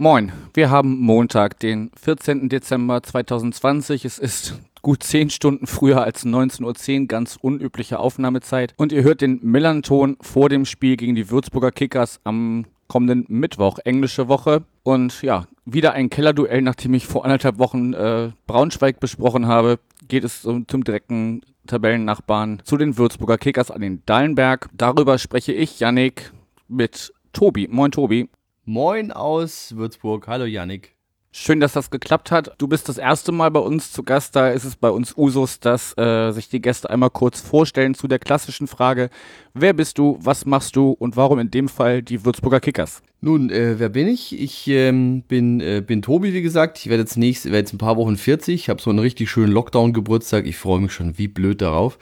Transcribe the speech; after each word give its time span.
Moin, 0.00 0.32
wir 0.54 0.70
haben 0.70 0.98
Montag, 0.98 1.58
den 1.58 1.90
14. 1.94 2.48
Dezember 2.48 3.02
2020. 3.02 4.06
Es 4.06 4.18
ist 4.18 4.58
gut 4.80 5.02
10 5.02 5.28
Stunden 5.28 5.66
früher 5.66 6.02
als 6.02 6.24
19.10 6.24 7.00
Uhr, 7.02 7.06
ganz 7.06 7.36
unübliche 7.38 7.98
Aufnahmezeit. 7.98 8.72
Und 8.78 8.92
ihr 8.92 9.02
hört 9.02 9.20
den 9.20 9.40
Millanton 9.42 10.16
vor 10.22 10.48
dem 10.48 10.64
Spiel 10.64 10.96
gegen 10.96 11.16
die 11.16 11.28
Würzburger 11.28 11.70
Kickers 11.70 12.18
am 12.24 12.64
kommenden 12.88 13.26
Mittwoch, 13.28 13.78
englische 13.84 14.28
Woche. 14.28 14.62
Und 14.84 15.20
ja, 15.20 15.44
wieder 15.66 15.92
ein 15.92 16.08
Kellerduell, 16.08 16.62
nachdem 16.62 16.94
ich 16.94 17.06
vor 17.06 17.26
anderthalb 17.26 17.58
Wochen 17.58 17.92
äh, 17.92 18.30
Braunschweig 18.46 19.00
besprochen 19.00 19.48
habe, 19.48 19.80
geht 20.08 20.24
es 20.24 20.40
zum, 20.40 20.66
zum 20.66 20.82
direkten 20.82 21.42
Tabellennachbarn 21.66 22.62
zu 22.64 22.78
den 22.78 22.96
Würzburger 22.96 23.36
Kickers 23.36 23.70
an 23.70 23.82
den 23.82 24.02
Dallenberg. 24.06 24.70
Darüber 24.72 25.18
spreche 25.18 25.52
ich, 25.52 25.78
Yannick, 25.78 26.32
mit 26.68 27.12
Tobi. 27.34 27.68
Moin, 27.68 27.92
Tobi. 27.92 28.30
Moin 28.66 29.10
aus 29.10 29.74
Würzburg. 29.74 30.28
Hallo, 30.28 30.44
Yannick. 30.44 30.94
Schön, 31.32 31.60
dass 31.60 31.72
das 31.72 31.90
geklappt 31.90 32.30
hat. 32.30 32.52
Du 32.58 32.68
bist 32.68 32.88
das 32.88 32.98
erste 32.98 33.32
Mal 33.32 33.50
bei 33.50 33.60
uns 33.60 33.90
zu 33.90 34.02
Gast. 34.02 34.36
Da 34.36 34.50
ist 34.50 34.64
es 34.64 34.76
bei 34.76 34.90
uns 34.90 35.16
Usus, 35.16 35.60
dass 35.60 35.96
äh, 35.96 36.32
sich 36.32 36.48
die 36.48 36.60
Gäste 36.60 36.90
einmal 36.90 37.10
kurz 37.10 37.40
vorstellen 37.40 37.94
zu 37.94 38.06
der 38.06 38.18
klassischen 38.18 38.66
Frage: 38.66 39.08
Wer 39.54 39.72
bist 39.72 39.96
du, 39.96 40.18
was 40.20 40.44
machst 40.44 40.76
du 40.76 40.90
und 40.90 41.16
warum 41.16 41.38
in 41.38 41.50
dem 41.50 41.68
Fall 41.68 42.02
die 42.02 42.24
Würzburger 42.24 42.60
Kickers? 42.60 43.02
Nun, 43.20 43.48
äh, 43.48 43.78
wer 43.78 43.88
bin 43.88 44.08
ich? 44.08 44.38
Ich 44.38 44.66
ähm, 44.68 45.22
bin, 45.22 45.60
äh, 45.60 45.82
bin 45.86 46.02
Tobi, 46.02 46.34
wie 46.34 46.42
gesagt. 46.42 46.78
Ich 46.78 46.88
werde 46.88 47.04
jetzt 47.04 47.16
nächst, 47.16 47.46
werde 47.46 47.58
jetzt 47.58 47.72
ein 47.72 47.78
paar 47.78 47.96
Wochen 47.96 48.16
40. 48.16 48.54
Ich 48.54 48.68
habe 48.68 48.82
so 48.82 48.90
einen 48.90 48.98
richtig 48.98 49.30
schönen 49.30 49.52
Lockdown-Geburtstag. 49.52 50.46
Ich 50.46 50.56
freue 50.56 50.80
mich 50.80 50.92
schon 50.92 51.16
wie 51.16 51.28
blöd 51.28 51.62
darauf. 51.62 51.96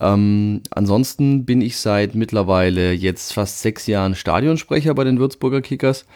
Ähm, 0.00 0.62
ansonsten 0.70 1.44
bin 1.44 1.60
ich 1.60 1.76
seit 1.78 2.14
mittlerweile 2.14 2.92
jetzt 2.92 3.32
fast 3.32 3.60
sechs 3.60 3.86
Jahren 3.86 4.14
Stadionsprecher 4.14 4.94
bei 4.94 5.04
den 5.04 5.18
Würzburger 5.18 5.60
Kickers. 5.60 6.06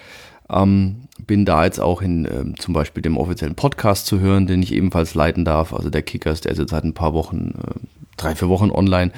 Ähm, 0.49 1.09
bin 1.27 1.45
da 1.45 1.65
jetzt 1.65 1.81
auch 1.81 2.03
in 2.03 2.27
ähm, 2.27 2.59
zum 2.59 2.75
Beispiel 2.75 3.03
dem 3.03 3.17
offiziellen 3.17 3.55
Podcast 3.55 4.07
zu 4.07 4.21
hören, 4.21 4.47
den 4.47 4.63
ich 4.63 4.73
ebenfalls 4.73 5.15
leiten 5.15 5.45
darf. 5.45 5.73
Also 5.73 5.91
der 5.91 6.03
Kickers, 6.03 6.41
der 6.43 6.53
ist 6.53 6.59
jetzt 6.59 6.71
seit 6.71 6.85
ein 6.85 6.95
paar 6.95 7.15
Wochen, 7.15 7.55
äh, 7.59 7.81
drei, 8.17 8.35
vier 8.35 8.49
Wochen 8.49 8.71
online. 8.71 9.13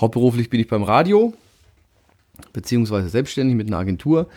Hauptberuflich 0.00 0.48
bin 0.50 0.60
ich 0.60 0.68
beim 0.68 0.82
Radio, 0.82 1.34
beziehungsweise 2.52 3.08
selbstständig 3.08 3.56
mit 3.56 3.66
einer 3.66 3.78
Agentur. 3.78 4.28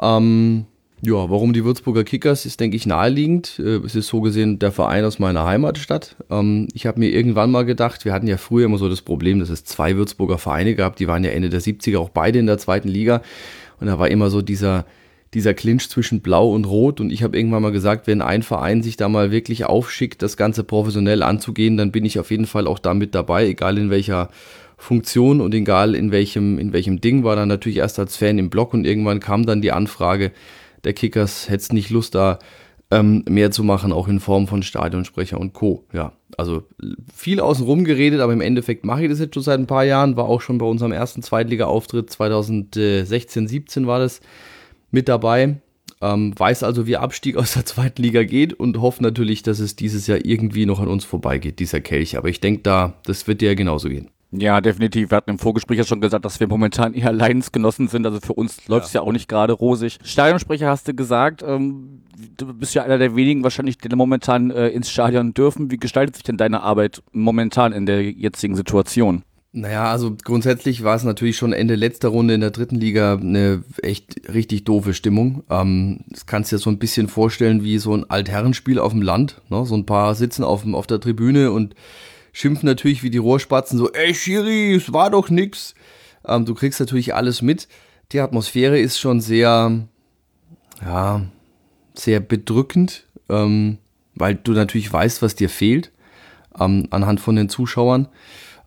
Ähm, 0.00 0.66
ja, 1.00 1.30
warum 1.30 1.52
die 1.52 1.64
Würzburger 1.64 2.02
Kickers 2.02 2.44
ist, 2.44 2.58
denke 2.58 2.76
ich, 2.76 2.84
naheliegend. 2.84 3.58
Äh, 3.58 3.76
es 3.84 3.94
ist 3.94 4.08
so 4.08 4.20
gesehen 4.20 4.58
der 4.58 4.72
Verein 4.72 5.04
aus 5.04 5.18
meiner 5.18 5.44
Heimatstadt. 5.44 6.16
Ähm, 6.28 6.66
ich 6.74 6.86
habe 6.86 6.98
mir 6.98 7.10
irgendwann 7.10 7.50
mal 7.50 7.64
gedacht, 7.64 8.04
wir 8.04 8.12
hatten 8.12 8.26
ja 8.26 8.36
früher 8.36 8.66
immer 8.66 8.78
so 8.78 8.88
das 8.88 9.02
Problem, 9.02 9.38
dass 9.38 9.48
es 9.48 9.64
zwei 9.64 9.96
Würzburger 9.96 10.38
Vereine 10.38 10.74
gab, 10.74 10.96
die 10.96 11.06
waren 11.06 11.22
ja 11.22 11.30
Ende 11.30 11.50
der 11.50 11.60
70er 11.60 11.98
auch 11.98 12.08
beide 12.08 12.40
in 12.40 12.46
der 12.46 12.58
zweiten 12.58 12.88
Liga. 12.88 13.22
Und 13.80 13.86
da 13.86 13.98
war 14.00 14.10
immer 14.10 14.28
so 14.28 14.42
dieser, 14.42 14.86
dieser 15.34 15.54
Clinch 15.54 15.88
zwischen 15.88 16.20
Blau 16.20 16.50
und 16.50 16.64
Rot. 16.64 17.00
Und 17.00 17.12
ich 17.12 17.22
habe 17.22 17.36
irgendwann 17.36 17.62
mal 17.62 17.70
gesagt, 17.70 18.08
wenn 18.08 18.20
ein 18.20 18.42
Verein 18.42 18.82
sich 18.82 18.96
da 18.96 19.08
mal 19.08 19.30
wirklich 19.30 19.66
aufschickt, 19.66 20.20
das 20.20 20.36
Ganze 20.36 20.64
professionell 20.64 21.22
anzugehen, 21.22 21.76
dann 21.76 21.92
bin 21.92 22.04
ich 22.04 22.18
auf 22.18 22.32
jeden 22.32 22.46
Fall 22.46 22.66
auch 22.66 22.80
damit 22.80 23.14
dabei, 23.14 23.46
egal 23.46 23.78
in 23.78 23.90
welcher 23.90 24.30
Funktion 24.76 25.40
und 25.40 25.54
egal 25.54 25.94
in 25.94 26.10
welchem, 26.10 26.58
in 26.58 26.72
welchem 26.72 27.00
Ding, 27.00 27.22
war 27.22 27.36
dann 27.36 27.48
natürlich 27.48 27.78
erst 27.78 27.98
als 28.00 28.16
Fan 28.16 28.38
im 28.38 28.50
Blog 28.50 28.74
und 28.74 28.84
irgendwann 28.84 29.20
kam 29.20 29.46
dann 29.46 29.60
die 29.60 29.72
Anfrage 29.72 30.32
der 30.84 30.92
Kickers, 30.92 31.48
hättest 31.48 31.72
nicht 31.72 31.90
Lust 31.90 32.14
da 32.14 32.38
ähm, 32.90 33.24
mehr 33.28 33.50
zu 33.50 33.64
machen, 33.64 33.92
auch 33.92 34.08
in 34.08 34.20
Form 34.20 34.46
von 34.46 34.62
Stadionsprecher 34.62 35.38
und 35.38 35.52
Co. 35.52 35.84
Ja, 35.92 36.12
also 36.36 36.62
viel 37.14 37.40
außenrum 37.40 37.84
geredet, 37.84 38.20
aber 38.20 38.32
im 38.32 38.40
Endeffekt 38.40 38.84
mache 38.84 39.02
ich 39.02 39.10
das 39.10 39.18
jetzt 39.18 39.34
schon 39.34 39.42
seit 39.42 39.58
ein 39.58 39.66
paar 39.66 39.84
Jahren, 39.84 40.16
war 40.16 40.24
auch 40.24 40.40
schon 40.40 40.58
bei 40.58 40.66
unserem 40.66 40.92
ersten 40.92 41.22
Zweitliga-Auftritt 41.22 42.10
2016, 42.10 43.48
17 43.48 43.86
war 43.86 43.98
das 43.98 44.20
mit 44.90 45.08
dabei. 45.08 45.56
Ähm, 46.00 46.32
weiß 46.38 46.62
also, 46.62 46.86
wie 46.86 46.96
Abstieg 46.96 47.36
aus 47.36 47.54
der 47.54 47.66
zweiten 47.66 48.02
Liga 48.02 48.22
geht 48.22 48.52
und 48.52 48.80
hoffe 48.80 49.02
natürlich, 49.02 49.42
dass 49.42 49.58
es 49.58 49.74
dieses 49.74 50.06
Jahr 50.06 50.24
irgendwie 50.24 50.64
noch 50.64 50.78
an 50.78 50.88
uns 50.88 51.04
vorbeigeht, 51.04 51.58
dieser 51.58 51.80
Kelch. 51.80 52.16
Aber 52.16 52.28
ich 52.28 52.40
denke 52.40 52.62
da, 52.62 52.94
das 53.04 53.26
wird 53.26 53.40
dir 53.40 53.48
ja 53.48 53.54
genauso 53.54 53.88
gehen. 53.88 54.08
Ja, 54.30 54.60
definitiv. 54.60 55.10
Wir 55.10 55.16
hatten 55.16 55.30
im 55.30 55.38
Vorgespräch 55.38 55.78
ja 55.78 55.84
schon 55.84 56.02
gesagt, 56.02 56.24
dass 56.24 56.38
wir 56.38 56.48
momentan 56.48 56.92
eher 56.92 57.12
Leidensgenossen 57.12 57.88
sind. 57.88 58.04
Also 58.04 58.20
für 58.20 58.34
uns 58.34 58.66
läuft 58.68 58.86
es 58.86 58.92
ja. 58.92 59.00
ja. 59.00 59.06
auch 59.06 59.12
nicht 59.12 59.28
gerade 59.28 59.54
rosig. 59.54 59.98
Stadionsprecher 60.02 60.68
hast 60.68 60.86
du 60.86 60.94
gesagt. 60.94 61.42
Ähm, 61.42 62.02
du 62.36 62.52
bist 62.52 62.74
ja 62.74 62.82
einer 62.82 62.98
der 62.98 63.16
wenigen 63.16 63.42
wahrscheinlich, 63.42 63.78
die 63.78 63.88
momentan 63.96 64.50
äh, 64.50 64.68
ins 64.68 64.90
Stadion 64.90 65.32
dürfen. 65.32 65.70
Wie 65.70 65.78
gestaltet 65.78 66.16
sich 66.16 66.24
denn 66.24 66.36
deine 66.36 66.62
Arbeit 66.62 67.02
momentan 67.12 67.72
in 67.72 67.86
der 67.86 68.02
jetzigen 68.02 68.54
Situation? 68.54 69.22
Naja, 69.52 69.90
also 69.90 70.14
grundsätzlich 70.22 70.84
war 70.84 70.94
es 70.94 71.04
natürlich 71.04 71.38
schon 71.38 71.54
Ende 71.54 71.74
letzter 71.74 72.08
Runde 72.08 72.34
in 72.34 72.42
der 72.42 72.50
dritten 72.50 72.76
Liga 72.76 73.14
eine 73.14 73.64
echt 73.82 74.28
richtig 74.32 74.64
doofe 74.64 74.92
Stimmung. 74.92 75.42
Ähm, 75.48 76.00
das 76.08 76.26
kannst 76.26 76.52
du 76.52 76.56
dir 76.56 76.60
so 76.60 76.68
ein 76.68 76.78
bisschen 76.78 77.08
vorstellen 77.08 77.64
wie 77.64 77.78
so 77.78 77.94
ein 77.94 78.08
Altherrenspiel 78.10 78.78
auf 78.78 78.92
dem 78.92 79.00
Land. 79.00 79.40
Ne? 79.48 79.64
So 79.64 79.74
ein 79.74 79.86
paar 79.86 80.14
sitzen 80.14 80.44
auf, 80.44 80.66
auf 80.74 80.86
der 80.86 81.00
Tribüne 81.00 81.50
und 81.50 81.74
schimpfen 82.32 82.66
natürlich 82.66 83.02
wie 83.02 83.10
die 83.10 83.18
Rohrspatzen 83.18 83.78
so, 83.78 83.92
ey 83.92 84.14
Schiri, 84.14 84.74
es 84.74 84.92
war 84.92 85.10
doch 85.10 85.30
nix. 85.30 85.74
Ähm, 86.26 86.44
du 86.44 86.54
kriegst 86.54 86.80
natürlich 86.80 87.14
alles 87.14 87.42
mit. 87.42 87.68
Die 88.12 88.20
Atmosphäre 88.20 88.78
ist 88.78 88.98
schon 88.98 89.20
sehr, 89.20 89.86
ja, 90.84 91.22
sehr 91.94 92.20
bedrückend, 92.20 93.06
ähm, 93.28 93.78
weil 94.14 94.34
du 94.34 94.52
natürlich 94.52 94.92
weißt, 94.92 95.22
was 95.22 95.34
dir 95.34 95.48
fehlt 95.48 95.92
ähm, 96.58 96.88
anhand 96.90 97.20
von 97.20 97.36
den 97.36 97.48
Zuschauern. 97.48 98.08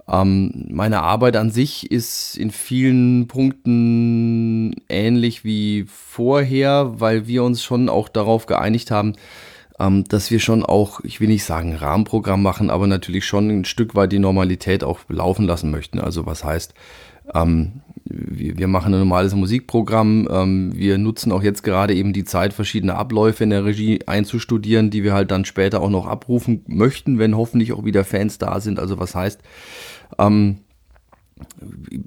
Ähm, 0.07 0.65
meine 0.69 1.01
Arbeit 1.01 1.35
an 1.35 1.51
sich 1.51 1.91
ist 1.91 2.37
in 2.37 2.51
vielen 2.51 3.27
Punkten 3.27 4.75
ähnlich 4.89 5.43
wie 5.43 5.85
vorher, 5.87 6.99
weil 6.99 7.27
wir 7.27 7.43
uns 7.43 7.63
schon 7.63 7.89
auch 7.89 8.09
darauf 8.09 8.45
geeinigt 8.45 8.91
haben, 8.91 9.13
ähm, 9.81 10.03
dass 10.03 10.29
wir 10.29 10.39
schon 10.39 10.63
auch, 10.63 11.01
ich 11.03 11.19
will 11.19 11.27
nicht 11.27 11.43
sagen 11.43 11.75
Rahmenprogramm 11.75 12.43
machen, 12.43 12.69
aber 12.69 12.85
natürlich 12.85 13.25
schon 13.25 13.49
ein 13.49 13.65
Stück 13.65 13.95
weit 13.95 14.11
die 14.11 14.19
Normalität 14.19 14.83
auch 14.83 14.99
laufen 15.09 15.45
lassen 15.45 15.71
möchten. 15.71 15.99
Also 15.99 16.25
was 16.27 16.43
heißt, 16.43 16.75
ähm, 17.33 17.81
wir, 18.03 18.57
wir, 18.57 18.67
machen 18.67 18.93
ein 18.93 18.99
normales 18.99 19.33
Musikprogramm. 19.33 20.27
Ähm, 20.29 20.71
wir 20.75 20.97
nutzen 20.97 21.31
auch 21.31 21.41
jetzt 21.41 21.63
gerade 21.63 21.95
eben 21.95 22.13
die 22.13 22.25
Zeit, 22.25 22.53
verschiedene 22.53 22.95
Abläufe 22.95 23.43
in 23.43 23.49
der 23.49 23.65
Regie 23.65 24.01
einzustudieren, 24.05 24.91
die 24.91 25.03
wir 25.03 25.13
halt 25.13 25.31
dann 25.31 25.45
später 25.45 25.81
auch 25.81 25.89
noch 25.89 26.05
abrufen 26.05 26.63
möchten, 26.67 27.17
wenn 27.17 27.35
hoffentlich 27.35 27.73
auch 27.73 27.83
wieder 27.83 28.03
Fans 28.03 28.37
da 28.37 28.59
sind. 28.59 28.79
Also 28.79 28.99
was 28.99 29.15
heißt, 29.15 29.41
ähm, 30.19 30.59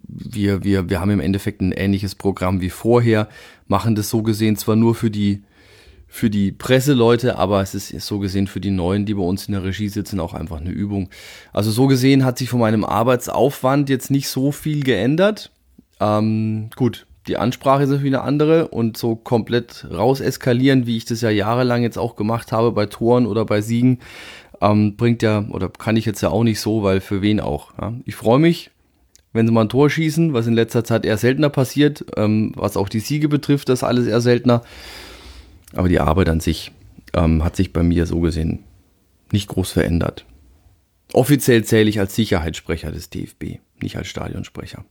wir, 0.06 0.62
wir, 0.62 0.90
wir 0.90 1.00
haben 1.00 1.10
im 1.10 1.20
Endeffekt 1.20 1.60
ein 1.60 1.72
ähnliches 1.72 2.14
Programm 2.14 2.60
wie 2.60 2.70
vorher, 2.70 3.28
machen 3.66 3.96
das 3.96 4.10
so 4.10 4.22
gesehen 4.22 4.56
zwar 4.56 4.76
nur 4.76 4.94
für 4.94 5.10
die, 5.10 5.42
für 6.14 6.30
die 6.30 6.52
Presseleute, 6.52 7.38
aber 7.38 7.60
es 7.60 7.74
ist 7.74 7.90
so 8.06 8.20
gesehen 8.20 8.46
für 8.46 8.60
die 8.60 8.70
Neuen, 8.70 9.04
die 9.04 9.14
bei 9.14 9.22
uns 9.24 9.48
in 9.48 9.52
der 9.52 9.64
Regie 9.64 9.88
sitzen, 9.88 10.20
auch 10.20 10.32
einfach 10.32 10.60
eine 10.60 10.70
Übung. 10.70 11.08
Also 11.52 11.72
so 11.72 11.88
gesehen 11.88 12.24
hat 12.24 12.38
sich 12.38 12.48
von 12.48 12.60
meinem 12.60 12.84
Arbeitsaufwand 12.84 13.88
jetzt 13.88 14.12
nicht 14.12 14.28
so 14.28 14.52
viel 14.52 14.84
geändert. 14.84 15.50
Ähm, 15.98 16.70
gut, 16.76 17.08
die 17.26 17.36
Ansprache 17.36 17.82
ist 17.82 17.88
natürlich 17.88 18.14
eine 18.14 18.22
andere 18.22 18.68
und 18.68 18.96
so 18.96 19.16
komplett 19.16 19.88
raus 19.90 20.20
eskalieren, 20.20 20.86
wie 20.86 20.98
ich 20.98 21.04
das 21.04 21.20
ja 21.20 21.30
jahrelang 21.30 21.82
jetzt 21.82 21.98
auch 21.98 22.14
gemacht 22.14 22.52
habe 22.52 22.70
bei 22.70 22.86
Toren 22.86 23.26
oder 23.26 23.44
bei 23.44 23.60
Siegen, 23.60 23.98
ähm, 24.60 24.94
bringt 24.96 25.20
ja, 25.24 25.44
oder 25.50 25.68
kann 25.68 25.96
ich 25.96 26.04
jetzt 26.04 26.20
ja 26.20 26.28
auch 26.28 26.44
nicht 26.44 26.60
so, 26.60 26.84
weil 26.84 27.00
für 27.00 27.22
wen 27.22 27.40
auch. 27.40 27.72
Ja? 27.80 27.92
Ich 28.04 28.14
freue 28.14 28.38
mich, 28.38 28.70
wenn 29.32 29.48
sie 29.48 29.52
mal 29.52 29.62
ein 29.62 29.68
Tor 29.68 29.90
schießen, 29.90 30.32
was 30.32 30.46
in 30.46 30.54
letzter 30.54 30.84
Zeit 30.84 31.04
eher 31.04 31.18
seltener 31.18 31.50
passiert, 31.50 32.04
ähm, 32.16 32.52
was 32.54 32.76
auch 32.76 32.88
die 32.88 33.00
Siege 33.00 33.28
betrifft, 33.28 33.68
das 33.68 33.82
alles 33.82 34.06
eher 34.06 34.20
seltener. 34.20 34.62
Aber 35.74 35.88
die 35.88 36.00
Arbeit 36.00 36.28
an 36.28 36.40
sich 36.40 36.72
ähm, 37.14 37.44
hat 37.44 37.56
sich 37.56 37.72
bei 37.72 37.82
mir 37.82 38.06
so 38.06 38.20
gesehen 38.20 38.60
nicht 39.32 39.48
groß 39.48 39.72
verändert. 39.72 40.24
Offiziell 41.12 41.64
zähle 41.64 41.90
ich 41.90 42.00
als 42.00 42.14
Sicherheitssprecher 42.14 42.90
des 42.90 43.10
DFB, 43.10 43.58
nicht 43.80 43.96
als 43.96 44.08
Stadionsprecher. 44.08 44.84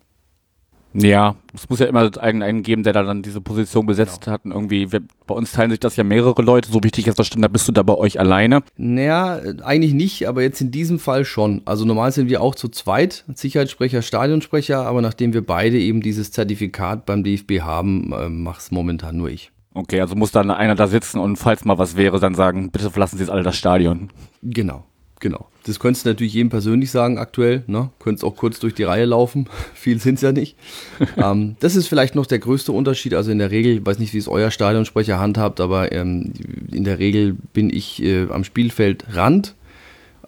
Ja, 0.93 1.35
es 1.55 1.67
muss 1.69 1.79
ja 1.79 1.87
immer 1.87 2.11
einen, 2.19 2.61
geben, 2.61 2.83
der 2.83 2.93
da 2.93 3.01
dann 3.01 3.23
diese 3.23 3.41
Position 3.41 3.87
besetzt 3.87 4.21
genau. 4.21 4.33
hat. 4.33 4.45
Und 4.45 4.51
irgendwie, 4.51 4.91
wir, 4.91 5.01
bei 5.25 5.33
uns 5.33 5.51
teilen 5.51 5.71
sich 5.71 5.79
das 5.79 5.95
ja 5.95 6.03
mehrere 6.03 6.41
Leute, 6.43 6.71
so 6.71 6.83
wichtig 6.83 7.07
jetzt 7.07 7.15
verstanden 7.15 7.45
habe, 7.45 7.53
bist 7.53 7.67
du 7.67 7.71
da 7.71 7.81
bei 7.81 7.95
euch 7.95 8.19
alleine? 8.19 8.61
Naja, 8.77 9.41
eigentlich 9.63 9.93
nicht, 9.93 10.27
aber 10.27 10.43
jetzt 10.43 10.61
in 10.61 10.69
diesem 10.69 10.99
Fall 10.99 11.25
schon. 11.25 11.63
Also 11.65 11.83
normal 11.83 12.11
sind 12.11 12.29
wir 12.29 12.41
auch 12.41 12.53
zu 12.53 12.69
zweit, 12.69 13.25
Sicherheitssprecher, 13.33 14.03
Stadionsprecher, 14.03 14.85
aber 14.85 15.01
nachdem 15.01 15.33
wir 15.33 15.43
beide 15.43 15.79
eben 15.79 16.01
dieses 16.01 16.31
Zertifikat 16.31 17.07
beim 17.07 17.23
DFB 17.23 17.61
haben, 17.61 18.13
äh, 18.13 18.51
es 18.55 18.69
momentan 18.69 19.17
nur 19.17 19.29
ich. 19.29 19.52
Okay, 19.73 19.99
also 20.01 20.15
muss 20.15 20.31
dann 20.31 20.51
einer 20.51 20.75
da 20.75 20.87
sitzen 20.87 21.19
und 21.19 21.37
falls 21.37 21.65
mal 21.65 21.77
was 21.77 21.97
wäre, 21.97 22.19
dann 22.19 22.35
sagen, 22.35 22.69
bitte 22.69 22.91
verlassen 22.91 23.17
Sie 23.17 23.23
jetzt 23.23 23.31
alle 23.31 23.43
das 23.43 23.57
Stadion. 23.57 24.09
Genau. 24.41 24.85
Genau. 25.23 25.47
Das 25.65 25.79
könntest 25.79 26.05
du 26.05 26.09
natürlich 26.09 26.33
jedem 26.33 26.49
persönlich 26.49 26.91
sagen 26.91 27.17
aktuell. 27.17 27.63
Ne? 27.67 27.91
Könntest 27.99 28.25
auch 28.25 28.35
kurz 28.35 28.59
durch 28.59 28.73
die 28.73 28.83
Reihe 28.83 29.05
laufen. 29.05 29.47
Viel 29.73 29.97
sind 29.99 30.15
es 30.15 30.21
ja 30.21 30.33
nicht. 30.33 30.57
ähm, 31.17 31.55
das 31.61 31.77
ist 31.77 31.87
vielleicht 31.87 32.13
noch 32.13 32.25
der 32.25 32.39
größte 32.39 32.73
Unterschied. 32.73 33.13
Also 33.13 33.31
in 33.31 33.39
der 33.39 33.49
Regel, 33.49 33.77
ich 33.77 33.85
weiß 33.85 33.99
nicht, 33.99 34.13
wie 34.13 34.17
es 34.17 34.27
euer 34.27 34.51
Stadionsprecher 34.51 35.19
handhabt, 35.19 35.61
aber 35.61 35.93
ähm, 35.93 36.33
in 36.69 36.83
der 36.83 36.99
Regel 36.99 37.37
bin 37.53 37.69
ich 37.69 38.03
äh, 38.03 38.27
am 38.29 38.43
Spielfeldrand. 38.43 39.55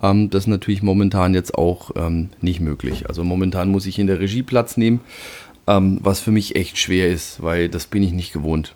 Ähm, 0.01 0.29
das 0.29 0.43
ist 0.43 0.47
natürlich 0.47 0.81
momentan 0.81 1.33
jetzt 1.33 1.55
auch 1.55 1.91
ähm, 1.97 2.29
nicht 2.39 2.61
möglich. 2.61 3.09
Also 3.09 3.25
momentan 3.25 3.69
muss 3.69 3.87
ich 3.87 3.99
in 3.99 4.07
der 4.07 4.21
Regie 4.21 4.43
Platz 4.43 4.77
nehmen, 4.77 5.01
ähm, 5.67 5.99
was 6.01 6.21
für 6.21 6.31
mich 6.31 6.55
echt 6.55 6.77
schwer 6.77 7.09
ist, 7.11 7.43
weil 7.43 7.67
das 7.67 7.87
bin 7.87 8.01
ich 8.01 8.13
nicht 8.13 8.31
gewohnt 8.31 8.75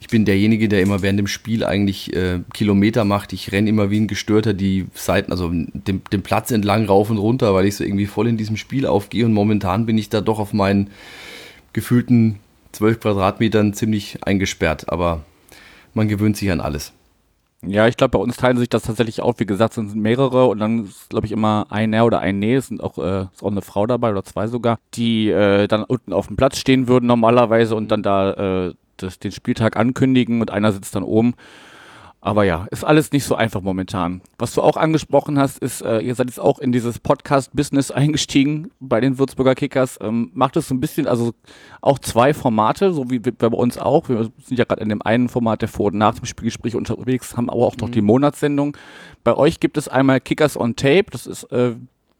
ich 0.00 0.08
bin 0.08 0.24
derjenige, 0.24 0.68
der 0.68 0.80
immer 0.80 1.02
während 1.02 1.18
dem 1.18 1.26
Spiel 1.26 1.62
eigentlich 1.62 2.16
äh, 2.16 2.40
Kilometer 2.54 3.04
macht. 3.04 3.34
Ich 3.34 3.52
renne 3.52 3.68
immer 3.68 3.90
wie 3.90 4.00
ein 4.00 4.08
Gestörter 4.08 4.54
die 4.54 4.86
Seiten, 4.94 5.30
also 5.30 5.50
den, 5.50 6.02
den 6.10 6.22
Platz 6.22 6.50
entlang 6.50 6.86
rauf 6.86 7.10
und 7.10 7.18
runter, 7.18 7.52
weil 7.52 7.66
ich 7.66 7.76
so 7.76 7.84
irgendwie 7.84 8.06
voll 8.06 8.26
in 8.26 8.38
diesem 8.38 8.56
Spiel 8.56 8.86
aufgehe. 8.86 9.26
Und 9.26 9.34
momentan 9.34 9.84
bin 9.84 9.98
ich 9.98 10.08
da 10.08 10.22
doch 10.22 10.38
auf 10.38 10.54
meinen 10.54 10.88
gefühlten 11.74 12.40
12 12.72 13.00
Quadratmetern 13.00 13.74
ziemlich 13.74 14.24
eingesperrt. 14.24 14.90
Aber 14.90 15.22
man 15.92 16.08
gewöhnt 16.08 16.38
sich 16.38 16.50
an 16.50 16.62
alles. 16.62 16.94
Ja, 17.62 17.86
ich 17.86 17.98
glaube, 17.98 18.12
bei 18.16 18.18
uns 18.18 18.38
teilen 18.38 18.56
sich 18.56 18.70
das 18.70 18.84
tatsächlich 18.84 19.20
auf. 19.20 19.38
Wie 19.38 19.44
gesagt, 19.44 19.72
es 19.72 19.90
sind 19.90 19.94
mehrere 19.94 20.46
und 20.46 20.60
dann 20.60 20.86
ist, 20.86 21.10
glaube 21.10 21.26
ich, 21.26 21.32
immer 21.32 21.66
ein 21.68 21.92
Herr 21.92 22.06
oder 22.06 22.20
ein 22.20 22.38
Nee. 22.38 22.54
Es 22.54 22.68
sind 22.68 22.82
auch, 22.82 22.96
äh, 22.96 23.24
ist 23.34 23.42
auch 23.42 23.50
eine 23.50 23.60
Frau 23.60 23.86
dabei 23.86 24.12
oder 24.12 24.24
zwei 24.24 24.46
sogar, 24.46 24.78
die 24.94 25.28
äh, 25.28 25.68
dann 25.68 25.84
unten 25.84 26.14
auf 26.14 26.28
dem 26.28 26.36
Platz 26.36 26.56
stehen 26.56 26.88
würden 26.88 27.04
normalerweise 27.04 27.76
und 27.76 27.90
dann 27.90 28.02
da 28.02 28.68
äh, 28.68 28.74
das, 29.02 29.18
den 29.18 29.32
Spieltag 29.32 29.76
ankündigen 29.76 30.40
und 30.40 30.50
einer 30.50 30.72
sitzt 30.72 30.94
dann 30.94 31.02
oben. 31.02 31.34
Aber 32.22 32.44
ja, 32.44 32.66
ist 32.70 32.84
alles 32.84 33.12
nicht 33.12 33.24
so 33.24 33.34
einfach 33.34 33.62
momentan. 33.62 34.20
Was 34.38 34.52
du 34.52 34.60
auch 34.60 34.76
angesprochen 34.76 35.38
hast, 35.38 35.58
ist, 35.58 35.80
äh, 35.80 36.00
ihr 36.00 36.14
seid 36.14 36.26
jetzt 36.26 36.38
auch 36.38 36.58
in 36.58 36.70
dieses 36.70 36.98
Podcast-Business 36.98 37.90
eingestiegen 37.90 38.70
bei 38.78 39.00
den 39.00 39.18
Würzburger 39.18 39.54
Kickers. 39.54 39.98
Ähm, 40.02 40.30
macht 40.34 40.56
es 40.58 40.68
so 40.68 40.74
ein 40.74 40.80
bisschen, 40.80 41.06
also 41.06 41.32
auch 41.80 41.98
zwei 41.98 42.34
Formate, 42.34 42.92
so 42.92 43.10
wie 43.10 43.20
bei 43.20 43.46
uns 43.46 43.78
auch. 43.78 44.10
Wir 44.10 44.30
sind 44.44 44.58
ja 44.58 44.64
gerade 44.64 44.82
in 44.82 44.90
dem 44.90 45.00
einen 45.00 45.30
Format 45.30 45.62
der 45.62 45.68
Vor- 45.68 45.86
und 45.86 45.98
Nach 45.98 46.14
dem 46.14 46.26
Spielgespräch 46.26 46.74
unterwegs, 46.74 47.38
haben 47.38 47.48
aber 47.48 47.62
auch 47.62 47.76
noch 47.78 47.88
mhm. 47.88 47.92
die 47.92 48.02
Monatssendung. 48.02 48.76
Bei 49.24 49.34
euch 49.34 49.58
gibt 49.58 49.78
es 49.78 49.88
einmal 49.88 50.20
Kickers 50.20 50.58
on 50.58 50.76
Tape, 50.76 51.06
das 51.10 51.26
ist 51.26 51.44
äh, 51.44 51.74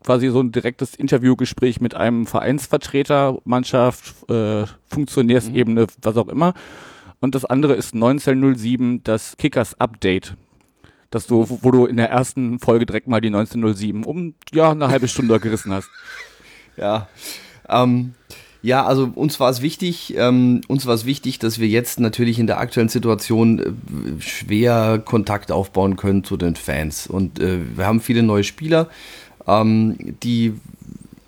quasi 0.05 0.29
so 0.31 0.41
ein 0.41 0.53
direktes 0.53 0.95
Interviewgespräch 0.95 1.81
mit 1.81 1.95
einem 1.95 2.27
Vereinsvertreter, 2.27 3.39
Mannschaft, 3.45 4.15
äh, 4.31 4.65
Funktionärsebene, 4.87 5.83
mhm. 5.83 5.87
was 6.03 6.17
auch 6.17 6.29
immer. 6.29 6.55
Und 7.21 7.35
das 7.35 7.45
andere 7.45 7.75
ist 7.75 7.95
1907, 7.95 9.05
das 9.05 9.37
Kickers 9.37 9.79
Update. 9.79 10.37
Das 11.11 11.27
du, 11.27 11.47
wo 11.49 11.71
du 11.71 11.87
in 11.87 11.97
der 11.97 12.09
ersten 12.09 12.61
Folge 12.61 12.87
direkt 12.87 13.09
mal 13.09 13.21
die 13.21 13.29
1907 13.29 14.05
um 14.05 14.35
ja 14.53 14.71
eine 14.71 14.89
halbe 14.89 15.09
Stunde 15.09 15.39
gerissen 15.41 15.73
hast. 15.73 15.89
Ja. 16.77 17.09
Ähm, 17.69 18.15
ja, 18.63 18.87
also 18.87 19.11
uns 19.15 19.41
war 19.41 19.51
es 19.51 19.61
wichtig, 19.61 20.15
ähm, 20.17 20.61
uns 20.69 20.87
war 20.87 20.95
es 20.95 21.05
wichtig, 21.05 21.39
dass 21.39 21.59
wir 21.59 21.69
jetzt 21.69 22.01
natürlich 22.01 22.39
in 22.39 22.47
der 22.47 22.59
aktuellen 22.59 22.89
Situation 22.89 23.59
äh, 23.59 24.21
schwer 24.21 25.03
Kontakt 25.05 25.53
aufbauen 25.53 25.97
können 25.97 26.25
zu 26.25 26.37
den 26.37 26.57
Fans. 26.57 27.07
Und 27.07 27.39
äh, 27.39 27.59
wir 27.77 27.87
haben 27.87 28.01
viele 28.01 28.23
neue 28.23 28.45
Spieler 28.45 28.89
ähm, 29.51 29.97
die 30.23 30.55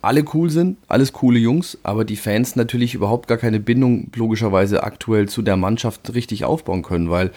alle 0.02 0.24
cool 0.34 0.50
sind, 0.50 0.78
alles 0.88 1.12
coole 1.12 1.38
Jungs, 1.38 1.78
aber 1.84 2.04
die 2.04 2.16
Fans 2.16 2.56
natürlich 2.56 2.94
überhaupt 2.94 3.28
gar 3.28 3.38
keine 3.38 3.60
Bindung 3.60 4.08
logischerweise 4.16 4.82
aktuell 4.82 5.28
zu 5.28 5.42
der 5.42 5.56
Mannschaft 5.56 6.12
richtig 6.14 6.44
aufbauen 6.44 6.82
können, 6.82 7.08
weil 7.08 7.30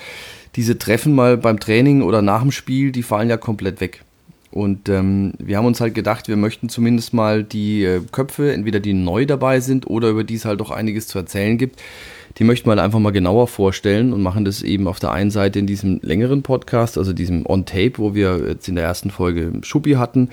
diese 0.55 0.77
Treffen 0.79 1.13
mal 1.13 1.37
beim 1.37 1.59
Training 1.59 2.01
oder 2.01 2.23
nach 2.23 2.41
dem 2.41 2.51
Spiel, 2.51 2.91
die 2.91 3.03
fallen 3.03 3.29
ja 3.29 3.37
komplett 3.37 3.81
weg. 3.81 4.03
Und 4.51 4.89
ähm, 4.89 5.33
wir 5.37 5.57
haben 5.57 5.65
uns 5.65 5.81
halt 5.81 5.93
gedacht, 5.93 6.27
wir 6.27 6.37
möchten 6.37 6.69
zumindest 6.69 7.13
mal 7.13 7.43
die 7.43 7.83
äh, 7.83 8.01
Köpfe, 8.11 8.53
entweder 8.53 8.79
die 8.79 8.93
neu 8.93 9.25
dabei 9.25 9.59
sind 9.59 9.85
oder 9.85 10.09
über 10.09 10.23
die 10.23 10.35
es 10.35 10.45
halt 10.45 10.61
auch 10.61 10.71
einiges 10.71 11.07
zu 11.07 11.19
erzählen 11.19 11.57
gibt, 11.57 11.83
die 12.37 12.45
möchten 12.45 12.67
wir 12.67 12.71
halt 12.71 12.79
einfach 12.79 12.99
mal 12.99 13.11
genauer 13.11 13.47
vorstellen 13.47 14.11
und 14.13 14.21
machen 14.21 14.45
das 14.45 14.61
eben 14.63 14.87
auf 14.87 14.99
der 14.99 15.11
einen 15.11 15.29
Seite 15.29 15.59
in 15.59 15.67
diesem 15.67 15.99
längeren 16.01 16.41
Podcast, 16.41 16.97
also 16.97 17.11
diesem 17.13 17.45
On-Tape, 17.45 17.93
wo 17.97 18.15
wir 18.15 18.47
jetzt 18.47 18.67
in 18.69 18.75
der 18.75 18.85
ersten 18.85 19.11
Folge 19.11 19.51
Schuppi 19.61 19.93
hatten 19.93 20.29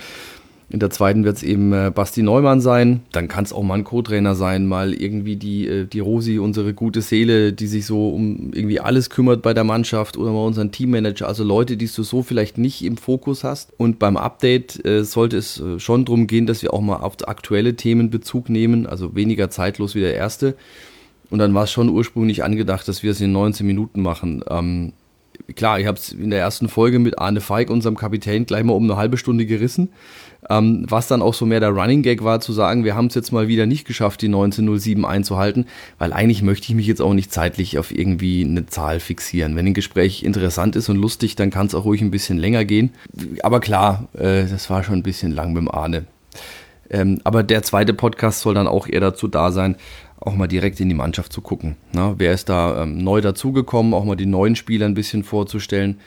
in 0.73 0.81
der 0.81 0.89
zweiten 0.89 1.25
wird 1.25 1.37
es 1.37 1.43
eben 1.43 1.75
äh, 1.75 1.93
Basti 1.95 2.23
Neumann 2.23 2.63
sein. 2.63 3.03
Dann 3.13 3.29
kann 3.29 3.45
es 3.45 3.53
auch 3.53 3.63
mal 3.63 3.75
ein 3.75 3.85
Co-Trainer 3.85 4.35
sein, 4.35 4.67
mal 4.67 4.95
irgendwie 4.95 5.37
die, 5.37 5.67
äh, 5.69 5.85
die 5.85 6.01
Rosi, 6.01 6.39
unsere 6.39 6.73
gute 6.73 7.03
Seele, 7.03 7.53
die 7.53 7.67
sich 7.67 7.85
so 7.85 8.09
um 8.09 8.53
irgendwie 8.55 8.81
alles 8.81 9.11
kümmert 9.11 9.43
bei 9.43 9.53
der 9.53 9.65
Mannschaft 9.65 10.17
oder 10.17 10.33
mal 10.33 10.47
unseren 10.47 10.73
Teammanager. 10.73 11.29
Also 11.29 11.45
Leute, 11.45 11.77
die 11.77 11.91
du 11.95 12.03
so 12.03 12.23
vielleicht 12.23 12.57
nicht 12.57 12.83
im 12.83 12.97
Fokus 12.97 13.45
hast. 13.45 13.75
Und 13.77 13.99
beim 13.99 14.17
Update 14.17 14.83
äh, 14.87 15.05
sollte 15.05 15.37
es 15.37 15.61
äh, 15.61 15.79
schon 15.79 16.07
darum 16.07 16.27
gehen, 16.27 16.47
dass 16.47 16.63
wir 16.63 16.73
auch 16.73 16.81
mal 16.81 16.97
auf 16.97 17.17
aktuelle 17.29 17.77
Themen 17.77 18.09
Bezug 18.09 18.49
nehmen, 18.49 18.87
also 18.87 19.15
weniger 19.15 19.51
zeitlos 19.51 19.95
wie 19.95 20.01
der 20.01 20.15
erste. 20.15 20.57
Und 21.29 21.39
dann 21.39 21.53
war 21.53 21.65
es 21.65 21.71
schon 21.71 21.91
ursprünglich 21.91 22.45
angedacht, 22.45 22.89
dass 22.89 23.03
wir 23.03 23.11
es 23.11 23.21
in 23.21 23.33
19 23.33 23.67
Minuten 23.67 24.01
machen. 24.01 24.43
Ähm, 24.49 24.95
klar, 25.55 25.81
ich 25.81 25.87
habe 25.87 25.99
es 25.99 26.13
in 26.13 26.31
der 26.31 26.41
ersten 26.41 26.69
Folge 26.69 26.99
mit 26.99 27.19
Arne 27.19 27.41
Feig, 27.41 27.71
unserem 27.71 27.97
Kapitän, 27.97 28.47
gleich 28.47 28.65
mal 28.65 28.75
um 28.75 28.85
eine 28.85 28.97
halbe 28.97 29.17
Stunde 29.17 29.47
gerissen. 29.47 29.91
Ähm, 30.51 30.87
was 30.89 31.07
dann 31.07 31.23
auch 31.23 31.35
so 31.35 31.47
mehr 31.47 31.61
der 31.61 31.71
Running 31.71 32.03
Gag 32.03 32.25
war, 32.25 32.41
zu 32.41 32.53
sagen, 32.53 32.85
wir 32.85 32.97
haben 32.97 33.07
es 33.07 33.15
jetzt 33.15 33.31
mal 33.31 33.47
wieder 33.47 33.67
nicht 33.67 33.87
geschafft, 33.87 34.23
die 34.23 34.27
1907 34.27 35.05
einzuhalten, 35.05 35.67
weil 35.99 36.13
eigentlich 36.13 36.43
möchte 36.43 36.69
ich 36.69 36.75
mich 36.75 36.89
jetzt 36.89 37.01
auch 37.01 37.15
nicht 37.15 37.33
zeitlich 37.33 37.79
auf 37.79 37.97
irgendwie 37.97 38.45
eine 38.45 38.67
Zahl 38.67 38.99
fixieren. 38.99 39.55
Wenn 39.55 39.67
ein 39.67 39.75
Gespräch 39.75 40.25
interessant 40.25 40.75
ist 40.75 40.89
und 40.89 40.97
lustig, 40.97 41.37
dann 41.37 41.51
kann 41.51 41.69
es 41.69 41.75
auch 41.77 41.85
ruhig 41.85 42.01
ein 42.01 42.11
bisschen 42.11 42.39
länger 42.39 42.65
gehen. 42.65 42.91
Aber 43.45 43.61
klar, 43.61 44.09
äh, 44.15 44.45
das 44.47 44.69
war 44.69 44.83
schon 44.83 44.97
ein 44.97 45.03
bisschen 45.05 45.31
lang 45.31 45.53
mit 45.53 45.63
dem 45.63 45.71
Arne. 45.71 46.07
Ähm, 46.91 47.21
aber 47.23 47.45
der 47.45 47.63
zweite 47.63 47.95
Podcast 47.95 48.41
soll 48.41 48.55
dann 48.55 48.67
auch 48.67 48.89
eher 48.89 49.01
dazu 49.01 49.29
da 49.29 49.53
sein, 49.53 49.77
auch 50.25 50.35
mal 50.35 50.47
direkt 50.47 50.81
in 50.81 50.89
die 50.89 50.95
Mannschaft 50.95 51.33
zu 51.33 51.41
gucken. 51.41 51.77
Ne? 51.93 52.15
wer 52.19 52.33
ist 52.33 52.49
da 52.49 52.83
ähm, 52.83 52.99
neu 52.99 53.21
dazugekommen, 53.21 53.95
auch 53.95 54.05
mal 54.05 54.17
die 54.17 54.27
neuen 54.27 54.57
Spieler 54.57 54.87
ein 54.87 54.95
bisschen 54.95 55.25
vorzustellen. 55.25 55.99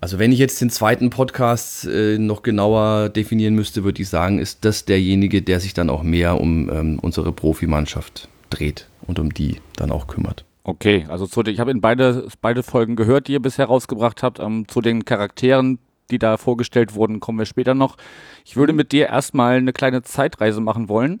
Also 0.00 0.18
wenn 0.18 0.30
ich 0.30 0.38
jetzt 0.38 0.60
den 0.60 0.70
zweiten 0.70 1.10
Podcast 1.10 1.84
äh, 1.86 2.18
noch 2.18 2.42
genauer 2.42 3.08
definieren 3.08 3.54
müsste, 3.54 3.82
würde 3.82 4.00
ich 4.00 4.08
sagen, 4.08 4.38
ist 4.38 4.64
das 4.64 4.84
derjenige, 4.84 5.42
der 5.42 5.58
sich 5.58 5.74
dann 5.74 5.90
auch 5.90 6.02
mehr 6.04 6.40
um 6.40 6.70
ähm, 6.70 6.98
unsere 7.00 7.32
Profimannschaft 7.32 8.28
dreht 8.50 8.88
und 9.06 9.18
um 9.18 9.34
die 9.34 9.56
dann 9.74 9.90
auch 9.90 10.06
kümmert. 10.06 10.44
Okay, 10.62 11.06
also 11.08 11.26
zu, 11.26 11.42
ich 11.42 11.58
habe 11.58 11.70
in 11.70 11.80
beide, 11.80 12.28
beide 12.42 12.62
Folgen 12.62 12.94
gehört, 12.94 13.26
die 13.26 13.32
ihr 13.32 13.42
bisher 13.42 13.66
rausgebracht 13.66 14.22
habt. 14.22 14.38
Ähm, 14.38 14.68
zu 14.68 14.80
den 14.80 15.04
Charakteren, 15.04 15.78
die 16.10 16.18
da 16.18 16.36
vorgestellt 16.36 16.94
wurden, 16.94 17.20
kommen 17.20 17.38
wir 17.38 17.46
später 17.46 17.74
noch. 17.74 17.96
Ich 18.44 18.54
würde 18.54 18.72
mit 18.72 18.92
dir 18.92 19.06
erstmal 19.06 19.56
eine 19.56 19.72
kleine 19.72 20.02
Zeitreise 20.02 20.60
machen 20.60 20.88
wollen, 20.88 21.20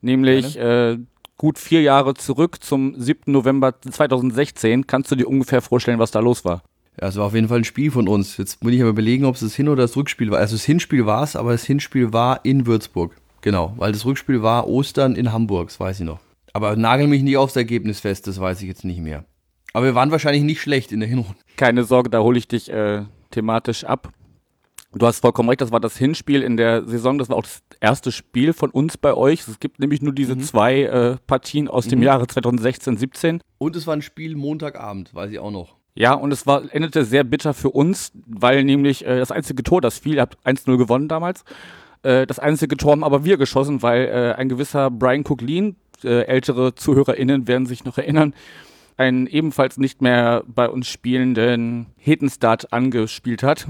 nämlich 0.00 0.56
äh, 0.58 0.96
gut 1.36 1.58
vier 1.58 1.82
Jahre 1.82 2.14
zurück 2.14 2.62
zum 2.62 2.94
7. 3.00 3.32
November 3.32 3.74
2016. 3.80 4.86
Kannst 4.86 5.10
du 5.10 5.16
dir 5.16 5.28
ungefähr 5.28 5.60
vorstellen, 5.62 5.98
was 5.98 6.10
da 6.10 6.20
los 6.20 6.44
war? 6.44 6.62
Ja, 7.00 7.08
es 7.08 7.16
war 7.16 7.26
auf 7.26 7.34
jeden 7.34 7.48
Fall 7.48 7.58
ein 7.58 7.64
Spiel 7.64 7.90
von 7.90 8.06
uns. 8.06 8.36
Jetzt 8.36 8.62
muss 8.62 8.72
ich 8.72 8.80
aber 8.80 8.90
überlegen, 8.90 9.24
ob 9.24 9.34
es 9.34 9.40
das 9.40 9.54
Hin- 9.54 9.68
oder 9.68 9.82
das 9.82 9.96
Rückspiel 9.96 10.30
war. 10.30 10.38
Also 10.38 10.54
das 10.54 10.64
Hinspiel 10.64 11.06
war 11.06 11.22
es, 11.24 11.34
aber 11.34 11.52
das 11.52 11.64
Hinspiel 11.64 12.12
war 12.12 12.44
in 12.44 12.66
Würzburg. 12.66 13.16
Genau, 13.40 13.74
weil 13.76 13.92
das 13.92 14.06
Rückspiel 14.06 14.42
war 14.42 14.66
Ostern 14.68 15.16
in 15.16 15.32
Hamburg, 15.32 15.68
das 15.68 15.80
weiß 15.80 16.00
ich 16.00 16.06
noch. 16.06 16.20
Aber 16.52 16.76
nagel 16.76 17.08
mich 17.08 17.22
nicht 17.22 17.36
aufs 17.36 17.56
Ergebnis 17.56 18.00
fest, 18.00 18.26
das 18.26 18.40
weiß 18.40 18.62
ich 18.62 18.68
jetzt 18.68 18.84
nicht 18.84 19.00
mehr. 19.00 19.24
Aber 19.72 19.86
wir 19.86 19.94
waren 19.96 20.12
wahrscheinlich 20.12 20.44
nicht 20.44 20.62
schlecht 20.62 20.92
in 20.92 21.00
der 21.00 21.08
Hinrunde. 21.08 21.38
Keine 21.56 21.82
Sorge, 21.84 22.08
da 22.08 22.20
hole 22.20 22.38
ich 22.38 22.46
dich 22.46 22.70
äh, 22.70 23.02
thematisch 23.32 23.84
ab. 23.84 24.12
Du 24.94 25.04
hast 25.06 25.18
vollkommen 25.18 25.48
recht, 25.48 25.60
das 25.60 25.72
war 25.72 25.80
das 25.80 25.96
Hinspiel 25.96 26.42
in 26.42 26.56
der 26.56 26.86
Saison, 26.86 27.18
das 27.18 27.28
war 27.28 27.36
auch 27.36 27.42
das 27.42 27.60
erste 27.84 28.12
Spiel 28.12 28.54
von 28.54 28.70
uns 28.70 28.96
bei 28.96 29.12
euch. 29.12 29.46
Es 29.46 29.60
gibt 29.60 29.78
nämlich 29.78 30.00
nur 30.00 30.14
diese 30.14 30.36
mhm. 30.36 30.40
zwei 30.40 30.82
äh, 30.84 31.16
Partien 31.26 31.68
aus 31.68 31.86
dem 31.86 31.98
mhm. 31.98 32.06
Jahre 32.06 32.26
2016, 32.26 32.96
17. 32.96 33.40
Und 33.58 33.76
es 33.76 33.86
war 33.86 33.94
ein 33.94 34.00
Spiel 34.00 34.36
Montagabend, 34.36 35.14
weiß 35.14 35.30
ich 35.30 35.38
auch 35.38 35.50
noch. 35.50 35.76
Ja, 35.94 36.14
und 36.14 36.32
es 36.32 36.46
war, 36.46 36.62
endete 36.74 37.04
sehr 37.04 37.24
bitter 37.24 37.52
für 37.52 37.68
uns, 37.68 38.10
weil 38.26 38.64
nämlich 38.64 39.04
äh, 39.04 39.18
das 39.18 39.30
einzige 39.30 39.62
Tor, 39.62 39.82
das 39.82 39.98
fiel, 39.98 40.14
ihr 40.14 40.22
habt 40.22 40.38
1-0 40.46 40.78
gewonnen 40.78 41.08
damals, 41.08 41.44
äh, 42.02 42.26
das 42.26 42.38
einzige 42.38 42.78
Tor 42.78 42.92
haben 42.92 43.04
aber 43.04 43.24
wir 43.26 43.36
geschossen, 43.36 43.82
weil 43.82 44.06
äh, 44.06 44.34
ein 44.34 44.48
gewisser 44.48 44.90
Brian 44.90 45.22
Cooklin, 45.24 45.76
äh, 46.02 46.22
ältere 46.22 46.74
ZuhörerInnen 46.74 47.46
werden 47.46 47.66
sich 47.66 47.84
noch 47.84 47.98
erinnern, 47.98 48.34
einen 48.96 49.26
ebenfalls 49.26 49.76
nicht 49.76 50.02
mehr 50.02 50.44
bei 50.46 50.68
uns 50.68 50.88
spielenden 50.88 51.86
Hetenstart 51.96 52.72
angespielt 52.72 53.42
hat 53.42 53.66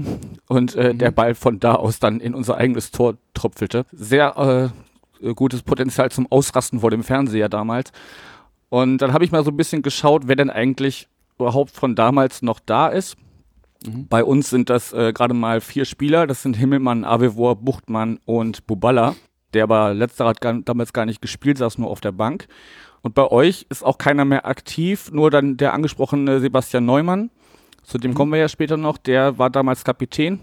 und 0.47 0.75
äh, 0.75 0.93
mhm. 0.93 0.97
der 0.99 1.11
Ball 1.11 1.35
von 1.35 1.59
da 1.59 1.75
aus 1.75 1.99
dann 1.99 2.19
in 2.19 2.35
unser 2.35 2.57
eigenes 2.57 2.91
Tor 2.91 3.17
tropfelte. 3.33 3.85
Sehr 3.91 4.71
äh, 5.21 5.33
gutes 5.33 5.63
Potenzial 5.63 6.11
zum 6.11 6.31
Ausrasten 6.31 6.79
vor 6.79 6.91
dem 6.91 7.03
Fernseher 7.03 7.49
damals. 7.49 7.91
Und 8.69 8.99
dann 8.99 9.13
habe 9.13 9.23
ich 9.23 9.31
mal 9.31 9.43
so 9.43 9.51
ein 9.51 9.57
bisschen 9.57 9.81
geschaut, 9.81 10.23
wer 10.27 10.35
denn 10.35 10.49
eigentlich 10.49 11.07
überhaupt 11.37 11.71
von 11.71 11.95
damals 11.95 12.41
noch 12.41 12.59
da 12.59 12.87
ist. 12.87 13.17
Mhm. 13.85 14.07
Bei 14.07 14.23
uns 14.23 14.49
sind 14.49 14.69
das 14.69 14.93
äh, 14.93 15.13
gerade 15.13 15.33
mal 15.33 15.61
vier 15.61 15.85
Spieler. 15.85 16.27
Das 16.27 16.43
sind 16.43 16.55
Himmelmann, 16.55 17.03
Avevor, 17.03 17.55
Buchtmann 17.55 18.19
und 18.25 18.67
Buballa. 18.67 19.15
Der 19.53 19.63
aber 19.63 19.93
letzterer 19.93 20.29
hat 20.29 20.41
gar, 20.41 20.53
damals 20.61 20.93
gar 20.93 21.05
nicht 21.05 21.21
gespielt, 21.21 21.57
saß 21.57 21.77
nur 21.77 21.89
auf 21.89 22.01
der 22.01 22.11
Bank. 22.11 22.47
Und 23.05 23.13
bei 23.13 23.29
euch 23.29 23.67
ist 23.69 23.85
auch 23.85 23.99
keiner 23.99 24.25
mehr 24.25 24.47
aktiv, 24.47 25.11
nur 25.11 25.29
dann 25.29 25.57
der 25.57 25.75
angesprochene 25.75 26.39
Sebastian 26.39 26.85
Neumann. 26.85 27.29
Zu 27.83 27.99
dem 27.99 28.11
mhm. 28.11 28.15
kommen 28.15 28.31
wir 28.31 28.39
ja 28.39 28.49
später 28.49 28.77
noch. 28.77 28.97
Der 28.97 29.37
war 29.37 29.51
damals 29.51 29.83
Kapitän 29.83 30.39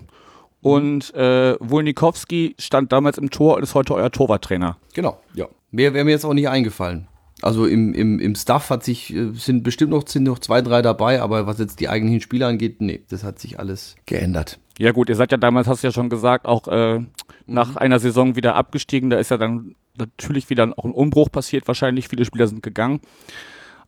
Und 0.60 1.12
äh, 1.12 1.56
Wulnikowski 1.58 2.54
stand 2.60 2.92
damals 2.92 3.18
im 3.18 3.30
Tor 3.30 3.56
und 3.56 3.64
ist 3.64 3.74
heute 3.74 3.96
euer 3.96 4.12
Torwarttrainer. 4.12 4.76
Genau, 4.94 5.18
ja. 5.34 5.48
Mehr 5.72 5.92
wäre 5.92 6.04
mir 6.04 6.12
jetzt 6.12 6.24
auch 6.24 6.34
nicht 6.34 6.48
eingefallen. 6.48 7.08
Also 7.40 7.66
im, 7.66 7.94
im, 7.94 8.20
im 8.20 8.36
Staff 8.36 8.70
hat 8.70 8.84
sich, 8.84 9.12
äh, 9.12 9.32
sind 9.32 9.64
bestimmt 9.64 9.90
noch, 9.90 10.06
sind 10.06 10.22
noch 10.22 10.38
zwei, 10.38 10.62
drei 10.62 10.82
dabei, 10.82 11.20
aber 11.20 11.48
was 11.48 11.58
jetzt 11.58 11.80
die 11.80 11.88
eigentlichen 11.88 12.20
Spieler 12.20 12.46
angeht, 12.46 12.80
nee, 12.80 13.02
das 13.08 13.24
hat 13.24 13.40
sich 13.40 13.58
alles 13.58 13.96
geändert. 14.06 14.60
Ja 14.78 14.92
gut, 14.92 15.08
ihr 15.08 15.16
seid 15.16 15.32
ja 15.32 15.36
damals, 15.36 15.66
hast 15.66 15.82
du 15.82 15.88
ja 15.88 15.92
schon 15.92 16.10
gesagt, 16.10 16.46
auch 16.46 16.68
äh, 16.68 17.00
nach 17.44 17.70
mhm. 17.70 17.78
einer 17.78 17.98
Saison 17.98 18.36
wieder 18.36 18.54
abgestiegen. 18.54 19.10
Da 19.10 19.18
ist 19.18 19.32
ja 19.32 19.36
dann 19.36 19.74
natürlich 19.96 20.50
wieder 20.50 20.72
auch 20.76 20.84
ein 20.84 20.92
Umbruch 20.92 21.30
passiert, 21.30 21.66
wahrscheinlich. 21.66 22.08
Viele 22.08 22.24
Spieler 22.24 22.46
sind 22.46 22.62
gegangen. 22.62 23.00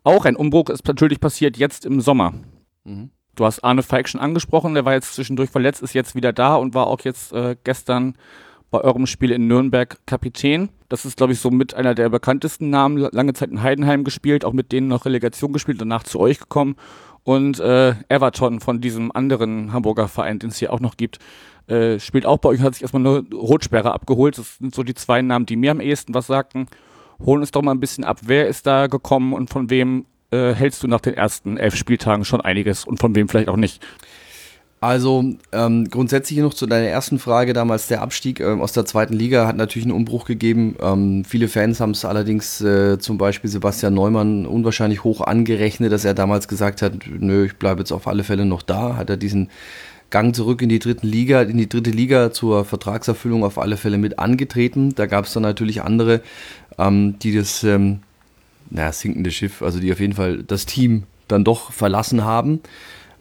Auch 0.02 0.24
ein 0.24 0.36
Umbruch 0.36 0.68
ist 0.68 0.86
natürlich 0.86 1.20
passiert 1.20 1.56
jetzt 1.56 1.86
im 1.86 2.00
Sommer. 2.00 2.34
Mhm. 2.84 3.10
Du 3.34 3.44
hast 3.44 3.64
Arne 3.64 3.82
Feig 3.82 4.08
schon 4.08 4.20
angesprochen, 4.20 4.74
der 4.74 4.84
war 4.84 4.92
jetzt 4.92 5.14
zwischendurch 5.14 5.50
verletzt, 5.50 5.82
ist 5.82 5.94
jetzt 5.94 6.14
wieder 6.14 6.32
da 6.32 6.54
und 6.54 6.74
war 6.74 6.86
auch 6.86 7.00
jetzt 7.00 7.32
äh, 7.32 7.56
gestern 7.64 8.16
bei 8.70 8.80
eurem 8.80 9.06
Spiel 9.06 9.30
in 9.30 9.46
Nürnberg 9.46 9.98
Kapitän. 10.06 10.68
Das 10.88 11.04
ist, 11.04 11.16
glaube 11.16 11.32
ich, 11.32 11.40
so 11.40 11.50
mit 11.50 11.74
einer 11.74 11.94
der 11.94 12.08
bekanntesten 12.08 12.70
Namen. 12.70 12.98
Lange 12.98 13.32
Zeit 13.32 13.50
in 13.50 13.62
Heidenheim 13.62 14.04
gespielt, 14.04 14.44
auch 14.44 14.52
mit 14.52 14.72
denen 14.72 14.88
noch 14.88 15.04
Relegation 15.04 15.52
gespielt, 15.52 15.80
danach 15.80 16.02
zu 16.02 16.20
euch 16.20 16.38
gekommen. 16.38 16.76
Und 17.24 17.58
äh, 17.58 17.94
Everton 18.08 18.60
von 18.60 18.80
diesem 18.80 19.10
anderen 19.10 19.72
Hamburger 19.72 20.08
Verein, 20.08 20.38
den 20.38 20.50
es 20.50 20.58
hier 20.58 20.72
auch 20.72 20.80
noch 20.80 20.96
gibt, 20.96 21.18
äh, 21.66 21.98
spielt 21.98 22.26
auch 22.26 22.38
bei 22.38 22.50
euch, 22.50 22.60
hat 22.60 22.74
sich 22.74 22.82
erstmal 22.82 23.06
eine 23.06 23.24
Rotsperre 23.34 23.92
abgeholt. 23.92 24.36
Das 24.36 24.58
sind 24.58 24.74
so 24.74 24.82
die 24.82 24.94
zwei 24.94 25.22
Namen, 25.22 25.46
die 25.46 25.56
mir 25.56 25.70
am 25.70 25.80
ehesten 25.80 26.12
was 26.14 26.26
sagten. 26.26 26.66
Holen 27.24 27.40
uns 27.40 27.50
doch 27.50 27.62
mal 27.62 27.72
ein 27.72 27.80
bisschen 27.80 28.04
ab. 28.04 28.20
Wer 28.22 28.48
ist 28.48 28.66
da 28.66 28.86
gekommen 28.86 29.32
und 29.32 29.48
von 29.48 29.70
wem 29.70 30.04
äh, 30.30 30.52
hältst 30.52 30.82
du 30.82 30.88
nach 30.88 31.00
den 31.00 31.14
ersten 31.14 31.56
elf 31.56 31.74
Spieltagen 31.76 32.24
schon 32.26 32.42
einiges 32.42 32.84
und 32.84 33.00
von 33.00 33.14
wem 33.14 33.28
vielleicht 33.28 33.48
auch 33.48 33.56
nicht? 33.56 33.82
Also 34.84 35.24
ähm, 35.50 35.88
grundsätzlich 35.88 36.38
noch 36.40 36.52
zu 36.52 36.66
deiner 36.66 36.88
ersten 36.88 37.18
Frage 37.18 37.54
damals, 37.54 37.86
der 37.86 38.02
Abstieg 38.02 38.40
ähm, 38.40 38.60
aus 38.60 38.72
der 38.74 38.84
zweiten 38.84 39.14
Liga 39.14 39.46
hat 39.46 39.56
natürlich 39.56 39.86
einen 39.86 39.96
Umbruch 39.96 40.26
gegeben. 40.26 40.76
Ähm, 40.78 41.24
viele 41.24 41.48
Fans 41.48 41.80
haben 41.80 41.92
es 41.92 42.04
allerdings 42.04 42.60
äh, 42.60 42.98
zum 42.98 43.16
Beispiel 43.16 43.48
Sebastian 43.48 43.94
Neumann 43.94 44.44
unwahrscheinlich 44.44 45.02
hoch 45.02 45.22
angerechnet, 45.22 45.90
dass 45.90 46.04
er 46.04 46.12
damals 46.12 46.48
gesagt 46.48 46.82
hat, 46.82 46.92
nö, 47.18 47.46
ich 47.46 47.56
bleibe 47.56 47.80
jetzt 47.80 47.92
auf 47.92 48.06
alle 48.06 48.24
Fälle 48.24 48.44
noch 48.44 48.60
da. 48.60 48.96
Hat 48.98 49.08
er 49.08 49.16
diesen 49.16 49.48
Gang 50.10 50.36
zurück 50.36 50.60
in 50.60 50.68
die 50.68 50.80
dritten 50.80 51.06
Liga, 51.06 51.40
in 51.40 51.56
die 51.56 51.68
dritte 51.70 51.88
Liga 51.88 52.30
zur 52.30 52.66
Vertragserfüllung 52.66 53.42
auf 53.42 53.56
alle 53.56 53.78
Fälle 53.78 53.96
mit 53.96 54.18
angetreten. 54.18 54.94
Da 54.94 55.06
gab 55.06 55.24
es 55.24 55.32
dann 55.32 55.44
natürlich 55.44 55.80
andere, 55.80 56.20
ähm, 56.76 57.18
die 57.20 57.34
das 57.34 57.64
ähm, 57.64 58.00
naja, 58.68 58.92
sinkende 58.92 59.30
Schiff, 59.30 59.62
also 59.62 59.80
die 59.80 59.90
auf 59.90 60.00
jeden 60.00 60.12
Fall 60.12 60.42
das 60.42 60.66
Team 60.66 61.04
dann 61.26 61.42
doch 61.42 61.72
verlassen 61.72 62.22
haben. 62.22 62.60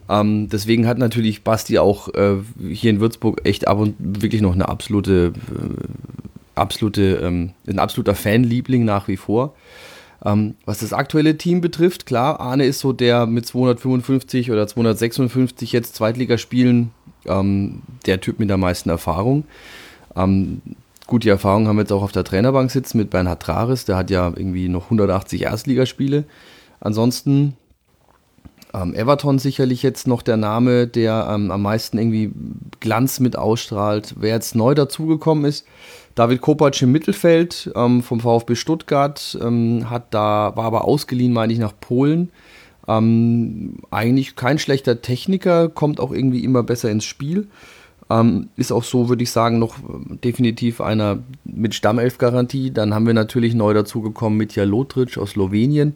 Ähm, 0.10 0.50
deswegen 0.50 0.88
hat 0.88 0.98
natürlich 0.98 1.44
Basti 1.44 1.80
auch 1.80 2.14
äh, 2.14 2.38
hier 2.70 2.90
in 2.90 3.00
Würzburg 3.00 3.42
echt 3.46 3.68
ab 3.68 3.80
und 3.80 3.96
wirklich 4.00 4.42
noch 4.42 4.54
eine 4.54 4.68
absolute, 4.68 5.34
äh, 5.50 5.88
absolute, 6.56 7.22
ähm, 7.24 7.52
ein 7.68 7.80
absoluter 7.80 8.16
Fanliebling 8.16 8.86
nach 8.86 9.08
wie 9.08 9.18
vor. 9.18 9.56
Ähm, 10.26 10.56
was 10.66 10.80
das 10.80 10.94
aktuelle 10.94 11.38
Team 11.38 11.62
betrifft, 11.62 12.06
klar, 12.06 12.40
Arne 12.40 12.66
ist 12.66 12.80
so 12.80 12.94
der 12.94 13.26
mit 13.26 13.46
255 13.46 14.52
oder 14.52 14.68
256 14.68 15.72
jetzt 15.72 15.96
Zweitligaspielen 15.96 16.92
ähm, 17.26 17.82
der 18.06 18.22
Typ 18.22 18.40
mit 18.40 18.50
der 18.50 18.58
meisten 18.58 18.90
Erfahrung. 18.90 19.46
Ähm, 20.16 20.62
gut, 21.08 21.24
die 21.24 21.30
Erfahrung 21.30 21.68
haben 21.68 21.76
wir 21.78 21.82
jetzt 21.82 21.92
auch 21.92 22.04
auf 22.04 22.12
der 22.12 22.24
Trainerbank 22.24 22.72
sitzen 22.72 22.98
mit 22.98 23.10
Bernhard 23.10 23.42
Trares, 23.42 23.86
der 23.86 23.98
hat 23.98 24.10
ja 24.10 24.28
irgendwie 24.28 24.70
noch 24.70 24.86
180 24.86 25.42
Erstligaspiele. 25.42 26.24
Ansonsten 26.80 27.56
ähm, 28.74 28.94
Everton 28.96 29.40
sicherlich 29.40 29.84
jetzt 29.84 30.08
noch 30.08 30.22
der 30.22 30.38
Name, 30.38 30.88
der 30.88 31.28
ähm, 31.30 31.52
am 31.52 31.62
meisten 31.62 31.98
irgendwie 31.98 32.32
Glanz 32.80 33.20
mit 33.20 33.38
ausstrahlt. 33.38 34.16
Wer 34.18 34.34
jetzt 34.34 34.56
neu 34.56 34.74
dazugekommen 34.74 35.46
ist, 35.46 35.66
David 36.16 36.42
Kopacz 36.42 36.82
im 36.82 36.92
Mittelfeld 36.92 37.72
ähm, 37.76 38.02
vom 38.02 38.20
VfB 38.20 38.56
Stuttgart, 38.56 39.38
ähm, 39.42 39.90
hat 39.90 40.14
da, 40.14 40.54
war 40.56 40.66
aber 40.66 40.86
ausgeliehen, 40.86 41.34
meine 41.34 41.54
ich, 41.54 41.60
nach 41.60 41.74
Polen. 41.80 42.32
Ähm, 42.88 43.78
eigentlich 43.92 44.36
kein 44.36 44.60
schlechter 44.60 45.02
Techniker, 45.02 45.70
kommt 45.70 46.00
auch 46.00 46.12
irgendwie 46.12 46.44
immer 46.44 46.64
besser 46.64 46.90
ins 46.90 47.06
Spiel. 47.06 47.48
Ähm, 48.10 48.50
ist 48.58 48.72
auch 48.72 48.84
so, 48.84 49.08
würde 49.08 49.24
ich 49.24 49.32
sagen, 49.32 49.60
noch 49.60 49.76
definitiv 50.24 50.82
einer 50.82 51.20
mit 51.46 51.74
Stammelf-Garantie. 51.76 52.72
Dann 52.72 52.94
haben 52.94 53.08
wir 53.08 53.14
natürlich 53.14 53.54
neu 53.54 53.74
dazugekommen 53.74 54.38
Mitja 54.38 54.64
Lotric 54.66 55.18
aus 55.18 55.32
Slowenien 55.32 55.96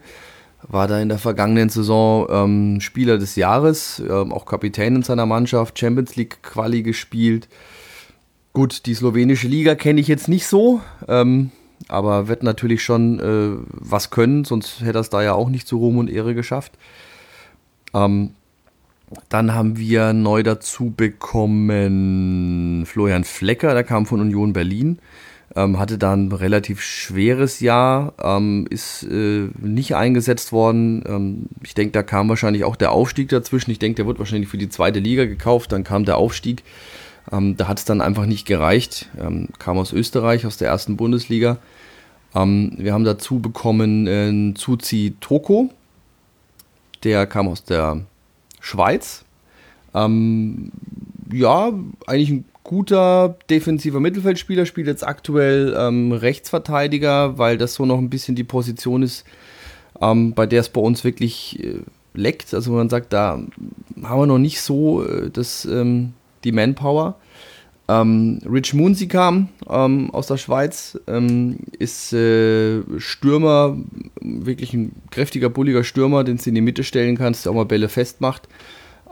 war 0.69 0.87
da 0.87 0.99
in 0.99 1.09
der 1.09 1.17
vergangenen 1.17 1.69
Saison 1.69 2.27
ähm, 2.29 2.81
Spieler 2.81 3.17
des 3.17 3.35
Jahres, 3.35 3.99
ähm, 3.99 4.31
auch 4.31 4.45
Kapitän 4.45 4.97
in 4.97 5.03
seiner 5.03 5.25
Mannschaft, 5.25 5.79
Champions 5.79 6.15
League 6.15 6.41
Quali 6.43 6.83
gespielt. 6.83 7.47
Gut, 8.53 8.85
die 8.85 8.93
slowenische 8.93 9.47
Liga 9.47 9.75
kenne 9.75 10.01
ich 10.01 10.07
jetzt 10.07 10.27
nicht 10.27 10.47
so, 10.47 10.81
ähm, 11.07 11.51
aber 11.87 12.27
wird 12.27 12.43
natürlich 12.43 12.83
schon 12.83 13.19
äh, 13.19 13.63
was 13.69 14.09
können, 14.09 14.43
sonst 14.45 14.81
hätte 14.81 14.97
er 14.97 15.01
es 15.01 15.09
da 15.09 15.21
ja 15.21 15.33
auch 15.33 15.49
nicht 15.49 15.67
zu 15.67 15.77
Ruhm 15.77 15.97
und 15.97 16.09
Ehre 16.09 16.35
geschafft. 16.35 16.73
Ähm, 17.93 18.31
dann 19.29 19.53
haben 19.53 19.77
wir 19.77 20.11
neu 20.11 20.43
dazu 20.43 20.93
bekommen 20.95 22.85
Florian 22.85 23.23
Flecker, 23.23 23.73
der 23.73 23.85
kam 23.85 24.05
von 24.05 24.19
Union 24.19 24.51
Berlin 24.51 24.99
ähm, 25.55 25.79
hatte 25.79 25.97
da 25.97 26.13
ein 26.13 26.31
relativ 26.31 26.81
schweres 26.81 27.59
Jahr, 27.59 28.13
ähm, 28.21 28.67
ist 28.69 29.03
äh, 29.03 29.49
nicht 29.59 29.95
eingesetzt 29.95 30.51
worden. 30.51 31.03
Ähm, 31.07 31.45
ich 31.63 31.73
denke, 31.73 31.93
da 31.93 32.03
kam 32.03 32.29
wahrscheinlich 32.29 32.63
auch 32.63 32.75
der 32.75 32.91
Aufstieg 32.91 33.29
dazwischen. 33.29 33.71
Ich 33.71 33.79
denke, 33.79 33.95
der 33.97 34.07
wird 34.07 34.19
wahrscheinlich 34.19 34.49
für 34.49 34.57
die 34.57 34.69
zweite 34.69 34.99
Liga 34.99 35.25
gekauft, 35.25 35.71
dann 35.71 35.83
kam 35.83 36.05
der 36.05 36.17
Aufstieg. 36.17 36.63
Ähm, 37.31 37.55
da 37.57 37.67
hat 37.67 37.79
es 37.79 37.85
dann 37.85 38.01
einfach 38.01 38.25
nicht 38.25 38.45
gereicht. 38.45 39.09
Ähm, 39.19 39.49
kam 39.57 39.77
aus 39.77 39.93
Österreich, 39.93 40.45
aus 40.45 40.57
der 40.57 40.67
ersten 40.67 40.97
Bundesliga. 40.97 41.57
Ähm, 42.35 42.73
wir 42.77 42.93
haben 42.93 43.05
dazu 43.05 43.39
bekommen 43.39 44.07
äh, 44.07 44.53
Zuzi 44.53 45.15
Toko, 45.21 45.69
der 47.03 47.25
kam 47.25 47.47
aus 47.47 47.63
der 47.63 48.01
Schweiz. 48.59 49.23
ja, 49.93 51.73
eigentlich 52.05 52.29
ein 52.29 52.45
guter 52.67 53.37
defensiver 53.49 53.99
Mittelfeldspieler, 53.99 54.67
spielt 54.67 54.87
jetzt 54.87 55.07
aktuell 55.07 55.73
ähm, 55.75 56.11
Rechtsverteidiger, 56.11 57.39
weil 57.39 57.57
das 57.57 57.73
so 57.73 57.85
noch 57.85 57.97
ein 57.97 58.11
bisschen 58.11 58.35
die 58.35 58.43
Position 58.43 59.01
ist, 59.01 59.25
ähm, 60.01 60.33
bei 60.33 60.45
der 60.45 60.59
es 60.59 60.69
bei 60.69 60.81
uns 60.81 61.03
wirklich 61.03 61.63
äh, 61.63 61.79
leckt. 62.13 62.53
Also 62.53 62.73
man 62.73 62.89
sagt, 62.89 63.13
da 63.13 63.41
haben 64.03 64.21
wir 64.21 64.27
noch 64.27 64.37
nicht 64.37 64.61
so 64.61 65.03
äh, 65.03 65.31
das, 65.31 65.65
ähm, 65.65 66.13
die 66.43 66.51
Manpower. 66.51 67.15
Ähm, 67.89 68.41
Rich 68.45 68.73
Moonsey 68.73 69.07
kam 69.07 69.47
ähm, 69.69 70.11
aus 70.11 70.27
der 70.27 70.35
Schweiz, 70.35 70.99
ähm, 71.07 71.59
ist 71.79 72.11
äh, 72.11 72.81
Stürmer, 72.97 73.77
wirklich 74.19 74.73
ein 74.73 74.91
kräftiger, 75.09 75.49
bulliger 75.49 75.85
Stürmer, 75.85 76.25
den 76.25 76.35
du 76.35 76.49
in 76.49 76.55
die 76.55 76.61
Mitte 76.61 76.83
stellen 76.83 77.17
kannst, 77.17 77.45
der 77.45 77.53
auch 77.53 77.55
mal 77.55 77.65
Bälle 77.65 77.87
festmacht. 77.87 78.49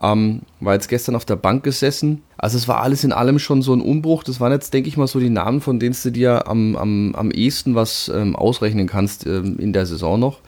Ähm, 0.01 0.41
war 0.59 0.73
jetzt 0.73 0.89
gestern 0.89 1.15
auf 1.15 1.25
der 1.25 1.37
Bank 1.37 1.63
gesessen. 1.63 2.21
Also 2.37 2.57
es 2.57 2.67
war 2.67 2.81
alles 2.81 3.03
in 3.03 3.13
allem 3.13 3.39
schon 3.39 3.61
so 3.61 3.73
ein 3.73 3.81
Umbruch. 3.81 4.23
Das 4.23 4.39
waren 4.39 4.51
jetzt, 4.51 4.73
denke 4.73 4.89
ich 4.89 4.97
mal, 4.97 5.07
so 5.07 5.19
die 5.19 5.29
Namen, 5.29 5.61
von 5.61 5.79
denen 5.79 5.95
du 6.01 6.11
dir 6.11 6.47
am, 6.47 6.75
am, 6.75 7.15
am 7.15 7.31
ehesten 7.31 7.75
was 7.75 8.11
ähm, 8.13 8.35
ausrechnen 8.35 8.87
kannst 8.87 9.25
ähm, 9.25 9.57
in 9.57 9.73
der 9.73 9.85
Saison 9.85 10.19
noch. 10.19 10.41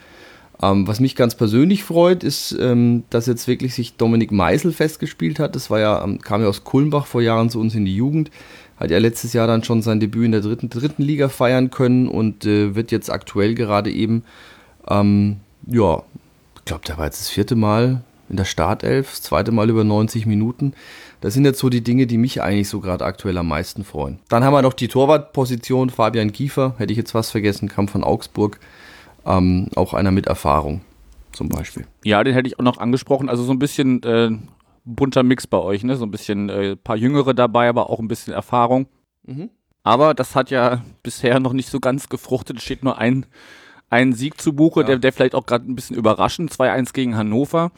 Ähm, 0.62 0.88
was 0.88 1.00
mich 1.00 1.16
ganz 1.16 1.36
persönlich 1.36 1.84
freut, 1.84 2.24
ist, 2.24 2.58
ähm, 2.60 3.04
dass 3.10 3.28
jetzt 3.28 3.48
wirklich 3.48 3.74
sich 3.74 3.96
Dominik 3.96 4.32
Meisel 4.32 4.74
festgespielt 4.74 5.40
hat. 5.40 5.56
Das 5.56 5.70
war 5.70 5.80
ja, 5.80 6.04
ähm, 6.04 6.20
kam 6.20 6.42
ja 6.42 6.48
aus 6.48 6.64
Kulmbach 6.64 7.06
vor 7.06 7.22
Jahren 7.22 7.50
zu 7.50 7.60
uns 7.60 7.74
in 7.74 7.86
die 7.86 7.96
Jugend. 7.96 8.32
Hat 8.78 8.92
ja 8.92 8.98
letztes 8.98 9.34
Jahr 9.34 9.48
dann 9.48 9.64
schon 9.64 9.82
sein 9.82 10.00
Debüt 10.00 10.26
in 10.26 10.32
der 10.34 10.42
dritten, 10.42 10.70
dritten 10.70 11.04
Liga 11.04 11.30
feiern 11.30 11.72
können 11.72 12.08
und 12.08 12.46
äh, 12.46 12.76
wird 12.76 12.92
jetzt 12.92 13.10
aktuell 13.10 13.56
gerade 13.56 13.92
eben, 13.92 14.24
ja, 14.90 16.04
ich 16.56 16.64
glaube, 16.64 16.86
der 16.88 16.98
war 16.98 17.04
jetzt 17.04 17.20
das 17.20 17.30
vierte 17.30 17.58
Mal 17.58 18.04
in 18.30 18.38
der 18.38 18.46
Startelf, 18.46 19.10
das 19.12 19.22
zweite 19.22 19.52
Mal 19.52 19.70
über 19.70 19.84
90 19.84 20.26
Minuten. 20.26 20.74
Das 21.22 21.34
sind 21.34 21.46
jetzt 21.46 21.60
so 21.60 21.70
die 21.70 21.84
Dinge, 21.84 22.08
die 22.08 22.18
mich 22.18 22.42
eigentlich 22.42 22.70
so 22.70 22.80
gerade 22.80 23.06
aktuell 23.06 23.38
am 23.38 23.48
meisten 23.48 23.84
freuen. 23.84 24.20
Dann 24.30 24.44
haben 24.44 24.54
wir 24.54 24.62
noch 24.62 24.74
die 24.74 24.88
Torwartposition, 24.88 25.90
Fabian 25.90 26.32
Kiefer, 26.32 26.76
hätte 26.78 26.92
ich 26.92 26.98
jetzt 26.98 27.16
was 27.16 27.32
vergessen, 27.32 27.70
kam 27.70 27.88
von 27.88 28.04
Augsburg. 28.04 28.60
Ähm, 29.26 29.70
auch 29.76 29.94
einer 29.94 30.12
mit 30.12 30.28
Erfahrung 30.28 30.82
zum 31.34 31.50
Beispiel. 31.50 31.86
Ja, 32.04 32.24
den 32.24 32.34
hätte 32.34 32.48
ich 32.48 32.60
auch 32.60 32.64
noch 32.64 32.78
angesprochen. 32.78 33.30
Also 33.30 33.44
so 33.44 33.52
ein 33.52 33.60
bisschen 33.60 34.02
äh, 34.04 34.32
bunter 34.86 35.24
Mix 35.24 35.48
bei 35.48 35.58
euch, 35.58 35.84
ne? 35.84 35.96
So 35.96 36.06
ein 36.06 36.12
bisschen 36.12 36.50
äh, 36.50 36.76
paar 36.76 36.96
Jüngere 36.96 37.34
dabei, 37.34 37.68
aber 37.68 37.90
auch 37.90 38.00
ein 38.00 38.08
bisschen 38.08 38.34
Erfahrung. 38.34 38.88
Mhm. 39.26 39.50
Aber 39.84 40.14
das 40.14 40.36
hat 40.36 40.50
ja 40.50 40.84
bisher 41.04 41.40
noch 41.40 41.54
nicht 41.54 41.70
so 41.70 41.80
ganz 41.80 42.10
gefruchtet. 42.10 42.58
Es 42.58 42.64
steht 42.64 42.84
nur 42.84 42.98
ein, 42.98 43.26
ein 43.90 44.14
Sieg 44.14 44.42
zu 44.42 44.54
Buche, 44.54 44.82
ja. 44.82 44.88
der, 44.88 45.00
der 45.00 45.14
vielleicht 45.14 45.36
auch 45.36 45.46
gerade 45.46 45.70
ein 45.70 45.76
bisschen 45.76 45.96
überraschend. 45.96 46.52
2-1 46.52 46.94
gegen 46.94 47.16
Hannover 47.16 47.72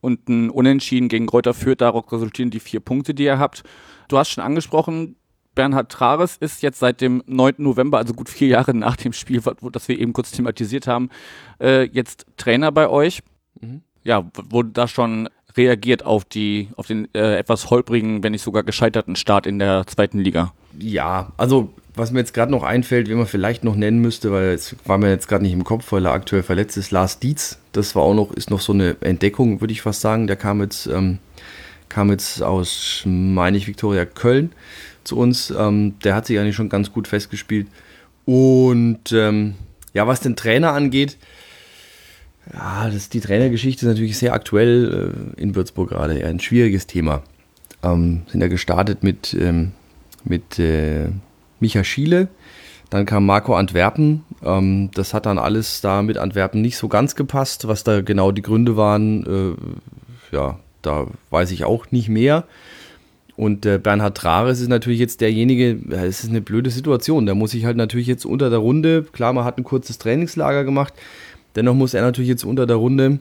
und 0.00 0.28
ein 0.28 0.50
Unentschieden 0.50 1.08
gegen 1.08 1.26
Kräuter 1.26 1.54
führt. 1.54 1.80
Darauf 1.80 2.10
resultieren 2.12 2.50
die 2.50 2.60
vier 2.60 2.80
Punkte, 2.80 3.14
die 3.14 3.24
ihr 3.24 3.38
habt. 3.38 3.62
Du 4.08 4.18
hast 4.18 4.30
schon 4.30 4.44
angesprochen, 4.44 5.16
Bernhard 5.54 5.90
Trares 5.90 6.36
ist 6.36 6.62
jetzt 6.62 6.78
seit 6.78 7.00
dem 7.00 7.20
9. 7.26 7.54
November, 7.58 7.98
also 7.98 8.14
gut 8.14 8.28
vier 8.28 8.46
Jahre 8.46 8.74
nach 8.74 8.96
dem 8.96 9.12
Spiel, 9.12 9.42
das 9.72 9.88
wir 9.88 9.98
eben 9.98 10.12
kurz 10.12 10.30
thematisiert 10.30 10.86
haben, 10.86 11.10
äh, 11.60 11.82
jetzt 11.82 12.26
Trainer 12.36 12.70
bei 12.70 12.88
euch. 12.88 13.22
Mhm. 13.60 13.82
Ja, 14.04 14.30
wurde 14.50 14.70
da 14.70 14.86
schon 14.86 15.28
reagiert 15.58 16.04
auf 16.06 16.24
die, 16.24 16.68
auf 16.76 16.86
den 16.86 17.08
äh, 17.14 17.36
etwas 17.36 17.68
holprigen, 17.68 18.22
wenn 18.22 18.32
nicht 18.32 18.42
sogar 18.42 18.62
gescheiterten 18.62 19.16
Start 19.16 19.46
in 19.46 19.58
der 19.58 19.84
zweiten 19.86 20.20
Liga? 20.20 20.54
Ja, 20.78 21.32
also 21.36 21.70
was 21.98 22.12
mir 22.12 22.20
jetzt 22.20 22.32
gerade 22.32 22.50
noch 22.52 22.62
einfällt, 22.62 23.08
wie 23.08 23.14
man 23.14 23.26
vielleicht 23.26 23.64
noch 23.64 23.74
nennen 23.74 23.98
müsste, 23.98 24.32
weil 24.32 24.50
es 24.50 24.76
war 24.86 24.98
mir 24.98 25.10
jetzt 25.10 25.28
gerade 25.28 25.42
nicht 25.42 25.52
im 25.52 25.64
Kopf, 25.64 25.90
weil 25.92 26.06
er 26.06 26.12
aktuell 26.12 26.42
verletzt 26.42 26.76
ist, 26.76 26.92
Lars 26.92 27.18
Dietz. 27.18 27.58
Das 27.72 27.94
war 27.94 28.02
auch 28.04 28.14
noch, 28.14 28.32
ist 28.32 28.50
noch 28.50 28.60
so 28.60 28.72
eine 28.72 28.96
Entdeckung, 29.00 29.60
würde 29.60 29.72
ich 29.72 29.82
fast 29.82 30.00
sagen. 30.00 30.28
Der 30.28 30.36
kam 30.36 30.62
jetzt, 30.62 30.86
ähm, 30.86 31.18
kam 31.88 32.10
jetzt 32.10 32.42
aus, 32.42 33.02
meine 33.04 33.56
ich, 33.56 33.66
Viktoria 33.66 34.04
Köln 34.04 34.52
zu 35.04 35.18
uns. 35.18 35.50
Ähm, 35.50 35.94
der 36.04 36.14
hat 36.14 36.26
sich 36.26 36.38
eigentlich 36.38 36.56
schon 36.56 36.68
ganz 36.68 36.92
gut 36.92 37.08
festgespielt. 37.08 37.66
Und 38.24 39.12
ähm, 39.12 39.54
ja, 39.92 40.06
was 40.06 40.20
den 40.20 40.36
Trainer 40.36 40.72
angeht, 40.72 41.16
ja, 42.52 42.90
das, 42.90 43.08
die 43.08 43.20
Trainergeschichte 43.20 43.84
ist 43.84 43.88
natürlich 43.88 44.18
sehr 44.18 44.32
aktuell 44.32 45.12
äh, 45.36 45.40
in 45.40 45.54
Würzburg 45.54 45.90
gerade. 45.90 46.24
Ein 46.24 46.40
schwieriges 46.40 46.86
Thema. 46.86 47.22
Ähm, 47.82 48.22
sind 48.26 48.40
ja 48.40 48.48
gestartet 48.48 49.02
mit, 49.02 49.34
ähm, 49.38 49.72
mit 50.24 50.58
äh, 50.58 51.08
Micha 51.60 51.84
Schiele. 51.84 52.28
Dann 52.90 53.04
kam 53.04 53.26
Marco 53.26 53.54
Antwerpen. 53.54 54.24
Ähm, 54.42 54.90
das 54.94 55.12
hat 55.12 55.26
dann 55.26 55.38
alles 55.38 55.80
da 55.80 56.02
mit 56.02 56.16
Antwerpen 56.16 56.62
nicht 56.62 56.76
so 56.76 56.88
ganz 56.88 57.16
gepasst. 57.16 57.68
Was 57.68 57.84
da 57.84 58.00
genau 58.00 58.32
die 58.32 58.42
Gründe 58.42 58.76
waren, 58.76 59.56
äh, 60.32 60.34
ja, 60.34 60.58
da 60.82 61.06
weiß 61.30 61.50
ich 61.50 61.64
auch 61.64 61.90
nicht 61.90 62.08
mehr. 62.08 62.44
Und 63.36 63.66
äh, 63.66 63.78
Bernhard 63.78 64.16
Trares 64.16 64.58
ist 64.58 64.68
natürlich 64.68 64.98
jetzt 64.98 65.20
derjenige, 65.20 65.78
es 65.94 66.24
ist 66.24 66.30
eine 66.30 66.40
blöde 66.40 66.70
Situation. 66.70 67.24
Der 67.24 67.36
muss 67.36 67.52
sich 67.52 67.66
halt 67.66 67.76
natürlich 67.76 68.08
jetzt 68.08 68.26
unter 68.26 68.50
der 68.50 68.58
Runde, 68.58 69.04
klar, 69.12 69.32
man 69.32 69.44
hat 69.44 69.58
ein 69.58 69.64
kurzes 69.64 69.98
Trainingslager 69.98 70.64
gemacht, 70.64 70.92
dennoch 71.58 71.74
muss 71.74 71.94
er 71.94 72.02
natürlich 72.02 72.28
jetzt 72.28 72.44
unter 72.44 72.66
der 72.66 72.76
Runde 72.76 73.18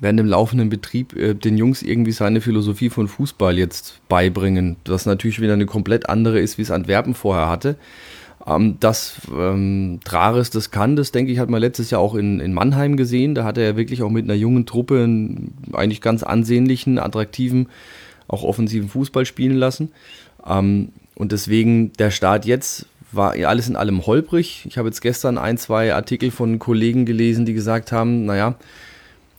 während 0.00 0.18
dem 0.18 0.26
laufenden 0.26 0.68
Betrieb 0.68 1.16
äh, 1.16 1.34
den 1.34 1.56
Jungs 1.56 1.82
irgendwie 1.82 2.12
seine 2.12 2.40
Philosophie 2.40 2.90
von 2.90 3.08
Fußball 3.08 3.56
jetzt 3.58 4.00
beibringen. 4.08 4.76
Das 4.84 5.06
natürlich 5.06 5.40
wieder 5.40 5.54
eine 5.54 5.66
komplett 5.66 6.08
andere 6.08 6.40
ist, 6.40 6.58
wie 6.58 6.62
es 6.62 6.70
Antwerpen 6.70 7.14
vorher 7.14 7.48
hatte. 7.48 7.76
Ähm, 8.46 8.76
dass 8.80 9.20
ähm, 9.34 10.00
Trares 10.04 10.50
das 10.50 10.70
kann, 10.70 10.94
das 10.94 11.10
denke 11.10 11.32
ich, 11.32 11.38
hat 11.38 11.48
man 11.48 11.60
letztes 11.60 11.90
Jahr 11.90 12.00
auch 12.00 12.14
in, 12.14 12.38
in 12.38 12.52
Mannheim 12.52 12.96
gesehen. 12.96 13.34
Da 13.34 13.44
hat 13.44 13.58
er 13.58 13.76
wirklich 13.76 14.02
auch 14.02 14.10
mit 14.10 14.24
einer 14.24 14.34
jungen 14.34 14.66
Truppe 14.66 15.02
einen 15.02 15.54
eigentlich 15.72 16.00
ganz 16.00 16.22
ansehnlichen, 16.22 16.98
attraktiven, 16.98 17.68
auch 18.28 18.44
offensiven 18.44 18.88
Fußball 18.88 19.24
spielen 19.24 19.56
lassen. 19.56 19.90
Ähm, 20.46 20.90
und 21.14 21.32
deswegen 21.32 21.92
der 21.94 22.10
Start 22.10 22.44
jetzt 22.44 22.86
war 23.12 23.32
alles 23.32 23.68
in 23.68 23.76
allem 23.76 24.06
holprig. 24.06 24.64
Ich 24.68 24.78
habe 24.78 24.88
jetzt 24.88 25.00
gestern 25.00 25.38
ein, 25.38 25.58
zwei 25.58 25.94
Artikel 25.94 26.30
von 26.30 26.58
Kollegen 26.58 27.06
gelesen, 27.06 27.46
die 27.46 27.54
gesagt 27.54 27.92
haben, 27.92 28.26
naja, 28.26 28.56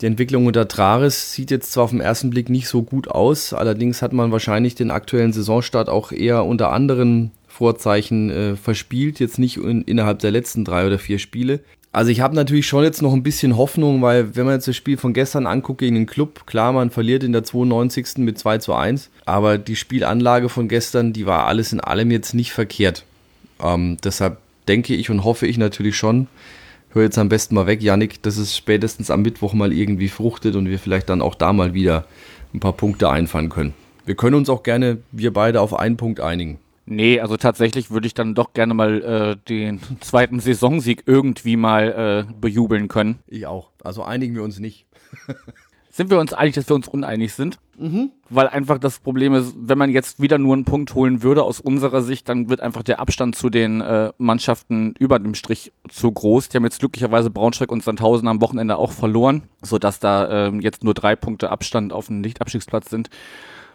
die 0.02 0.06
Entwicklung 0.06 0.46
unter 0.46 0.68
Trares 0.68 1.34
sieht 1.34 1.52
jetzt 1.52 1.74
zwar 1.74 1.84
auf 1.84 1.90
den 1.90 2.00
ersten 2.00 2.30
Blick 2.30 2.50
nicht 2.50 2.68
so 2.68 2.84
gut 2.84 3.10
aus, 3.10 3.54
allerdings 3.54 4.02
hat 4.02 4.14
man 4.14 4.32
wahrscheinlich 4.32 4.76
den 4.76 4.92
aktuellen 4.92 5.34
Saisonstart 5.34 5.90
auch 5.90 6.12
eher 6.12 6.46
unter 6.46 6.72
anderen 6.72 7.32
Vorzeichen 7.48 8.30
äh, 8.30 8.56
verspielt, 8.56 9.20
jetzt 9.20 9.40
nicht 9.40 9.58
in, 9.58 9.82
innerhalb 9.82 10.20
der 10.20 10.32
letzten 10.32 10.64
drei 10.64 10.88
oder 10.88 11.00
vier 11.00 11.20
Spiele. 11.20 11.60
Also 11.92 12.12
ich 12.12 12.22
habe 12.22 12.36
natürlich 12.36 12.68
schon 12.68 12.84
jetzt 12.84 13.02
noch 13.02 13.14
ein 13.14 13.24
bisschen 13.24 13.58
Hoffnung, 13.58 14.02
weil 14.02 14.36
wenn 14.36 14.46
man 14.46 14.54
jetzt 14.54 14.68
das 14.68 14.78
Spiel 14.78 14.96
von 14.96 15.12
gestern 15.12 15.48
anguckt 15.48 15.80
gegen 15.80 15.96
den 15.96 16.06
Club, 16.06 16.46
klar, 16.46 16.72
man 16.72 16.92
verliert 16.92 17.24
in 17.24 17.34
der 17.34 17.44
92. 17.44 18.20
mit 18.20 18.38
2 18.38 18.60
zu 18.60 18.74
1, 18.74 19.10
aber 19.26 19.58
die 19.58 19.76
Spielanlage 19.76 20.48
von 20.50 20.68
gestern, 20.70 21.14
die 21.14 21.26
war 21.26 21.48
alles 21.48 21.74
in 21.74 21.82
allem 21.82 22.12
jetzt 22.12 22.34
nicht 22.34 22.54
verkehrt. 22.54 23.06
Ähm, 23.62 23.98
deshalb 24.04 24.38
denke 24.68 24.96
ich 24.96 25.10
und 25.10 25.24
hoffe 25.24 25.48
ich 25.48 25.58
natürlich 25.58 25.98
schon, 25.98 26.28
hör 26.92 27.04
jetzt 27.04 27.18
am 27.18 27.30
besten 27.30 27.56
mal 27.56 27.68
weg, 27.68 27.82
Yannick, 27.82 28.22
dass 28.24 28.38
es 28.38 28.56
spätestens 28.56 29.12
am 29.12 29.22
Mittwoch 29.22 29.54
mal 29.54 29.74
irgendwie 29.74 30.10
fruchtet 30.10 30.56
und 30.56 30.70
wir 30.70 30.80
vielleicht 30.80 31.10
dann 31.10 31.22
auch 31.22 31.36
da 31.36 31.54
mal 31.54 31.74
wieder 31.74 32.06
ein 32.54 32.60
paar 32.60 32.74
Punkte 32.74 33.10
einfahren 33.10 33.50
können. 33.50 33.74
Wir 34.06 34.16
können 34.16 34.36
uns 34.36 34.50
auch 34.50 34.64
gerne, 34.64 35.00
wir 35.12 35.34
beide, 35.34 35.62
auf 35.62 35.74
einen 35.74 35.98
Punkt 35.98 36.20
einigen. 36.20 36.60
Nee, 36.86 37.20
also 37.20 37.38
tatsächlich 37.38 37.92
würde 37.92 38.08
ich 38.08 38.16
dann 38.16 38.34
doch 38.34 38.54
gerne 38.54 38.74
mal 38.74 39.04
äh, 39.04 39.48
den 39.48 39.80
zweiten 40.00 40.40
Saisonsieg 40.40 41.04
irgendwie 41.06 41.56
mal 41.56 42.26
äh, 42.28 42.34
bejubeln 42.42 42.88
können. 42.88 43.20
Ich 43.28 43.46
auch. 43.46 43.70
Also 43.84 44.04
einigen 44.04 44.34
wir 44.34 44.44
uns 44.44 44.60
nicht. 44.60 44.88
sind 45.90 46.10
wir 46.10 46.20
uns 46.20 46.34
einig, 46.34 46.56
dass 46.56 46.70
wir 46.70 46.76
uns 46.76 46.88
uneinig 46.88 47.34
sind? 47.34 47.58
Mhm. 47.78 48.12
Weil 48.30 48.48
einfach 48.48 48.78
das 48.78 49.00
Problem 49.00 49.34
ist, 49.34 49.56
wenn 49.58 49.78
man 49.78 49.90
jetzt 49.90 50.22
wieder 50.22 50.38
nur 50.38 50.54
einen 50.54 50.66
Punkt 50.66 50.94
holen 50.94 51.24
würde 51.24 51.44
aus 51.44 51.60
unserer 51.60 52.02
Sicht, 52.02 52.30
dann 52.30 52.50
wird 52.50 52.62
einfach 52.62 52.84
der 52.84 53.00
Abstand 53.00 53.36
zu 53.36 53.50
den 53.50 53.82
äh, 53.82 54.12
Mannschaften 54.18 54.94
über 55.00 55.18
dem 55.18 55.34
Strich 55.34 55.72
zu 55.90 56.12
groß. 56.12 56.50
Die 56.50 56.58
haben 56.58 56.64
jetzt 56.64 56.80
glücklicherweise 56.80 57.30
Braunschweig 57.30 57.72
und 57.72 57.84
Sandhausen 57.84 58.28
am 58.28 58.42
Wochenende 58.42 58.78
auch 58.78 58.92
verloren, 58.92 59.44
sodass 59.62 60.00
da 60.00 60.48
äh, 60.48 60.52
jetzt 60.60 60.84
nur 60.84 60.94
drei 60.94 61.16
Punkte 61.16 61.50
Abstand 61.50 61.92
auf 61.92 62.08
dem 62.08 62.22
Nichtabstiegsplatz 62.22 62.90
sind. 62.90 63.10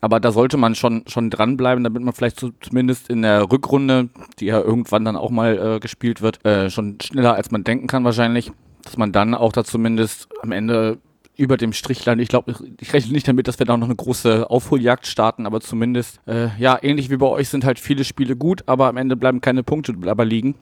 Aber 0.00 0.20
da 0.20 0.32
sollte 0.32 0.58
man 0.58 0.74
schon, 0.74 1.04
schon 1.06 1.30
dranbleiben, 1.30 1.82
damit 1.82 2.02
man 2.02 2.12
vielleicht 2.12 2.38
so, 2.38 2.50
zumindest 2.60 3.08
in 3.08 3.22
der 3.22 3.50
Rückrunde, 3.50 4.10
die 4.38 4.46
ja 4.46 4.60
irgendwann 4.60 5.04
dann 5.04 5.16
auch 5.16 5.30
mal 5.30 5.76
äh, 5.76 5.80
gespielt 5.80 6.20
wird, 6.20 6.44
äh, 6.44 6.68
schon 6.68 6.98
schneller 7.02 7.34
als 7.34 7.50
man 7.50 7.64
denken 7.64 7.86
kann 7.86 8.04
wahrscheinlich, 8.04 8.52
dass 8.82 8.98
man 8.98 9.12
dann 9.12 9.34
auch 9.34 9.52
da 9.52 9.64
zumindest 9.64 10.28
am 10.42 10.52
Ende 10.52 10.98
über 11.36 11.56
dem 11.56 11.72
Strichlein. 11.72 12.18
Ich 12.18 12.28
glaube, 12.28 12.54
ich 12.80 12.92
rechne 12.92 13.12
nicht 13.12 13.26
damit, 13.26 13.48
dass 13.48 13.58
wir 13.58 13.66
da 13.66 13.76
noch 13.76 13.86
eine 13.86 13.96
große 13.96 14.48
Aufholjagd 14.48 15.06
starten, 15.06 15.46
aber 15.46 15.60
zumindest, 15.60 16.20
äh, 16.26 16.48
ja, 16.58 16.78
ähnlich 16.80 17.10
wie 17.10 17.16
bei 17.16 17.26
euch 17.26 17.48
sind 17.48 17.64
halt 17.64 17.78
viele 17.78 18.04
Spiele 18.04 18.36
gut, 18.36 18.62
aber 18.66 18.86
am 18.86 18.96
Ende 18.96 19.16
bleiben 19.16 19.40
keine 19.40 19.62
Punkte 19.62 19.94
aber 20.06 20.24
liegen. 20.24 20.54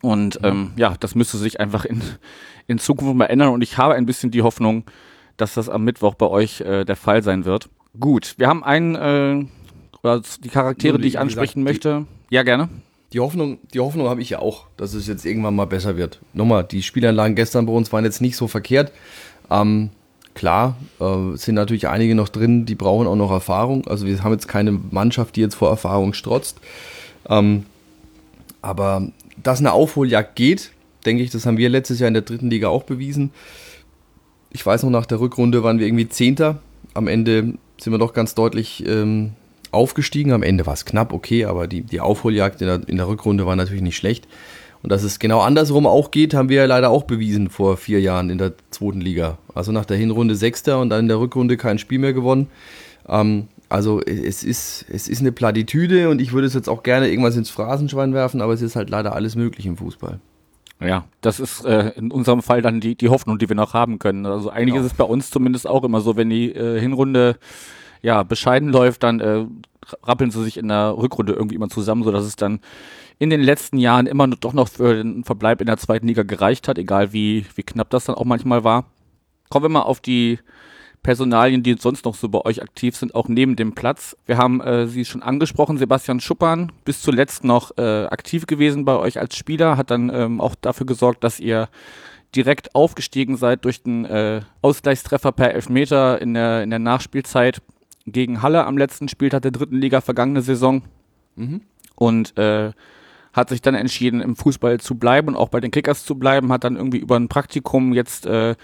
Und 0.00 0.40
ähm, 0.42 0.72
ja, 0.76 0.94
das 1.00 1.14
müsste 1.14 1.38
sich 1.38 1.60
einfach 1.60 1.84
in, 1.84 2.02
in 2.66 2.78
Zukunft 2.78 3.14
mal 3.14 3.26
ändern. 3.26 3.48
Und 3.48 3.62
ich 3.62 3.78
habe 3.78 3.94
ein 3.94 4.04
bisschen 4.04 4.30
die 4.30 4.42
Hoffnung, 4.42 4.84
dass 5.36 5.54
das 5.54 5.68
am 5.68 5.84
Mittwoch 5.84 6.14
bei 6.14 6.26
euch 6.26 6.60
äh, 6.60 6.84
der 6.84 6.96
Fall 6.96 7.22
sein 7.22 7.44
wird. 7.44 7.70
Gut, 7.98 8.34
wir 8.36 8.48
haben 8.48 8.62
einen, 8.62 8.94
äh, 8.94 9.46
oder 10.02 10.20
die 10.42 10.48
Charaktere, 10.48 10.98
die 10.98 11.08
ich 11.08 11.18
ansprechen 11.18 11.64
gesagt, 11.64 11.84
möchte. 11.84 12.06
ja, 12.28 12.42
gerne. 12.42 12.68
Die 13.14 13.20
Hoffnung, 13.20 13.58
die 13.72 13.80
Hoffnung 13.80 14.08
habe 14.08 14.20
ich 14.20 14.30
ja 14.30 14.40
auch, 14.40 14.66
dass 14.76 14.92
es 14.92 15.06
jetzt 15.06 15.24
irgendwann 15.24 15.54
mal 15.54 15.66
besser 15.66 15.96
wird. 15.96 16.20
Nochmal, 16.32 16.64
die 16.64 16.82
Spielanlagen 16.82 17.36
gestern 17.36 17.64
bei 17.64 17.72
uns 17.72 17.92
waren 17.92 18.04
jetzt 18.04 18.20
nicht 18.20 18.36
so 18.36 18.48
verkehrt. 18.48 18.92
Ähm, 19.50 19.90
klar, 20.34 20.76
äh, 21.00 21.36
sind 21.36 21.54
natürlich 21.54 21.88
einige 21.88 22.14
noch 22.14 22.28
drin, 22.28 22.66
die 22.66 22.74
brauchen 22.74 23.06
auch 23.06 23.16
noch 23.16 23.30
Erfahrung. 23.30 23.86
Also 23.86 24.06
wir 24.06 24.22
haben 24.22 24.32
jetzt 24.32 24.48
keine 24.48 24.72
Mannschaft, 24.72 25.36
die 25.36 25.40
jetzt 25.40 25.54
vor 25.54 25.70
Erfahrung 25.70 26.12
strotzt. 26.12 26.58
Ähm, 27.28 27.64
aber 28.62 29.08
dass 29.42 29.60
eine 29.60 29.72
Aufholjagd 29.72 30.36
geht, 30.36 30.72
denke 31.04 31.22
ich, 31.22 31.30
das 31.30 31.46
haben 31.46 31.58
wir 31.58 31.68
letztes 31.68 32.00
Jahr 32.00 32.08
in 32.08 32.14
der 32.14 32.22
dritten 32.22 32.50
Liga 32.50 32.68
auch 32.68 32.84
bewiesen. 32.84 33.30
Ich 34.50 34.64
weiß 34.64 34.84
noch, 34.84 34.90
nach 34.90 35.06
der 35.06 35.20
Rückrunde 35.20 35.62
waren 35.62 35.78
wir 35.78 35.86
irgendwie 35.86 36.08
Zehnter. 36.08 36.60
Am 36.94 37.08
Ende 37.08 37.54
sind 37.78 37.92
wir 37.92 37.98
doch 37.98 38.14
ganz 38.14 38.34
deutlich 38.34 38.84
ähm, 38.86 39.32
aufgestiegen. 39.72 40.32
Am 40.32 40.42
Ende 40.42 40.66
war 40.66 40.74
es 40.74 40.84
knapp, 40.84 41.12
okay, 41.12 41.44
aber 41.44 41.66
die, 41.66 41.82
die 41.82 42.00
Aufholjagd 42.00 42.62
in 42.62 42.68
der, 42.68 42.80
in 42.88 42.96
der 42.96 43.08
Rückrunde 43.08 43.46
war 43.46 43.56
natürlich 43.56 43.82
nicht 43.82 43.96
schlecht. 43.96 44.26
Und 44.84 44.92
dass 44.92 45.02
es 45.02 45.18
genau 45.18 45.40
andersrum 45.40 45.86
auch 45.86 46.10
geht, 46.10 46.34
haben 46.34 46.50
wir 46.50 46.58
ja 46.58 46.66
leider 46.66 46.90
auch 46.90 47.04
bewiesen 47.04 47.48
vor 47.48 47.78
vier 47.78 48.02
Jahren 48.02 48.28
in 48.28 48.36
der 48.36 48.52
zweiten 48.68 49.00
Liga. 49.00 49.38
Also 49.54 49.72
nach 49.72 49.86
der 49.86 49.96
Hinrunde 49.96 50.36
Sechster 50.36 50.78
und 50.78 50.90
dann 50.90 51.00
in 51.00 51.08
der 51.08 51.18
Rückrunde 51.18 51.56
kein 51.56 51.78
Spiel 51.78 51.98
mehr 51.98 52.12
gewonnen. 52.12 52.48
Ähm, 53.08 53.48
also 53.70 54.02
es 54.02 54.44
ist, 54.44 54.84
es 54.90 55.08
ist 55.08 55.20
eine 55.20 55.32
Platitüde 55.32 56.10
und 56.10 56.20
ich 56.20 56.34
würde 56.34 56.46
es 56.46 56.52
jetzt 56.52 56.68
auch 56.68 56.82
gerne 56.82 57.08
irgendwas 57.08 57.34
ins 57.34 57.48
Phrasenschwein 57.48 58.12
werfen, 58.12 58.42
aber 58.42 58.52
es 58.52 58.60
ist 58.60 58.76
halt 58.76 58.90
leider 58.90 59.14
alles 59.14 59.36
möglich 59.36 59.64
im 59.64 59.78
Fußball. 59.78 60.20
Ja, 60.80 61.06
das 61.22 61.40
ist 61.40 61.64
äh, 61.64 61.92
in 61.96 62.10
unserem 62.10 62.42
Fall 62.42 62.60
dann 62.60 62.80
die, 62.80 62.94
die 62.94 63.08
Hoffnung, 63.08 63.38
die 63.38 63.48
wir 63.48 63.56
noch 63.56 63.72
haben 63.72 63.98
können. 63.98 64.26
Also 64.26 64.50
eigentlich 64.50 64.74
genau. 64.74 64.84
ist 64.84 64.92
es 64.92 64.98
bei 64.98 65.04
uns 65.04 65.30
zumindest 65.30 65.66
auch 65.66 65.82
immer 65.84 66.02
so, 66.02 66.16
wenn 66.16 66.28
die 66.28 66.52
äh, 66.52 66.78
Hinrunde 66.78 67.36
ja 68.04 68.22
bescheiden 68.22 68.68
läuft, 68.68 69.02
dann 69.02 69.20
äh, 69.20 69.46
rappeln 70.02 70.30
sie 70.30 70.44
sich 70.44 70.58
in 70.58 70.68
der 70.68 70.96
Rückrunde 70.96 71.32
irgendwie 71.32 71.56
immer 71.56 71.70
zusammen, 71.70 72.04
sodass 72.04 72.24
es 72.24 72.36
dann 72.36 72.60
in 73.18 73.30
den 73.30 73.40
letzten 73.40 73.78
Jahren 73.78 74.06
immer 74.06 74.28
doch 74.28 74.52
noch 74.52 74.68
für 74.68 74.94
den 74.94 75.24
Verbleib 75.24 75.60
in 75.60 75.66
der 75.66 75.78
zweiten 75.78 76.06
Liga 76.06 76.22
gereicht 76.22 76.68
hat, 76.68 76.78
egal 76.78 77.12
wie, 77.12 77.46
wie 77.54 77.62
knapp 77.62 77.90
das 77.90 78.04
dann 78.04 78.14
auch 78.14 78.24
manchmal 78.24 78.62
war. 78.62 78.84
Kommen 79.48 79.64
wir 79.64 79.70
mal 79.70 79.82
auf 79.82 80.00
die 80.00 80.38
Personalien, 81.02 81.62
die 81.62 81.76
sonst 81.78 82.04
noch 82.04 82.14
so 82.14 82.28
bei 82.28 82.40
euch 82.40 82.62
aktiv 82.62 82.96
sind, 82.96 83.14
auch 83.14 83.28
neben 83.28 83.56
dem 83.56 83.74
Platz. 83.74 84.16
Wir 84.26 84.36
haben 84.36 84.60
äh, 84.60 84.86
sie 84.86 85.04
schon 85.04 85.22
angesprochen, 85.22 85.78
Sebastian 85.78 86.20
Schuppern, 86.20 86.72
bis 86.84 87.00
zuletzt 87.00 87.44
noch 87.44 87.76
äh, 87.78 88.06
aktiv 88.06 88.46
gewesen 88.46 88.84
bei 88.84 88.96
euch 88.96 89.18
als 89.18 89.36
Spieler, 89.36 89.76
hat 89.76 89.90
dann 89.90 90.10
ähm, 90.12 90.40
auch 90.40 90.54
dafür 90.54 90.86
gesorgt, 90.86 91.24
dass 91.24 91.40
ihr 91.40 91.68
direkt 92.34 92.74
aufgestiegen 92.74 93.36
seid 93.36 93.64
durch 93.64 93.82
den 93.82 94.04
äh, 94.04 94.40
Ausgleichstreffer 94.60 95.32
per 95.32 95.54
Elfmeter 95.54 96.20
in 96.20 96.34
der, 96.34 96.62
in 96.62 96.70
der 96.70 96.78
Nachspielzeit 96.78 97.62
gegen 98.06 98.42
Halle 98.42 98.64
am 98.64 98.78
letzten 98.78 99.08
Spieltag 99.08 99.42
der 99.42 99.50
dritten 99.50 99.76
Liga 99.76 100.00
vergangene 100.00 100.42
Saison. 100.42 100.82
Mhm. 101.36 101.62
Und 101.96 102.36
äh, 102.38 102.72
hat 103.32 103.48
sich 103.48 103.62
dann 103.62 103.74
entschieden, 103.74 104.20
im 104.20 104.36
Fußball 104.36 104.80
zu 104.80 104.94
bleiben 104.94 105.28
und 105.28 105.36
auch 105.36 105.48
bei 105.48 105.60
den 105.60 105.70
Kickers 105.70 106.04
zu 106.04 106.16
bleiben, 106.16 106.52
hat 106.52 106.64
dann 106.64 106.76
irgendwie 106.76 106.98
über 106.98 107.16
ein 107.16 107.28
Praktikum 107.28 107.92
jetzt 107.92 108.26
äh, 108.26 108.54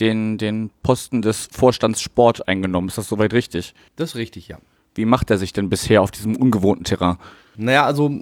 den, 0.00 0.38
den 0.38 0.70
Posten 0.82 1.22
des 1.22 1.48
Vorstands 1.50 2.00
Sport 2.00 2.46
eingenommen. 2.48 2.88
Ist 2.88 2.98
das 2.98 3.08
soweit 3.08 3.32
richtig? 3.32 3.74
Das 3.96 4.10
ist 4.10 4.16
richtig, 4.16 4.48
ja. 4.48 4.58
Wie 4.94 5.06
macht 5.06 5.30
er 5.30 5.38
sich 5.38 5.52
denn 5.54 5.70
bisher 5.70 6.02
auf 6.02 6.10
diesem 6.10 6.36
ungewohnten 6.36 6.84
Terrain? 6.84 7.16
Naja, 7.56 7.84
also 7.84 8.20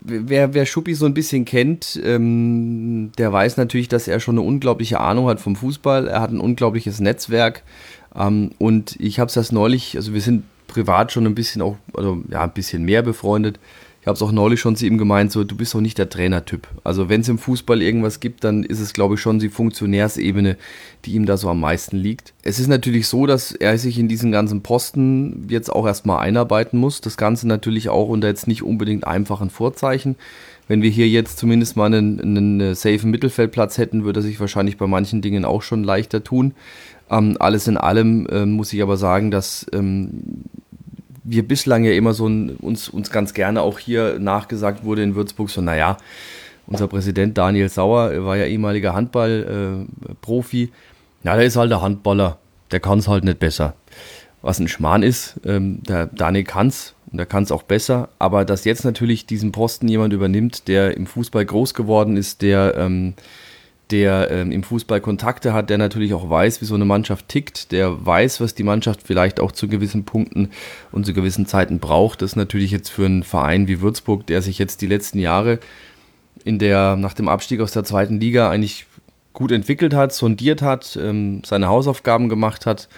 wer, 0.00 0.54
wer 0.54 0.66
Schuppi 0.66 0.94
so 0.94 1.06
ein 1.06 1.14
bisschen 1.14 1.44
kennt, 1.44 2.00
ähm, 2.04 3.10
der 3.18 3.32
weiß 3.32 3.56
natürlich, 3.56 3.88
dass 3.88 4.06
er 4.08 4.20
schon 4.20 4.38
eine 4.38 4.46
unglaubliche 4.46 5.00
Ahnung 5.00 5.28
hat 5.28 5.40
vom 5.40 5.56
Fußball. 5.56 6.08
Er 6.08 6.20
hat 6.20 6.30
ein 6.30 6.40
unglaubliches 6.40 7.00
Netzwerk. 7.00 7.62
Ähm, 8.16 8.50
und 8.58 8.96
ich 9.00 9.18
habe 9.18 9.28
es 9.28 9.36
erst 9.36 9.52
neulich, 9.52 9.96
also 9.96 10.14
wir 10.14 10.20
sind 10.20 10.44
privat 10.66 11.12
schon 11.12 11.26
ein 11.26 11.34
bisschen 11.34 11.62
auch, 11.62 11.76
also 11.94 12.22
ja, 12.30 12.42
ein 12.42 12.52
bisschen 12.52 12.84
mehr 12.84 13.02
befreundet. 13.02 13.58
Ich 14.04 14.06
habe 14.06 14.16
es 14.16 14.22
auch 14.22 14.32
neulich 14.32 14.60
schon 14.60 14.76
zu 14.76 14.84
ihm 14.84 14.98
gemeint, 14.98 15.32
so, 15.32 15.44
du 15.44 15.56
bist 15.56 15.72
doch 15.72 15.80
nicht 15.80 15.96
der 15.96 16.10
Trainertyp. 16.10 16.68
Also 16.84 17.08
wenn 17.08 17.22
es 17.22 17.28
im 17.30 17.38
Fußball 17.38 17.80
irgendwas 17.80 18.20
gibt, 18.20 18.44
dann 18.44 18.62
ist 18.62 18.80
es, 18.80 18.92
glaube 18.92 19.14
ich, 19.14 19.20
schon 19.20 19.38
die 19.38 19.48
Funktionärsebene, 19.48 20.58
die 21.06 21.12
ihm 21.12 21.24
da 21.24 21.38
so 21.38 21.48
am 21.48 21.60
meisten 21.60 21.96
liegt. 21.96 22.34
Es 22.42 22.58
ist 22.58 22.66
natürlich 22.66 23.08
so, 23.08 23.24
dass 23.24 23.52
er 23.52 23.78
sich 23.78 23.98
in 23.98 24.06
diesen 24.06 24.30
ganzen 24.30 24.62
Posten 24.62 25.46
jetzt 25.48 25.72
auch 25.72 25.86
erstmal 25.86 26.18
einarbeiten 26.18 26.78
muss. 26.78 27.00
Das 27.00 27.16
Ganze 27.16 27.48
natürlich 27.48 27.88
auch 27.88 28.08
unter 28.08 28.28
jetzt 28.28 28.46
nicht 28.46 28.62
unbedingt 28.62 29.06
einfachen 29.06 29.48
Vorzeichen. 29.48 30.16
Wenn 30.66 30.82
wir 30.82 30.90
hier 30.90 31.08
jetzt 31.08 31.38
zumindest 31.38 31.76
mal 31.76 31.86
einen, 31.86 32.20
einen 32.20 32.74
safen 32.74 33.10
Mittelfeldplatz 33.10 33.78
hätten, 33.78 34.04
würde 34.04 34.20
er 34.20 34.22
sich 34.22 34.40
wahrscheinlich 34.40 34.76
bei 34.78 34.86
manchen 34.86 35.20
Dingen 35.20 35.44
auch 35.44 35.62
schon 35.62 35.84
leichter 35.84 36.24
tun. 36.24 36.54
Ähm, 37.10 37.36
alles 37.38 37.68
in 37.68 37.76
allem 37.76 38.26
äh, 38.28 38.46
muss 38.46 38.72
ich 38.72 38.82
aber 38.82 38.96
sagen, 38.96 39.30
dass 39.30 39.66
ähm, 39.72 40.44
wir 41.22 41.46
bislang 41.46 41.84
ja 41.84 41.92
immer 41.92 42.14
so 42.14 42.26
ein, 42.26 42.56
uns, 42.56 42.88
uns 42.88 43.10
ganz 43.10 43.34
gerne 43.34 43.62
auch 43.62 43.78
hier 43.78 44.18
nachgesagt 44.18 44.84
wurde 44.84 45.02
in 45.02 45.14
Würzburg, 45.14 45.50
so 45.50 45.60
naja, 45.60 45.96
unser 46.66 46.88
Präsident 46.88 47.36
Daniel 47.36 47.68
Sauer 47.68 48.24
war 48.24 48.36
ja 48.36 48.46
ehemaliger 48.46 48.94
Handballprofi. 48.94 50.62
Äh, 50.62 50.68
ja, 51.24 51.36
der 51.36 51.44
ist 51.44 51.56
halt 51.56 51.70
der 51.70 51.82
Handballer, 51.82 52.38
der 52.70 52.80
kann 52.80 52.98
es 52.98 53.08
halt 53.08 53.24
nicht 53.24 53.38
besser. 53.38 53.74
Was 54.40 54.58
ein 54.58 54.68
Schmarrn 54.68 55.02
ist, 55.02 55.40
ähm, 55.44 55.82
der 55.82 56.06
Daniel 56.06 56.44
kann 56.44 56.68
es 56.68 56.94
und 57.14 57.18
der 57.18 57.26
kann 57.26 57.44
es 57.44 57.52
auch 57.52 57.62
besser, 57.62 58.08
aber 58.18 58.44
dass 58.44 58.64
jetzt 58.64 58.84
natürlich 58.84 59.24
diesen 59.24 59.52
Posten 59.52 59.86
jemand 59.86 60.12
übernimmt, 60.12 60.66
der 60.66 60.96
im 60.96 61.06
Fußball 61.06 61.46
groß 61.46 61.72
geworden 61.72 62.16
ist, 62.16 62.42
der 62.42 62.74
ähm, 62.76 63.14
der 63.92 64.32
ähm, 64.32 64.50
im 64.50 64.64
Fußball 64.64 65.00
Kontakte 65.00 65.52
hat, 65.52 65.70
der 65.70 65.78
natürlich 65.78 66.12
auch 66.12 66.28
weiß, 66.28 66.60
wie 66.60 66.64
so 66.64 66.74
eine 66.74 66.84
Mannschaft 66.84 67.28
tickt, 67.28 67.70
der 67.70 68.04
weiß, 68.04 68.40
was 68.40 68.56
die 68.56 68.64
Mannschaft 68.64 69.04
vielleicht 69.04 69.38
auch 69.38 69.52
zu 69.52 69.68
gewissen 69.68 70.04
Punkten 70.04 70.50
und 70.90 71.06
zu 71.06 71.14
gewissen 71.14 71.46
Zeiten 71.46 71.78
braucht. 71.78 72.20
Das 72.20 72.32
ist 72.32 72.36
natürlich 72.36 72.72
jetzt 72.72 72.88
für 72.88 73.06
einen 73.06 73.22
Verein 73.22 73.68
wie 73.68 73.80
Würzburg, 73.80 74.26
der 74.26 74.42
sich 74.42 74.58
jetzt 74.58 74.82
die 74.82 74.88
letzten 74.88 75.20
Jahre 75.20 75.60
in 76.44 76.58
der, 76.58 76.96
nach 76.96 77.14
dem 77.14 77.28
Abstieg 77.28 77.60
aus 77.60 77.70
der 77.70 77.84
zweiten 77.84 78.18
Liga 78.18 78.50
eigentlich 78.50 78.86
gut 79.34 79.52
entwickelt 79.52 79.94
hat, 79.94 80.12
sondiert 80.12 80.62
hat, 80.62 80.98
ähm, 81.00 81.42
seine 81.46 81.68
Hausaufgaben 81.68 82.28
gemacht 82.28 82.66
hat, 82.66 82.88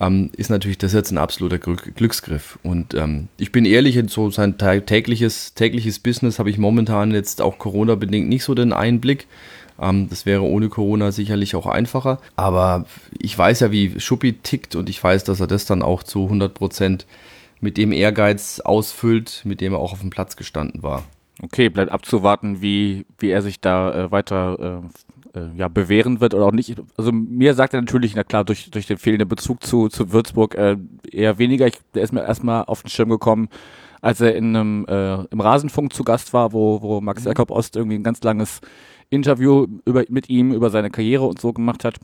ähm, 0.00 0.30
ist 0.36 0.50
natürlich 0.50 0.78
das 0.78 0.94
jetzt 0.94 1.10
ein 1.10 1.18
absoluter 1.18 1.58
Glücksgriff. 1.58 2.58
Und 2.62 2.94
ähm, 2.94 3.28
ich 3.36 3.52
bin 3.52 3.64
ehrlich, 3.66 4.00
so 4.08 4.30
sein 4.30 4.56
tägliches, 4.58 5.54
tägliches 5.54 5.98
Business 5.98 6.38
habe 6.38 6.50
ich 6.50 6.58
momentan 6.58 7.12
jetzt 7.12 7.42
auch 7.42 7.58
Corona-bedingt 7.58 8.28
nicht 8.28 8.44
so 8.44 8.54
den 8.54 8.72
Einblick. 8.72 9.26
Ähm, 9.78 10.08
das 10.08 10.24
wäre 10.24 10.42
ohne 10.42 10.70
Corona 10.70 11.12
sicherlich 11.12 11.54
auch 11.54 11.66
einfacher. 11.66 12.18
Aber 12.34 12.86
ich 13.18 13.36
weiß 13.36 13.60
ja, 13.60 13.70
wie 13.70 14.00
Schuppi 14.00 14.32
tickt 14.32 14.74
und 14.74 14.88
ich 14.88 15.02
weiß, 15.02 15.24
dass 15.24 15.40
er 15.40 15.46
das 15.46 15.66
dann 15.66 15.82
auch 15.82 16.02
zu 16.02 16.24
100 16.24 16.54
Prozent 16.54 17.06
mit 17.60 17.76
dem 17.76 17.92
Ehrgeiz 17.92 18.60
ausfüllt, 18.60 19.42
mit 19.44 19.60
dem 19.60 19.74
er 19.74 19.80
auch 19.80 19.92
auf 19.92 20.00
dem 20.00 20.10
Platz 20.10 20.36
gestanden 20.36 20.82
war. 20.82 21.04
Okay, 21.42 21.68
bleibt 21.68 21.92
abzuwarten, 21.92 22.62
wie, 22.62 23.06
wie 23.18 23.30
er 23.30 23.42
sich 23.42 23.60
da 23.60 23.92
äh, 23.92 24.10
weiter 24.10 24.82
äh, 24.82 25.09
äh, 25.34 25.56
ja, 25.56 25.68
bewähren 25.68 26.20
wird 26.20 26.34
oder 26.34 26.46
auch 26.46 26.52
nicht. 26.52 26.76
Also 26.96 27.12
mir 27.12 27.54
sagt 27.54 27.74
er 27.74 27.80
natürlich, 27.80 28.14
na 28.14 28.24
klar, 28.24 28.44
durch, 28.44 28.70
durch 28.70 28.86
den 28.86 28.98
fehlenden 28.98 29.28
Bezug 29.28 29.62
zu, 29.62 29.88
zu 29.88 30.12
Würzburg 30.12 30.54
äh, 30.54 30.76
eher 31.10 31.38
weniger. 31.38 31.66
Ich, 31.66 31.78
der 31.94 32.02
ist 32.02 32.12
mir 32.12 32.22
erstmal 32.22 32.64
auf 32.64 32.82
den 32.82 32.90
Schirm 32.90 33.08
gekommen, 33.08 33.48
als 34.00 34.20
er 34.20 34.34
in 34.34 34.56
einem, 34.56 34.86
äh, 34.86 35.24
im 35.24 35.40
Rasenfunk 35.40 35.92
zu 35.92 36.04
Gast 36.04 36.32
war, 36.32 36.52
wo, 36.52 36.82
wo 36.82 37.00
Max 37.00 37.22
mhm. 37.22 37.28
Jakob 37.28 37.50
Ost 37.50 37.76
irgendwie 37.76 37.96
ein 37.96 38.02
ganz 38.02 38.22
langes 38.22 38.60
Interview 39.10 39.66
über, 39.84 40.04
mit 40.08 40.28
ihm 40.28 40.52
über 40.52 40.70
seine 40.70 40.90
Karriere 40.90 41.26
und 41.26 41.40
so 41.40 41.52
gemacht 41.52 41.84
hat. 41.84 41.96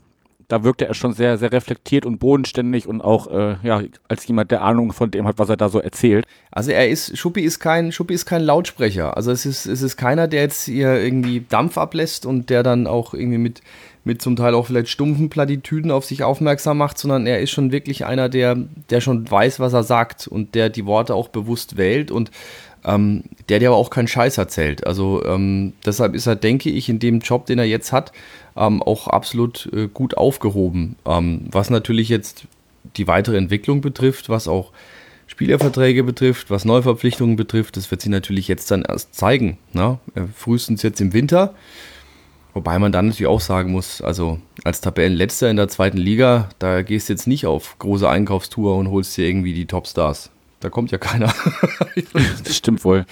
Da 0.47 0.63
wirkte 0.63 0.87
er 0.87 0.93
schon 0.93 1.11
sehr, 1.11 1.37
sehr 1.37 1.51
reflektiert 1.51 2.05
und 2.05 2.19
bodenständig 2.19 2.87
und 2.87 3.01
auch 3.01 3.27
äh, 3.27 3.57
ja, 3.63 3.81
als 4.07 4.25
jemand, 4.27 4.51
der 4.51 4.61
Ahnung 4.61 4.93
von 4.93 5.11
dem 5.11 5.27
hat, 5.27 5.39
was 5.39 5.49
er 5.49 5.57
da 5.57 5.67
so 5.67 5.79
erzählt. 5.79 6.25
Also 6.51 6.71
er 6.71 6.87
ist, 6.87 7.17
Schuppi 7.17 7.41
ist 7.41 7.59
kein, 7.59 7.91
Schuppi 7.91 8.13
ist 8.13 8.25
kein 8.25 8.43
Lautsprecher. 8.43 9.17
Also 9.17 9.31
es 9.31 9.45
ist, 9.45 9.65
es 9.65 9.81
ist 9.81 9.97
keiner, 9.97 10.29
der 10.29 10.43
jetzt 10.43 10.63
hier 10.63 11.01
irgendwie 11.01 11.45
Dampf 11.47 11.77
ablässt 11.77 12.25
und 12.25 12.49
der 12.49 12.63
dann 12.63 12.87
auch 12.87 13.13
irgendwie 13.13 13.39
mit, 13.39 13.61
mit 14.05 14.21
zum 14.21 14.37
Teil 14.37 14.55
auch 14.55 14.67
vielleicht 14.67 14.87
stumpfen 14.87 15.29
Plattitüden 15.29 15.91
auf 15.91 16.05
sich 16.05 16.23
aufmerksam 16.23 16.77
macht, 16.77 16.97
sondern 16.97 17.27
er 17.27 17.41
ist 17.41 17.51
schon 17.51 17.73
wirklich 17.73 18.05
einer, 18.05 18.29
der, 18.29 18.55
der 18.89 19.01
schon 19.01 19.29
weiß, 19.29 19.59
was 19.59 19.73
er 19.73 19.83
sagt 19.83 20.27
und 20.27 20.55
der 20.55 20.69
die 20.69 20.85
Worte 20.85 21.13
auch 21.13 21.27
bewusst 21.27 21.75
wählt 21.75 22.09
und 22.09 22.31
ähm, 22.85 23.23
der 23.49 23.59
dir 23.59 23.69
aber 23.69 23.77
auch 23.77 23.89
keinen 23.89 24.07
Scheiß 24.07 24.37
erzählt. 24.37 24.87
Also 24.87 25.23
ähm, 25.25 25.73
deshalb 25.85 26.15
ist 26.15 26.25
er, 26.25 26.35
denke 26.35 26.69
ich, 26.69 26.89
in 26.89 26.99
dem 26.99 27.19
Job, 27.19 27.45
den 27.45 27.59
er 27.59 27.65
jetzt 27.65 27.91
hat, 27.91 28.13
ähm, 28.57 28.81
auch 28.81 29.07
absolut 29.07 29.69
äh, 29.73 29.87
gut 29.87 30.17
aufgehoben. 30.17 30.95
Ähm, 31.05 31.47
was 31.51 31.69
natürlich 31.69 32.09
jetzt 32.09 32.47
die 32.95 33.07
weitere 33.07 33.37
Entwicklung 33.37 33.81
betrifft, 33.81 34.29
was 34.29 34.47
auch 34.47 34.71
Spielerverträge 35.27 36.03
betrifft, 36.03 36.49
was 36.49 36.65
Neuverpflichtungen 36.65 37.35
betrifft, 37.35 37.77
das 37.77 37.91
wird 37.91 38.01
sie 38.01 38.09
natürlich 38.09 38.47
jetzt 38.47 38.71
dann 38.71 38.83
erst 38.83 39.13
zeigen. 39.13 39.57
Ne? 39.73 39.99
Äh, 40.15 40.23
frühestens 40.33 40.83
jetzt 40.83 41.01
im 41.01 41.13
Winter. 41.13 41.53
Wobei 42.53 42.79
man 42.79 42.91
dann 42.91 43.07
natürlich 43.07 43.27
auch 43.27 43.41
sagen 43.41 43.71
muss, 43.71 44.01
also 44.01 44.39
als 44.63 44.81
Tabellenletzter 44.81 45.49
in 45.51 45.57
der 45.57 45.67
zweiten 45.67 45.97
Liga, 45.97 46.49
da 46.57 46.81
gehst 46.81 47.07
du 47.07 47.13
jetzt 47.13 47.27
nicht 47.27 47.45
auf 47.45 47.77
große 47.77 48.09
Einkaufstour 48.09 48.75
und 48.77 48.89
holst 48.89 49.15
dir 49.15 49.27
irgendwie 49.27 49.53
die 49.53 49.67
Topstars. 49.67 50.31
Da 50.59 50.69
kommt 50.69 50.91
ja 50.91 50.97
keiner. 50.97 51.33
das 52.43 52.55
stimmt 52.55 52.83
wohl. 52.83 53.05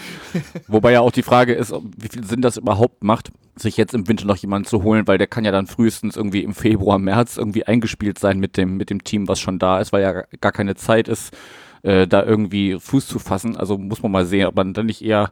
Wobei 0.67 0.93
ja 0.93 1.01
auch 1.01 1.12
die 1.12 1.21
Frage 1.21 1.53
ist, 1.53 1.73
wie 1.97 2.08
viel 2.08 2.23
Sinn 2.23 2.41
das 2.41 2.58
überhaupt 2.58 3.03
macht, 3.03 3.31
sich 3.55 3.77
jetzt 3.77 3.93
im 3.93 4.08
Winter 4.08 4.25
noch 4.25 4.38
jemanden 4.38 4.67
zu 4.67 4.84
holen, 4.84 5.08
weil 5.08 5.17
der 5.17 5.27
kann 5.27 5.45
ja 5.45 5.51
dann 5.51 5.67
frühestens 5.67 6.17
irgendwie 6.17 6.43
im 6.43 6.53
Februar, 6.53 6.97
März 6.97 7.38
irgendwie 7.38 7.65
eingespielt 7.65 8.17
sein 8.17 8.39
mit 8.39 8.58
dem, 8.58 8.77
mit 8.77 8.89
dem 8.89 9.03
Team, 9.03 9.27
was 9.27 9.39
schon 9.39 9.60
da 9.60 9.79
ist, 9.79 9.93
weil 9.93 10.01
ja 10.01 10.23
gar 10.41 10.51
keine 10.51 10.75
Zeit 10.75 11.08
ist, 11.08 11.36
äh, 11.84 12.08
da 12.08 12.23
irgendwie 12.23 12.79
Fuß 12.79 13.08
zu 13.08 13.19
fassen. 13.19 13.55
Also 13.55 13.77
muss 13.77 14.01
man 14.01 14.12
mal 14.12 14.25
sehen, 14.25 14.47
ob 14.47 14.55
man 14.55 14.73
dann 14.73 14.88
nicht 14.88 15.03
eher 15.03 15.29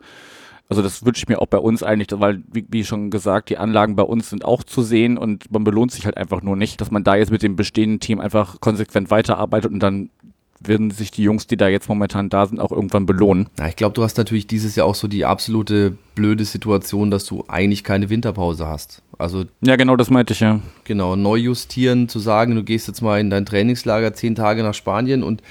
also 0.70 0.82
das 0.82 1.06
wünsche 1.06 1.20
ich 1.20 1.28
mir 1.28 1.42
auch 1.42 1.48
bei 1.48 1.58
uns 1.58 1.84
eigentlich, 1.84 2.08
weil, 2.20 2.42
wie, 2.52 2.66
wie, 2.70 2.86
schon 2.86 3.12
gesagt, 3.12 3.50
die 3.50 3.58
Anlagen 3.58 3.96
bei 3.96 4.04
uns 4.04 4.30
sind 4.30 4.46
auch 4.46 4.64
zu 4.64 4.82
sehen 4.82 5.18
und 5.18 5.52
man 5.52 5.64
belohnt 5.64 5.92
sich 5.92 6.06
halt 6.06 6.18
einfach 6.18 6.42
nur 6.42 6.56
nicht, 6.56 6.82
dass 6.82 6.90
man 6.90 7.04
da 7.04 7.16
jetzt 7.16 7.32
mit 7.32 7.44
dem 7.44 7.56
bestehenden 7.56 8.00
Team 8.00 8.20
einfach 8.20 8.60
konsequent 8.62 9.12
weiterarbeitet 9.12 9.72
und 9.72 9.82
dann 9.82 10.10
werden 10.68 10.92
sich 10.92 11.12
die 11.12 11.24
Jungs, 11.24 11.48
die 11.48 11.58
da 11.58 11.68
jetzt 11.68 11.90
momentan 11.90 12.30
da 12.30 12.46
sind, 12.46 12.60
auch 12.60 12.72
irgendwann 12.72 13.06
belohnen. 13.06 13.48
Ja, 13.60 13.68
ich 13.68 13.76
glaube, 13.76 13.94
du 13.94 14.04
hast 14.04 14.18
natürlich 14.18 14.48
dieses 14.48 14.76
Jahr 14.76 14.88
auch 14.88 14.96
so 14.96 15.08
die 15.08 15.26
absolute 15.26 15.98
blöde 16.16 16.46
Situation, 16.46 17.12
dass 17.12 17.26
du 17.26 17.46
eigentlich 17.48 17.84
keine 17.84 18.10
Winterpause 18.10 18.68
hast. 18.68 19.02
Also 19.18 19.46
ja, 19.62 19.76
genau, 19.76 19.96
das 19.96 20.10
meinte 20.10 20.34
ich 20.34 20.40
ja. 20.40 20.60
Genau, 20.84 21.16
neu 21.16 21.36
justieren, 21.36 22.10
zu 22.10 22.20
sagen, 22.20 22.56
du 22.56 22.64
gehst 22.64 22.88
jetzt 22.88 23.02
mal 23.02 23.20
in 23.20 23.30
dein 23.30 23.46
Trainingslager 23.46 24.14
zehn 24.14 24.36
Tage 24.36 24.64
nach 24.64 24.74
Spanien 24.74 25.24
und 25.24 25.42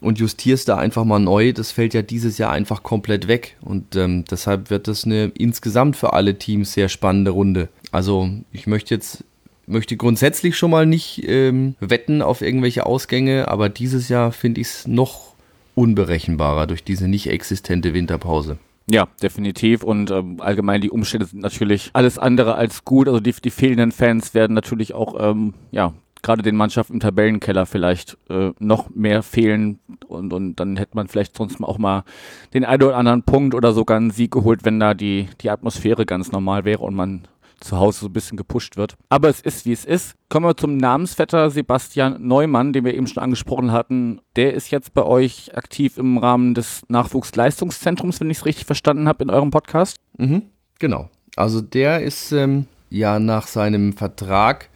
und 0.00 0.18
justierst 0.18 0.68
da 0.68 0.76
einfach 0.76 1.04
mal 1.04 1.18
neu, 1.18 1.52
das 1.52 1.72
fällt 1.72 1.94
ja 1.94 2.02
dieses 2.02 2.36
Jahr 2.36 2.50
einfach 2.50 2.82
komplett 2.82 3.26
weg. 3.26 3.56
Und 3.62 3.96
ähm, 3.96 4.24
deshalb 4.30 4.68
wird 4.68 4.86
das 4.86 5.04
eine 5.04 5.32
insgesamt 5.36 5.96
für 5.96 6.12
alle 6.12 6.38
Teams 6.38 6.74
sehr 6.74 6.90
spannende 6.90 7.30
Runde. 7.30 7.68
Also 7.90 8.28
ich 8.52 8.66
möchte 8.66 8.94
jetzt 8.94 9.24
möchte 9.66 9.96
grundsätzlich 9.96 10.56
schon 10.56 10.70
mal 10.70 10.86
nicht 10.86 11.22
ähm, 11.26 11.74
wetten 11.80 12.22
auf 12.22 12.42
irgendwelche 12.42 12.86
Ausgänge, 12.86 13.48
aber 13.48 13.68
dieses 13.68 14.08
Jahr 14.08 14.32
finde 14.32 14.60
ich 14.60 14.68
es 14.68 14.86
noch 14.86 15.34
unberechenbarer 15.74 16.66
durch 16.66 16.84
diese 16.84 17.08
nicht 17.08 17.28
existente 17.28 17.94
Winterpause. 17.94 18.58
Ja, 18.86 19.08
definitiv. 19.22 19.82
Und 19.82 20.10
ähm, 20.10 20.40
allgemein 20.40 20.80
die 20.80 20.90
Umstände 20.90 21.26
sind 21.26 21.40
natürlich 21.40 21.90
alles 21.94 22.18
andere 22.18 22.54
als 22.54 22.84
gut. 22.84 23.08
Also 23.08 23.20
die, 23.20 23.32
die 23.32 23.50
fehlenden 23.50 23.92
Fans 23.92 24.34
werden 24.34 24.52
natürlich 24.54 24.92
auch, 24.92 25.14
ähm, 25.18 25.54
ja, 25.70 25.94
gerade 26.22 26.42
den 26.42 26.56
Mannschaften 26.56 26.94
im 26.94 27.00
Tabellenkeller 27.00 27.66
vielleicht 27.66 28.18
äh, 28.28 28.50
noch 28.58 28.90
mehr 28.90 29.22
fehlen. 29.22 29.78
Und, 30.06 30.32
und 30.32 30.56
dann 30.56 30.76
hätte 30.76 30.96
man 30.96 31.08
vielleicht 31.08 31.36
sonst 31.36 31.62
auch 31.62 31.78
mal 31.78 32.04
den 32.52 32.64
einen 32.64 32.82
oder 32.82 32.96
anderen 32.96 33.22
Punkt 33.22 33.54
oder 33.54 33.72
sogar 33.72 33.96
einen 33.96 34.10
Sieg 34.10 34.32
geholt, 34.32 34.64
wenn 34.64 34.80
da 34.80 34.94
die, 34.94 35.28
die 35.40 35.50
Atmosphäre 35.50 36.04
ganz 36.04 36.32
normal 36.32 36.64
wäre 36.64 36.80
und 36.80 36.94
man 36.94 37.22
zu 37.64 37.78
Hause 37.78 38.00
so 38.00 38.06
ein 38.06 38.12
bisschen 38.12 38.36
gepusht 38.36 38.76
wird. 38.76 38.94
Aber 39.08 39.28
es 39.28 39.40
ist, 39.40 39.64
wie 39.64 39.72
es 39.72 39.84
ist. 39.84 40.14
Kommen 40.28 40.46
wir 40.46 40.56
zum 40.56 40.76
Namensvetter 40.76 41.50
Sebastian 41.50 42.16
Neumann, 42.26 42.72
den 42.72 42.84
wir 42.84 42.94
eben 42.94 43.06
schon 43.06 43.22
angesprochen 43.22 43.72
hatten. 43.72 44.20
Der 44.36 44.54
ist 44.54 44.70
jetzt 44.70 44.94
bei 44.94 45.02
euch 45.02 45.56
aktiv 45.56 45.96
im 45.96 46.18
Rahmen 46.18 46.54
des 46.54 46.82
Nachwuchsleistungszentrums, 46.88 48.20
wenn 48.20 48.30
ich 48.30 48.38
es 48.38 48.46
richtig 48.46 48.66
verstanden 48.66 49.08
habe, 49.08 49.24
in 49.24 49.30
eurem 49.30 49.50
Podcast. 49.50 49.96
Mhm, 50.18 50.42
genau. 50.78 51.08
Also 51.36 51.60
der 51.60 52.02
ist 52.02 52.32
ähm, 52.32 52.66
ja 52.90 53.18
nach 53.18 53.46
seinem 53.46 53.94
Vertrag, 53.94 54.68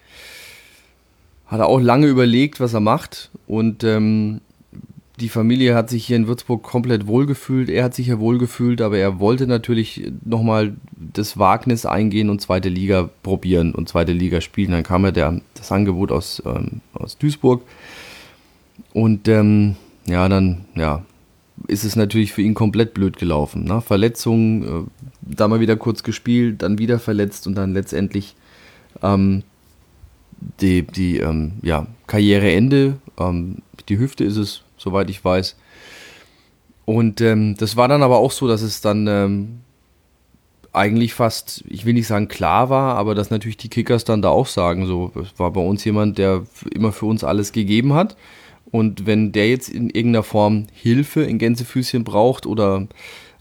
hat 1.46 1.61
er 1.61 1.66
auch 1.66 1.81
lange 1.81 2.07
überlegt, 2.07 2.59
was 2.59 2.74
er 2.74 2.81
macht 2.81 3.31
und 3.46 3.85
ähm, 3.85 4.40
die 5.20 5.28
Familie 5.28 5.74
hat 5.74 5.90
sich 5.90 6.07
hier 6.07 6.16
in 6.16 6.28
Würzburg 6.28 6.62
komplett 6.62 7.07
wohlgefühlt. 7.07 7.68
Er 7.68 7.85
hat 7.85 7.94
sich 7.94 8.07
ja 8.07 8.18
wohlgefühlt, 8.18 8.81
aber 8.81 8.98
er 8.98 9.18
wollte 9.18 9.46
natürlich 9.46 10.12
nochmal 10.24 10.74
das 10.96 11.38
Wagnis 11.38 11.87
eingehen 11.87 12.31
und 12.31 12.40
zweite 12.40 12.68
Liga 12.68 13.11
probieren 13.22 13.74
und 13.74 13.88
zweite 13.88 14.12
Liga 14.12 14.40
spielen. 14.40 14.70
Dann 14.70 14.83
kam 14.85 15.04
ja 15.04 15.11
der, 15.11 15.40
das 15.54 15.72
Angebot 15.72 16.12
aus, 16.12 16.42
ähm, 16.46 16.81
aus 16.94 17.18
Duisburg. 17.18 17.62
Und 18.92 19.26
ähm, 19.28 19.76
ja, 20.07 20.28
dann 20.28 20.66
ja, 20.76 21.04
ist 21.66 21.85
es 21.85 21.96
natürlich 21.96 22.33
für 22.33 22.42
ihn 22.42 22.54
komplett 22.54 22.94
blöd 22.94 23.16
gelaufen. 23.18 23.64
Ne? 23.64 23.81
Verletzung, 23.81 24.62
äh, 24.62 25.04
da 25.22 25.48
mal 25.48 25.61
wieder 25.61 25.76
kurz 25.76 26.04
gespielt, 26.04 26.62
dann 26.62 26.78
wieder 26.78 26.98
verletzt 26.98 27.46
und 27.46 27.57
dann 27.57 27.74
letztendlich 27.74 28.37
ähm, 29.02 29.42
die, 30.61 30.83
die 30.83 31.18
ähm, 31.18 31.54
ja, 31.62 31.87
Karriereende. 32.07 32.98
Ähm, 33.18 33.57
die 33.88 33.98
Hüfte 33.98 34.22
ist 34.22 34.37
es, 34.37 34.62
soweit 34.78 35.10
ich 35.10 35.24
weiß. 35.24 35.56
Und 36.84 37.20
ähm, 37.20 37.54
das 37.58 37.76
war 37.76 37.88
dann 37.88 38.02
aber 38.02 38.18
auch 38.18 38.32
so, 38.32 38.48
dass 38.48 38.62
es 38.62 38.80
dann 38.80 39.06
ähm, 39.06 39.60
eigentlich 40.72 41.12
fast, 41.12 41.64
ich 41.68 41.84
will 41.84 41.94
nicht 41.94 42.06
sagen 42.06 42.28
klar 42.28 42.70
war, 42.70 42.96
aber 42.96 43.14
dass 43.14 43.30
natürlich 43.30 43.56
die 43.56 43.68
Kickers 43.68 44.04
dann 44.04 44.22
da 44.22 44.30
auch 44.30 44.46
sagen, 44.46 44.86
so, 44.86 45.12
es 45.20 45.38
war 45.38 45.52
bei 45.52 45.60
uns 45.60 45.84
jemand, 45.84 46.18
der 46.18 46.44
immer 46.72 46.92
für 46.92 47.06
uns 47.06 47.24
alles 47.24 47.52
gegeben 47.52 47.94
hat. 47.94 48.16
Und 48.70 49.06
wenn 49.06 49.32
der 49.32 49.48
jetzt 49.48 49.68
in 49.68 49.90
irgendeiner 49.90 50.22
Form 50.22 50.66
Hilfe 50.72 51.22
in 51.22 51.38
Gänsefüßchen 51.38 52.04
braucht 52.04 52.46
oder 52.46 52.86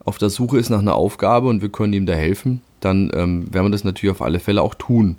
auf 0.03 0.17
der 0.17 0.29
Suche 0.29 0.57
ist 0.57 0.69
nach 0.69 0.79
einer 0.79 0.95
Aufgabe 0.95 1.47
und 1.47 1.61
wir 1.61 1.69
können 1.69 1.93
ihm 1.93 2.05
da 2.05 2.13
helfen, 2.13 2.61
dann 2.79 3.11
ähm, 3.13 3.53
werden 3.53 3.67
wir 3.67 3.71
das 3.71 3.83
natürlich 3.83 4.15
auf 4.15 4.21
alle 4.21 4.39
Fälle 4.39 4.61
auch 4.61 4.75
tun. 4.75 5.17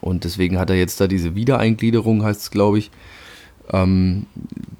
Und 0.00 0.24
deswegen 0.24 0.58
hat 0.58 0.68
er 0.68 0.76
jetzt 0.76 1.00
da 1.00 1.06
diese 1.06 1.34
Wiedereingliederung, 1.34 2.24
heißt 2.24 2.42
es, 2.42 2.50
glaube 2.50 2.78
ich, 2.78 2.90
ähm, 3.72 4.26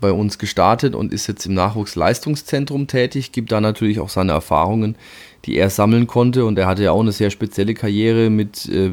bei 0.00 0.12
uns 0.12 0.38
gestartet 0.38 0.94
und 0.94 1.12
ist 1.12 1.26
jetzt 1.26 1.46
im 1.46 1.54
Nachwuchsleistungszentrum 1.54 2.86
tätig, 2.86 3.32
gibt 3.32 3.52
da 3.52 3.60
natürlich 3.60 4.00
auch 4.00 4.08
seine 4.08 4.32
Erfahrungen, 4.32 4.96
die 5.44 5.56
er 5.56 5.70
sammeln 5.70 6.06
konnte. 6.06 6.44
Und 6.44 6.58
er 6.58 6.66
hatte 6.66 6.82
ja 6.82 6.92
auch 6.92 7.00
eine 7.00 7.12
sehr 7.12 7.30
spezielle 7.30 7.74
Karriere 7.74 8.30
mit, 8.30 8.68
äh, 8.68 8.90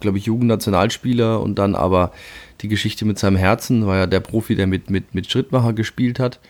glaube 0.00 0.18
ich, 0.18 0.24
Jugendnationalspieler 0.24 1.40
und 1.40 1.58
dann 1.58 1.74
aber 1.74 2.12
die 2.60 2.68
Geschichte 2.68 3.04
mit 3.04 3.18
seinem 3.18 3.36
Herzen, 3.36 3.86
war 3.86 3.96
ja 3.96 4.06
der 4.06 4.20
Profi, 4.20 4.54
der 4.54 4.66
mit, 4.66 4.90
mit, 4.90 5.14
mit 5.14 5.30
Schrittmacher 5.30 5.72
gespielt 5.72 6.18
hat. 6.18 6.40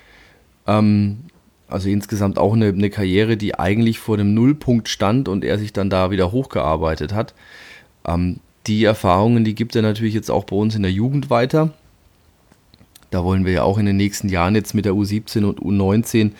Ähm, 0.66 1.18
also 1.66 1.88
insgesamt 1.88 2.38
auch 2.38 2.52
eine, 2.52 2.68
eine 2.68 2.90
Karriere, 2.90 3.36
die 3.36 3.58
eigentlich 3.58 3.98
vor 3.98 4.16
dem 4.16 4.34
Nullpunkt 4.34 4.88
stand 4.88 5.28
und 5.28 5.44
er 5.44 5.58
sich 5.58 5.72
dann 5.72 5.90
da 5.90 6.10
wieder 6.10 6.30
hochgearbeitet 6.30 7.12
hat. 7.12 7.34
Ähm, 8.06 8.40
die 8.66 8.84
Erfahrungen, 8.84 9.44
die 9.44 9.54
gibt 9.54 9.74
er 9.74 9.82
natürlich 9.82 10.14
jetzt 10.14 10.30
auch 10.30 10.44
bei 10.44 10.56
uns 10.56 10.74
in 10.74 10.82
der 10.82 10.92
Jugend 10.92 11.30
weiter. 11.30 11.72
Da 13.14 13.22
wollen 13.22 13.44
wir 13.44 13.52
ja 13.52 13.62
auch 13.62 13.78
in 13.78 13.86
den 13.86 13.96
nächsten 13.96 14.28
Jahren 14.28 14.56
jetzt 14.56 14.74
mit 14.74 14.84
der 14.86 14.94
U17 14.94 15.44
und 15.44 15.60
U19 15.60 16.32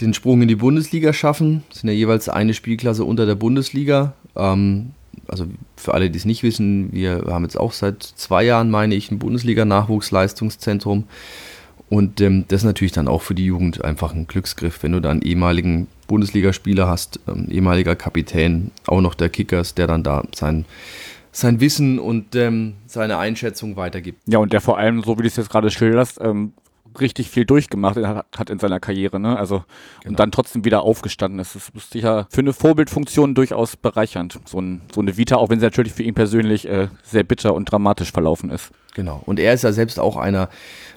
den 0.00 0.14
Sprung 0.14 0.40
in 0.40 0.48
die 0.48 0.56
Bundesliga 0.56 1.12
schaffen. 1.12 1.62
Das 1.68 1.80
sind 1.80 1.90
ja 1.90 1.94
jeweils 1.94 2.30
eine 2.30 2.54
Spielklasse 2.54 3.04
unter 3.04 3.26
der 3.26 3.34
Bundesliga. 3.34 4.14
Ähm, 4.34 4.92
also 5.28 5.44
für 5.76 5.92
alle, 5.92 6.08
die 6.08 6.16
es 6.16 6.24
nicht 6.24 6.42
wissen, 6.42 6.90
wir 6.92 7.24
haben 7.28 7.44
jetzt 7.44 7.60
auch 7.60 7.72
seit 7.72 8.02
zwei 8.02 8.44
Jahren, 8.44 8.70
meine 8.70 8.94
ich, 8.94 9.10
ein 9.10 9.18
Bundesliga-Nachwuchsleistungszentrum. 9.18 11.04
Und 11.90 12.22
ähm, 12.22 12.46
das 12.48 12.62
ist 12.62 12.66
natürlich 12.66 12.92
dann 12.92 13.06
auch 13.06 13.20
für 13.20 13.34
die 13.34 13.44
Jugend 13.44 13.84
einfach 13.84 14.14
ein 14.14 14.26
Glücksgriff, 14.26 14.82
wenn 14.82 14.92
du 14.92 15.00
dann 15.00 15.20
ehemaligen 15.20 15.86
Bundesligaspieler 16.06 16.88
hast, 16.88 17.20
ähm, 17.28 17.46
ehemaliger 17.50 17.94
Kapitän, 17.94 18.70
auch 18.86 19.02
noch 19.02 19.14
der 19.14 19.28
Kickers, 19.28 19.74
der 19.74 19.86
dann 19.86 20.02
da 20.02 20.24
sein 20.34 20.64
sein 21.32 21.60
Wissen 21.60 21.98
und 21.98 22.34
ähm, 22.34 22.74
seine 22.86 23.18
Einschätzung 23.18 23.76
weitergibt. 23.76 24.20
Ja, 24.26 24.38
und 24.38 24.52
der 24.52 24.60
vor 24.60 24.78
allem, 24.78 25.02
so 25.02 25.18
wie 25.18 25.22
du 25.22 25.28
es 25.28 25.36
jetzt 25.36 25.50
gerade 25.50 25.70
schilderst, 25.70 26.18
ähm, 26.20 26.52
richtig 26.98 27.30
viel 27.30 27.44
durchgemacht 27.44 27.96
hat, 27.96 28.26
hat 28.36 28.50
in 28.50 28.58
seiner 28.58 28.80
Karriere, 28.80 29.20
ne? 29.20 29.38
Also 29.38 29.64
genau. 30.00 30.10
und 30.10 30.18
dann 30.18 30.32
trotzdem 30.32 30.64
wieder 30.64 30.82
aufgestanden 30.82 31.38
ist. 31.38 31.54
Das 31.54 31.70
ist 31.74 31.92
sicher 31.92 32.26
für 32.30 32.40
eine 32.40 32.52
Vorbildfunktion 32.52 33.34
durchaus 33.34 33.76
bereichernd. 33.76 34.40
So, 34.44 34.60
ein, 34.60 34.80
so 34.92 35.00
eine 35.00 35.16
Vita, 35.16 35.36
auch 35.36 35.50
wenn 35.50 35.60
sie 35.60 35.66
natürlich 35.66 35.92
für 35.92 36.02
ihn 36.02 36.14
persönlich 36.14 36.68
äh, 36.68 36.88
sehr 37.02 37.22
bitter 37.22 37.54
und 37.54 37.70
dramatisch 37.70 38.12
verlaufen 38.12 38.50
ist. 38.50 38.70
Genau. 38.94 39.22
Und 39.26 39.38
er 39.38 39.54
ist 39.54 39.62
ja 39.62 39.72
selbst 39.72 40.00
auch 40.00 40.16
einer, 40.16 40.48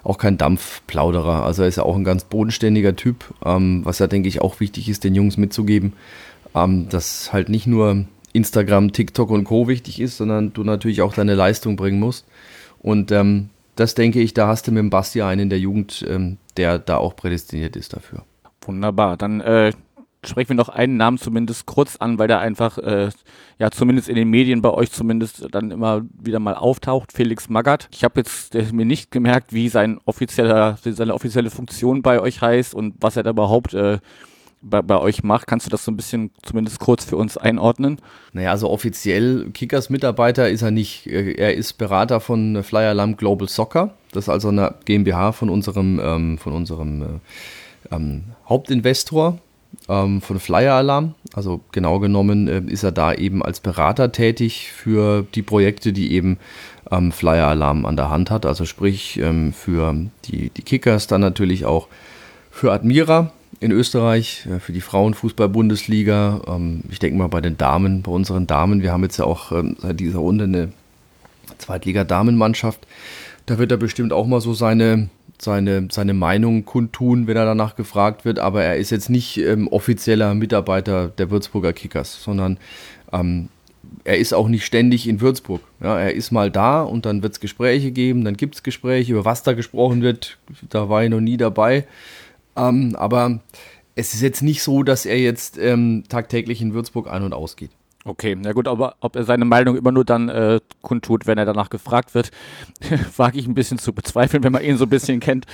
auch 0.04 0.17
kein 0.17 0.38
Dampfplauderer. 0.38 1.43
Also 1.43 1.62
er 1.62 1.67
ist 1.67 1.76
ja 1.76 1.84
auch 1.84 1.96
ein 1.96 2.04
ganz 2.04 2.24
bodenständiger 2.24 2.96
Typ, 2.96 3.26
ähm, 3.46 3.82
was 3.84 4.00
ja, 4.00 4.08
denke 4.08 4.30
ich, 4.30 4.41
auch 4.41 4.60
wichtig 4.60 4.89
ist, 4.89 5.04
den 5.04 5.13
Jungs 5.13 5.38
mitzugeben, 5.38 5.93
ähm, 6.56 6.89
dass 6.89 7.32
halt 7.34 7.50
nicht 7.50 7.67
nur 7.67 8.06
Instagram, 8.34 8.91
TikTok 8.91 9.30
und 9.30 9.46
Co. 9.46 9.67
wichtig 9.67 10.02
ist, 10.02 10.17
sondern 10.17 10.54
du 10.54 10.63
natürlich 10.63 11.02
auch 11.02 11.13
deine 11.13 11.36
Leistung 11.36 11.76
bringen 11.76 12.00
musst. 12.00 12.26
Und 12.80 13.12
ähm, 13.12 13.50
das 13.76 13.96
denke 13.96 14.19
ich, 14.19 14.34
da 14.34 14.48
hast 14.48 14.67
du 14.67 14.72
mit 14.72 14.80
dem 14.80 14.89
Basti 14.89 15.22
einen 15.22 15.41
in 15.41 15.50
der 15.50 15.60
Jugend, 15.60 16.06
ähm, 16.08 16.38
der 16.58 16.80
da 16.80 16.98
auch 16.98 17.15
prädestiniert 17.15 17.76
ist 17.76 17.93
dafür. 17.96 18.24
Wunderbar. 18.65 19.17
Dann 19.17 19.41
äh, 19.41 19.72
sprechen 20.26 20.50
wir 20.50 20.56
noch 20.56 20.69
einen 20.69 20.98
Namen 20.98 21.17
zumindest 21.17 21.65
kurz 21.65 21.96
an, 21.98 22.17
weil 22.17 22.28
der 22.28 22.39
einfach, 22.39 22.78
äh, 22.78 23.10
ja, 23.60 23.72
zumindest 23.72 24.10
in 24.10 24.15
den 24.15 24.30
Medien 24.30 24.62
bei 24.62 24.69
euch 24.69 24.91
zumindest 24.91 25.48
dann 25.52 25.72
immer 25.72 26.04
wieder 26.19 26.39
mal 26.39 26.56
auftaucht. 26.56 27.12
Felix 27.12 27.50
Magath. 27.50 27.88
Ich 27.91 28.04
habe 28.04 28.19
jetzt 28.19 28.56
äh, 28.56 28.65
mir 28.72 28.86
nicht 28.86 29.12
gemerkt, 29.12 29.54
wie 29.54 29.69
sein 29.69 30.00
offizieller, 30.06 30.78
seine 30.84 31.13
offizielle 31.13 31.50
Funktion 31.50 32.02
bei 32.02 32.19
euch 32.19 32.41
heißt 32.41 32.74
und 32.74 32.96
was 33.00 33.17
er 33.17 33.24
da 33.24 33.32
überhaupt 33.32 33.74
äh, 33.74 34.00
bei, 34.63 34.82
bei 34.82 34.97
euch 34.97 35.23
macht. 35.23 35.47
Kannst 35.47 35.65
du 35.65 35.69
das 35.69 35.86
so 35.86 35.91
ein 35.91 35.97
bisschen 35.97 36.32
zumindest 36.41 36.80
kurz 36.80 37.06
für 37.06 37.17
uns 37.17 37.38
einordnen? 37.38 37.99
Naja, 38.32 38.52
also 38.52 38.69
offiziell 38.69 39.49
Kickers-Mitarbeiter 39.54 40.49
ist 40.49 40.62
er 40.62 40.71
nicht. 40.71 41.08
Er 41.08 41.56
ist 41.56 41.73
Berater 41.73 42.19
von 42.19 42.63
Flyer 42.63 42.89
Alarm 42.89 43.17
Global 43.17 43.47
Soccer. 43.47 43.93
Das 44.12 44.26
ist 44.26 44.30
also 44.30 44.49
eine 44.49 44.76
GmbH 44.86 45.34
von 45.34 45.49
unserem, 45.49 45.99
ähm, 46.02 46.38
von 46.38 46.54
unserem 46.54 47.02
äh, 47.02 47.95
ähm, 47.95 48.23
Hauptinvestor 48.47 49.39
ähm, 49.89 50.21
von 50.21 50.39
Flyer 50.39 50.76
Alarm. 50.76 51.15
Also 51.34 51.62
genau 51.71 51.99
genommen 51.99 52.47
äh, 52.47 52.62
ist 52.67 52.84
er 52.84 52.91
da 52.91 53.13
eben 53.13 53.43
als 53.43 53.60
Berater 53.60 54.12
tätig 54.12 54.71
für 54.71 55.26
die 55.36 55.41
Projekte, 55.41 55.93
die 55.93 56.13
eben 56.13 56.38
ähm, 56.91 57.12
Flyer 57.12 57.47
Alarm 57.47 57.86
an 57.86 57.97
der 57.97 58.10
Hand 58.10 58.32
hat. 58.32 58.45
Also 58.45 58.65
sprich 58.65 59.19
ähm, 59.19 59.54
für 59.54 59.95
die, 60.26 60.49
die 60.49 60.62
Kickers, 60.62 61.08
dann 61.08 61.21
natürlich 61.21 61.65
auch 61.65 61.88
für 62.52 62.71
Admira 62.71 63.32
in 63.63 63.71
Österreich 63.71 64.45
äh, 64.45 64.60
für 64.60 64.73
die 64.73 64.82
Frauenfußball-Bundesliga. 64.82 66.41
Ähm, 66.47 66.84
ich 66.91 66.99
denke 66.99 67.17
mal 67.17 67.28
bei 67.28 67.41
den 67.41 67.58
Damen, 67.58 68.02
bei 68.02 68.12
unseren 68.12 68.45
Damen. 68.45 68.82
Wir 68.82 68.91
haben 68.91 69.04
jetzt 69.04 69.17
ja 69.17 69.26
auch 69.26 69.52
ähm, 69.52 69.78
seit 69.80 69.99
dieser 69.99 70.19
Runde 70.19 70.43
eine 70.43 70.71
Zweitliga-Damenmannschaft. 71.58 72.86
Da 73.45 73.58
wird 73.58 73.71
er 73.71 73.78
bestimmt 73.78 74.13
auch 74.13 74.28
mal 74.28 74.41
so 74.41 74.54
seine, 74.54 75.10
seine, 75.39 75.88
seine 75.91 76.13
Meinung 76.13 76.65
kundtun, 76.65 77.28
wenn 77.28 77.38
er 77.38 77.45
danach 77.45 77.76
gefragt 77.76 78.26
wird. 78.26 78.39
Aber 78.39 78.63
er 78.63 78.78
ist 78.78 78.89
jetzt 78.89 79.10
nicht 79.10 79.38
ähm, 79.38 79.67
offizieller 79.67 80.34
Mitarbeiter 80.34 81.08
der 81.08 81.32
Würzburger 81.32 81.73
Kickers, 81.73 82.21
sondern 82.21 82.58
ähm, 83.12 83.49
er 84.04 84.17
ist 84.17 84.34
auch 84.34 84.47
nicht 84.47 84.65
ständig 84.65 85.08
in 85.08 85.21
Würzburg. 85.21 85.62
Ja, 85.82 85.99
er 85.99 86.13
ist 86.13 86.32
mal 86.32 86.52
da 86.52 86.82
und 86.82 87.06
dann 87.06 87.23
wird 87.23 87.34
es 87.34 87.39
Gespräche 87.39 87.91
geben, 87.91 88.26
dann 88.26 88.36
gibt 88.36 88.56
es 88.56 88.63
Gespräche, 88.63 89.13
über 89.13 89.26
was 89.26 89.43
da 89.43 89.54
gesprochen 89.54 90.02
wird. 90.02 90.38
Da 90.69 90.89
war 90.89 91.04
ich 91.04 91.10
noch 91.10 91.21
nie 91.21 91.38
dabei. 91.38 91.86
Ähm, 92.56 92.96
aber 92.96 93.39
es 93.96 94.13
ist 94.13 94.22
jetzt 94.22 94.42
nicht 94.42 94.63
so, 94.63 94.84
dass 94.84 95.06
er 95.06 95.20
jetzt 95.20 95.58
ähm, 95.58 96.04
tagtäglich 96.10 96.62
in 96.62 96.74
Würzburg 96.74 97.10
ein- 97.10 97.24
und 97.24 97.34
ausgeht. 97.34 97.72
Okay, 98.06 98.36
na 98.38 98.52
gut, 98.52 98.68
aber 98.68 98.96
ob 99.00 99.16
er 99.16 99.24
seine 99.24 99.46
Meinung 99.46 99.78
immer 99.78 99.94
nur 99.94 100.04
dann 100.04 100.28
äh, 100.28 100.60
kundtut, 100.82 101.26
wenn 101.26 101.38
er 101.38 101.46
danach 101.46 101.70
gefragt 101.70 102.13
wird, 102.13 102.32
wage 103.18 103.39
ich 103.39 103.48
ein 103.48 103.54
bisschen 103.54 103.78
zu 103.78 103.94
bezweifeln, 103.94 104.44
wenn 104.44 104.52
man 104.52 104.62
ihn 104.62 104.76
so 104.76 104.86
ein 104.86 104.89
bisschen 104.89 105.22
kennt. 105.22 105.46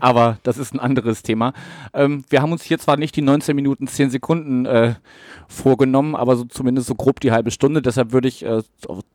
Aber 0.00 0.38
das 0.44 0.56
ist 0.56 0.72
ein 0.72 0.80
anderes 0.80 1.22
Thema. 1.22 1.52
Ähm, 1.92 2.24
wir 2.30 2.40
haben 2.40 2.52
uns 2.52 2.62
hier 2.62 2.78
zwar 2.78 2.96
nicht 2.96 3.14
die 3.16 3.22
19 3.22 3.54
Minuten 3.54 3.86
10 3.86 4.08
Sekunden 4.08 4.64
äh, 4.64 4.94
vorgenommen, 5.46 6.16
aber 6.16 6.36
so 6.36 6.44
zumindest 6.44 6.86
so 6.86 6.94
grob 6.94 7.20
die 7.20 7.32
halbe 7.32 7.50
Stunde. 7.50 7.82
Deshalb 7.82 8.12
würde 8.12 8.28
ich 8.28 8.46
äh, 8.46 8.62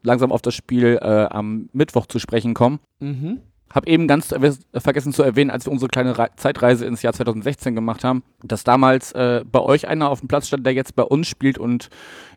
langsam 0.03 0.31
auf 0.31 0.43
das 0.43 0.53
Spiel 0.53 0.99
äh, 1.01 1.25
am 1.25 1.69
Mittwoch 1.73 2.05
zu 2.05 2.19
sprechen 2.19 2.53
kommen. 2.53 2.79
Mhm. 2.99 3.39
Hab 3.73 3.87
eben 3.87 4.07
ganz 4.07 4.33
vergessen 4.73 5.13
zu 5.13 5.23
erwähnen, 5.23 5.51
als 5.51 5.65
wir 5.65 5.71
unsere 5.71 5.89
kleine 5.89 6.17
Re 6.17 6.29
Zeitreise 6.35 6.85
ins 6.85 7.01
Jahr 7.01 7.13
2016 7.13 7.75
gemacht 7.75 8.03
haben, 8.03 8.23
dass 8.43 8.63
damals 8.63 9.11
äh, 9.11 9.43
bei 9.49 9.59
euch 9.59 9.87
einer 9.87 10.09
auf 10.09 10.19
dem 10.19 10.27
Platz 10.27 10.47
stand, 10.47 10.65
der 10.65 10.73
jetzt 10.73 10.95
bei 10.95 11.03
uns 11.03 11.27
spielt. 11.27 11.57
Und 11.57 11.89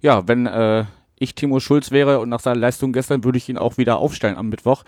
ja, 0.03 0.27
wenn 0.29 0.47
äh, 0.47 0.85
ich 1.19 1.35
Timo 1.35 1.61
Schulz 1.61 1.91
wäre 1.91 2.21
und 2.21 2.29
nach 2.29 2.41
seiner 2.41 2.61
Leistung 2.61 2.93
gestern, 2.93 3.25
würde 3.25 3.39
ich 3.39 3.49
ihn 3.49 3.57
auch 3.57 3.79
wieder 3.79 3.99
aufstellen 3.99 4.37
am 4.37 4.49
Mittwoch. 4.49 4.85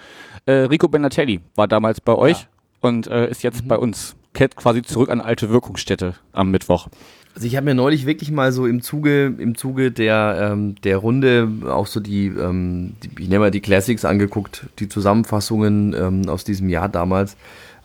Äh, 0.46 0.52
Rico 0.52 0.88
Benatelli 0.88 1.40
war 1.54 1.68
damals 1.68 2.00
bei 2.00 2.14
euch 2.14 2.42
ja. 2.42 2.48
und 2.80 3.06
äh, 3.06 3.30
ist 3.30 3.42
jetzt 3.42 3.64
mhm. 3.64 3.68
bei 3.68 3.78
uns. 3.78 4.16
Kehrt 4.34 4.56
quasi 4.56 4.82
zurück 4.82 5.08
an 5.10 5.20
alte 5.20 5.48
Wirkungsstätte 5.48 6.14
am 6.32 6.50
Mittwoch. 6.50 6.88
Also 7.34 7.48
ich 7.48 7.56
habe 7.56 7.64
mir 7.64 7.74
neulich 7.74 8.06
wirklich 8.06 8.30
mal 8.30 8.52
so 8.52 8.66
im 8.66 8.80
Zuge, 8.80 9.34
im 9.38 9.56
Zuge 9.56 9.90
der, 9.90 10.50
ähm, 10.52 10.76
der 10.82 10.98
Runde 10.98 11.48
auch 11.68 11.86
so 11.86 11.98
die, 11.98 12.26
ähm, 12.26 12.94
die, 13.02 13.10
ich 13.22 13.28
nenne 13.28 13.40
mal 13.40 13.50
die 13.50 13.60
Classics 13.60 14.04
angeguckt, 14.04 14.66
die 14.78 14.88
Zusammenfassungen 14.88 15.94
ähm, 15.98 16.28
aus 16.28 16.44
diesem 16.44 16.68
Jahr 16.68 16.88
damals. 16.88 17.36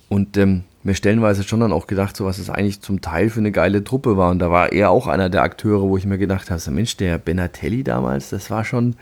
Und 0.07 0.37
ähm, 0.37 0.63
mir 0.83 0.93
stellenweise 0.93 1.43
schon 1.43 1.59
dann 1.59 1.71
auch 1.71 1.87
gedacht, 1.87 2.15
so 2.15 2.25
was 2.25 2.37
es 2.37 2.49
eigentlich 2.49 2.81
zum 2.81 3.01
Teil 3.01 3.29
für 3.29 3.39
eine 3.39 3.51
geile 3.51 3.83
Truppe 3.83 4.17
war. 4.17 4.29
Und 4.31 4.39
da 4.39 4.51
war 4.51 4.71
er 4.71 4.91
auch 4.91 5.07
einer 5.07 5.29
der 5.29 5.43
Akteure, 5.43 5.81
wo 5.81 5.97
ich 5.97 6.05
mir 6.05 6.17
gedacht 6.17 6.49
habe, 6.51 6.59
so 6.59 6.71
Mensch, 6.71 6.97
der 6.97 7.17
Benatelli 7.17 7.83
damals, 7.83 8.29
das 8.29 8.49
war 8.49 8.63
schon, 8.63 8.95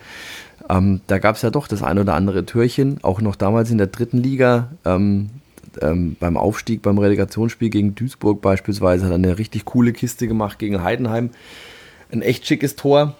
ähm, 0.69 1.01
da 1.07 1.19
gab 1.19 1.35
es 1.35 1.41
ja 1.41 1.49
doch 1.49 1.67
das 1.67 1.83
ein 1.83 1.99
oder 1.99 2.15
andere 2.15 2.45
Türchen, 2.45 2.99
auch 3.03 3.21
noch 3.21 3.35
damals 3.35 3.69
in 3.69 3.77
der 3.77 3.87
dritten 3.87 4.17
Liga. 4.17 4.69
Ähm, 5.81 6.15
beim 6.19 6.37
Aufstieg, 6.37 6.81
beim 6.81 6.97
Relegationsspiel 6.97 7.69
gegen 7.69 7.95
Duisburg 7.95 8.41
beispielsweise, 8.41 9.05
hat 9.05 9.11
er 9.11 9.15
eine 9.15 9.37
richtig 9.37 9.65
coole 9.65 9.93
Kiste 9.93 10.27
gemacht 10.27 10.59
gegen 10.59 10.83
Heidenheim. 10.83 11.31
Ein 12.11 12.21
echt 12.21 12.47
schickes 12.47 12.75
Tor. 12.75 13.15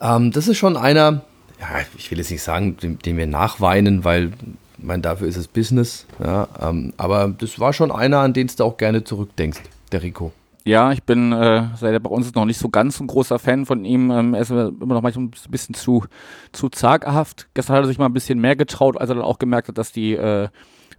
Ähm, 0.00 0.32
das 0.32 0.48
ist 0.48 0.58
schon 0.58 0.76
einer, 0.76 1.22
ja, 1.60 1.66
ich 1.96 2.10
will 2.10 2.18
jetzt 2.18 2.30
nicht 2.30 2.42
sagen, 2.42 2.76
dem, 2.76 2.98
dem 2.98 3.16
wir 3.16 3.26
nachweinen, 3.26 4.04
weil 4.04 4.32
Ich 4.78 4.84
meine, 4.84 5.02
dafür 5.02 5.28
ist 5.28 5.36
es 5.36 5.48
Business. 5.48 6.06
Ja, 6.22 6.48
ähm, 6.60 6.92
aber 6.96 7.34
das 7.38 7.58
war 7.58 7.72
schon 7.72 7.90
einer, 7.90 8.18
an 8.18 8.32
den 8.32 8.48
du 8.54 8.64
auch 8.64 8.76
gerne 8.76 9.04
zurückdenkst, 9.04 9.60
der 9.92 10.02
Rico. 10.02 10.32
Ja, 10.66 10.90
ich 10.90 11.04
bin, 11.04 11.32
äh, 11.32 11.68
seit 11.76 11.92
er 11.92 12.00
bei 12.00 12.10
uns 12.10 12.34
noch 12.34 12.44
nicht 12.44 12.58
so 12.58 12.68
ganz 12.68 12.98
ein 12.98 13.06
großer 13.06 13.38
Fan 13.38 13.66
von 13.66 13.84
ihm. 13.84 14.10
Ähm, 14.10 14.34
er 14.34 14.40
ist 14.40 14.50
immer 14.50 14.72
noch 14.94 15.00
manchmal 15.00 15.26
ein 15.26 15.32
bisschen 15.48 15.76
zu, 15.76 16.04
zu 16.50 16.68
zaghaft. 16.68 17.46
Gestern 17.54 17.76
hat 17.76 17.84
er 17.84 17.86
sich 17.86 17.98
mal 17.98 18.06
ein 18.06 18.12
bisschen 18.12 18.40
mehr 18.40 18.56
getraut, 18.56 18.96
als 18.96 19.08
er 19.08 19.14
dann 19.14 19.24
auch 19.24 19.38
gemerkt 19.38 19.68
hat, 19.68 19.78
dass 19.78 19.92
die 19.92 20.14
äh, 20.14 20.48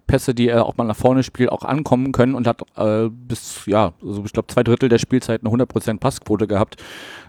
Pässe, 0.08 0.34
die 0.34 0.48
er 0.48 0.66
auch 0.66 0.78
mal 0.78 0.86
nach 0.86 0.96
vorne 0.96 1.24
spielt, 1.24 1.52
auch 1.52 1.64
ankommen 1.64 2.12
können 2.12 2.34
und 2.34 2.48
hat 2.48 2.62
äh, 2.76 3.10
bis, 3.10 3.66
ja, 3.66 3.94
also 4.04 4.24
ich 4.26 4.34
glaube 4.34 4.48
zwei 4.48 4.64
Drittel 4.64 4.90
der 4.90 4.98
Spielzeit 4.98 5.42
eine 5.44 5.54
100% 5.54 6.00
Passquote 6.00 6.48
gehabt. 6.48 6.82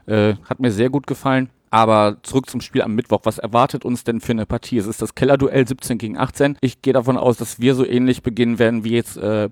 Äh, 0.07 0.35
hat 0.45 0.61
mir 0.61 0.71
sehr 0.71 0.91
gut 0.91 1.07
gefallen. 1.07 1.51
Aber 1.71 2.17
zurück 2.23 2.49
zum 2.49 2.62
Spiel 2.62 2.81
am 2.81 2.95
Mittwoch. 2.95 3.21
Was 3.25 3.38
erwartet 3.38 3.85
uns 3.85 4.03
denn 4.03 4.21
für 4.21 4.33
eine 4.33 4.47
Partie? 4.47 4.79
Es 4.79 4.87
ist 4.87 5.03
das 5.03 5.14
Kellerduell 5.14 5.69
17 5.69 5.99
gegen 5.99 6.17
18. 6.17 6.57
Ich 6.62 6.81
gehe 6.81 6.95
davon 6.95 7.19
aus, 7.19 7.37
dass 7.37 7.61
wir 7.61 7.75
so 7.75 7.85
ähnlich 7.85 8.23
beginnen 8.23 8.59
werden 8.59 8.85
wie 8.85 8.93
jetzt 8.93 9.19
äh, 9.19 9.51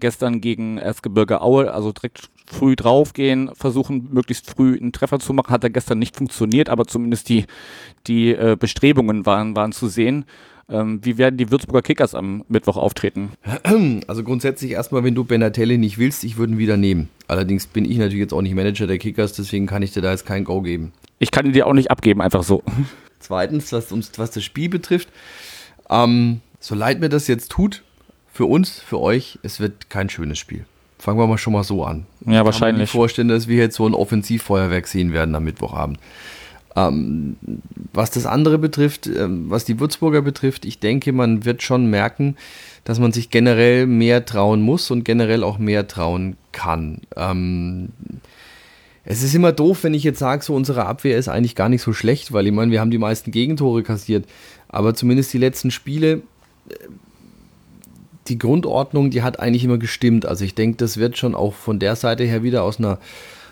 gestern 0.00 0.40
gegen 0.40 0.78
Erzgebirge 0.78 1.40
Aue, 1.40 1.72
also 1.72 1.92
direkt 1.92 2.28
früh 2.46 2.76
draufgehen, 2.76 3.50
versuchen 3.54 4.08
möglichst 4.12 4.50
früh 4.50 4.76
einen 4.76 4.92
Treffer 4.92 5.18
zu 5.18 5.32
machen. 5.32 5.52
Hat 5.52 5.64
er 5.64 5.70
gestern 5.70 5.98
nicht 5.98 6.16
funktioniert, 6.16 6.68
aber 6.68 6.86
zumindest 6.86 7.28
die, 7.28 7.46
die 8.06 8.30
äh, 8.30 8.56
Bestrebungen 8.58 9.26
waren, 9.26 9.54
waren 9.54 9.72
zu 9.72 9.88
sehen. 9.88 10.24
Ähm, 10.70 11.00
wie 11.02 11.16
werden 11.16 11.38
die 11.38 11.50
Würzburger 11.50 11.82
Kickers 11.82 12.14
am 12.14 12.44
Mittwoch 12.48 12.76
auftreten? 12.76 13.32
Also 14.06 14.22
grundsätzlich 14.22 14.72
erstmal, 14.72 15.02
wenn 15.02 15.14
du 15.14 15.24
Benatelli 15.24 15.78
nicht 15.78 15.98
willst, 15.98 16.24
ich 16.24 16.36
würde 16.36 16.52
ihn 16.52 16.58
wieder 16.58 16.76
nehmen. 16.76 17.08
Allerdings 17.26 17.66
bin 17.66 17.84
ich 17.84 17.96
natürlich 17.96 18.20
jetzt 18.20 18.34
auch 18.34 18.42
nicht 18.42 18.54
Manager 18.54 18.86
der 18.86 18.98
Kickers, 18.98 19.32
deswegen 19.32 19.66
kann 19.66 19.82
ich 19.82 19.92
dir 19.92 20.02
da 20.02 20.10
jetzt 20.10 20.26
kein 20.26 20.44
Go 20.44 20.60
geben. 20.60 20.92
Ich 21.18 21.30
kann 21.30 21.46
ihn 21.46 21.52
dir 21.52 21.66
auch 21.66 21.72
nicht 21.72 21.90
abgeben, 21.90 22.20
einfach 22.20 22.42
so. 22.42 22.62
Zweitens, 23.18 23.72
was, 23.72 23.92
uns, 23.92 24.12
was 24.16 24.30
das 24.30 24.44
Spiel 24.44 24.68
betrifft, 24.68 25.08
ähm, 25.90 26.40
so 26.60 26.74
leid 26.74 27.00
mir 27.00 27.08
das 27.08 27.26
jetzt 27.28 27.50
tut, 27.50 27.82
für 28.32 28.44
uns, 28.44 28.78
für 28.78 29.00
euch, 29.00 29.38
es 29.42 29.60
wird 29.60 29.90
kein 29.90 30.08
schönes 30.08 30.38
Spiel. 30.38 30.64
Fangen 30.98 31.18
wir 31.18 31.26
mal 31.26 31.38
schon 31.38 31.52
mal 31.52 31.64
so 31.64 31.84
an. 31.84 32.06
Ja, 32.26 32.44
wahrscheinlich. 32.44 32.84
Ich 32.84 32.90
kann 32.90 32.98
mir 32.98 33.02
vorstellen, 33.02 33.28
dass 33.28 33.48
wir 33.48 33.56
jetzt 33.56 33.76
so 33.76 33.86
ein 33.86 33.94
Offensivfeuerwerk 33.94 34.86
sehen 34.86 35.12
werden 35.12 35.34
am 35.34 35.44
Mittwochabend. 35.44 35.98
Ähm, 36.86 37.36
was 37.92 38.10
das 38.10 38.26
andere 38.26 38.58
betrifft, 38.58 39.06
ähm, 39.06 39.50
was 39.50 39.64
die 39.64 39.80
Würzburger 39.80 40.22
betrifft, 40.22 40.64
ich 40.64 40.78
denke, 40.78 41.12
man 41.12 41.44
wird 41.44 41.62
schon 41.62 41.90
merken, 41.90 42.36
dass 42.84 42.98
man 42.98 43.12
sich 43.12 43.30
generell 43.30 43.86
mehr 43.86 44.24
trauen 44.24 44.60
muss 44.60 44.90
und 44.90 45.04
generell 45.04 45.42
auch 45.42 45.58
mehr 45.58 45.88
trauen 45.88 46.36
kann. 46.52 47.00
Ähm, 47.16 47.90
es 49.04 49.22
ist 49.22 49.34
immer 49.34 49.52
doof, 49.52 49.84
wenn 49.84 49.94
ich 49.94 50.04
jetzt 50.04 50.18
sage, 50.18 50.44
so 50.44 50.54
unsere 50.54 50.84
Abwehr 50.86 51.16
ist 51.16 51.28
eigentlich 51.28 51.54
gar 51.54 51.68
nicht 51.68 51.82
so 51.82 51.92
schlecht, 51.92 52.32
weil 52.32 52.46
ich 52.46 52.52
meine, 52.52 52.70
wir 52.70 52.80
haben 52.80 52.90
die 52.90 52.98
meisten 52.98 53.30
Gegentore 53.30 53.82
kassiert, 53.82 54.26
aber 54.68 54.94
zumindest 54.94 55.32
die 55.32 55.38
letzten 55.38 55.70
Spiele, 55.70 56.22
äh, 56.68 56.74
die 58.28 58.38
Grundordnung, 58.38 59.10
die 59.10 59.22
hat 59.22 59.40
eigentlich 59.40 59.64
immer 59.64 59.78
gestimmt. 59.78 60.26
Also 60.26 60.44
ich 60.44 60.54
denke, 60.54 60.76
das 60.76 60.98
wird 60.98 61.16
schon 61.16 61.34
auch 61.34 61.54
von 61.54 61.78
der 61.78 61.96
Seite 61.96 62.24
her 62.24 62.42
wieder 62.42 62.62
aus 62.62 62.78
einer, 62.78 62.98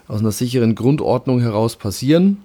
aus 0.06 0.20
einer 0.20 0.32
sicheren 0.32 0.74
Grundordnung 0.74 1.40
heraus 1.40 1.76
passieren. 1.76 2.38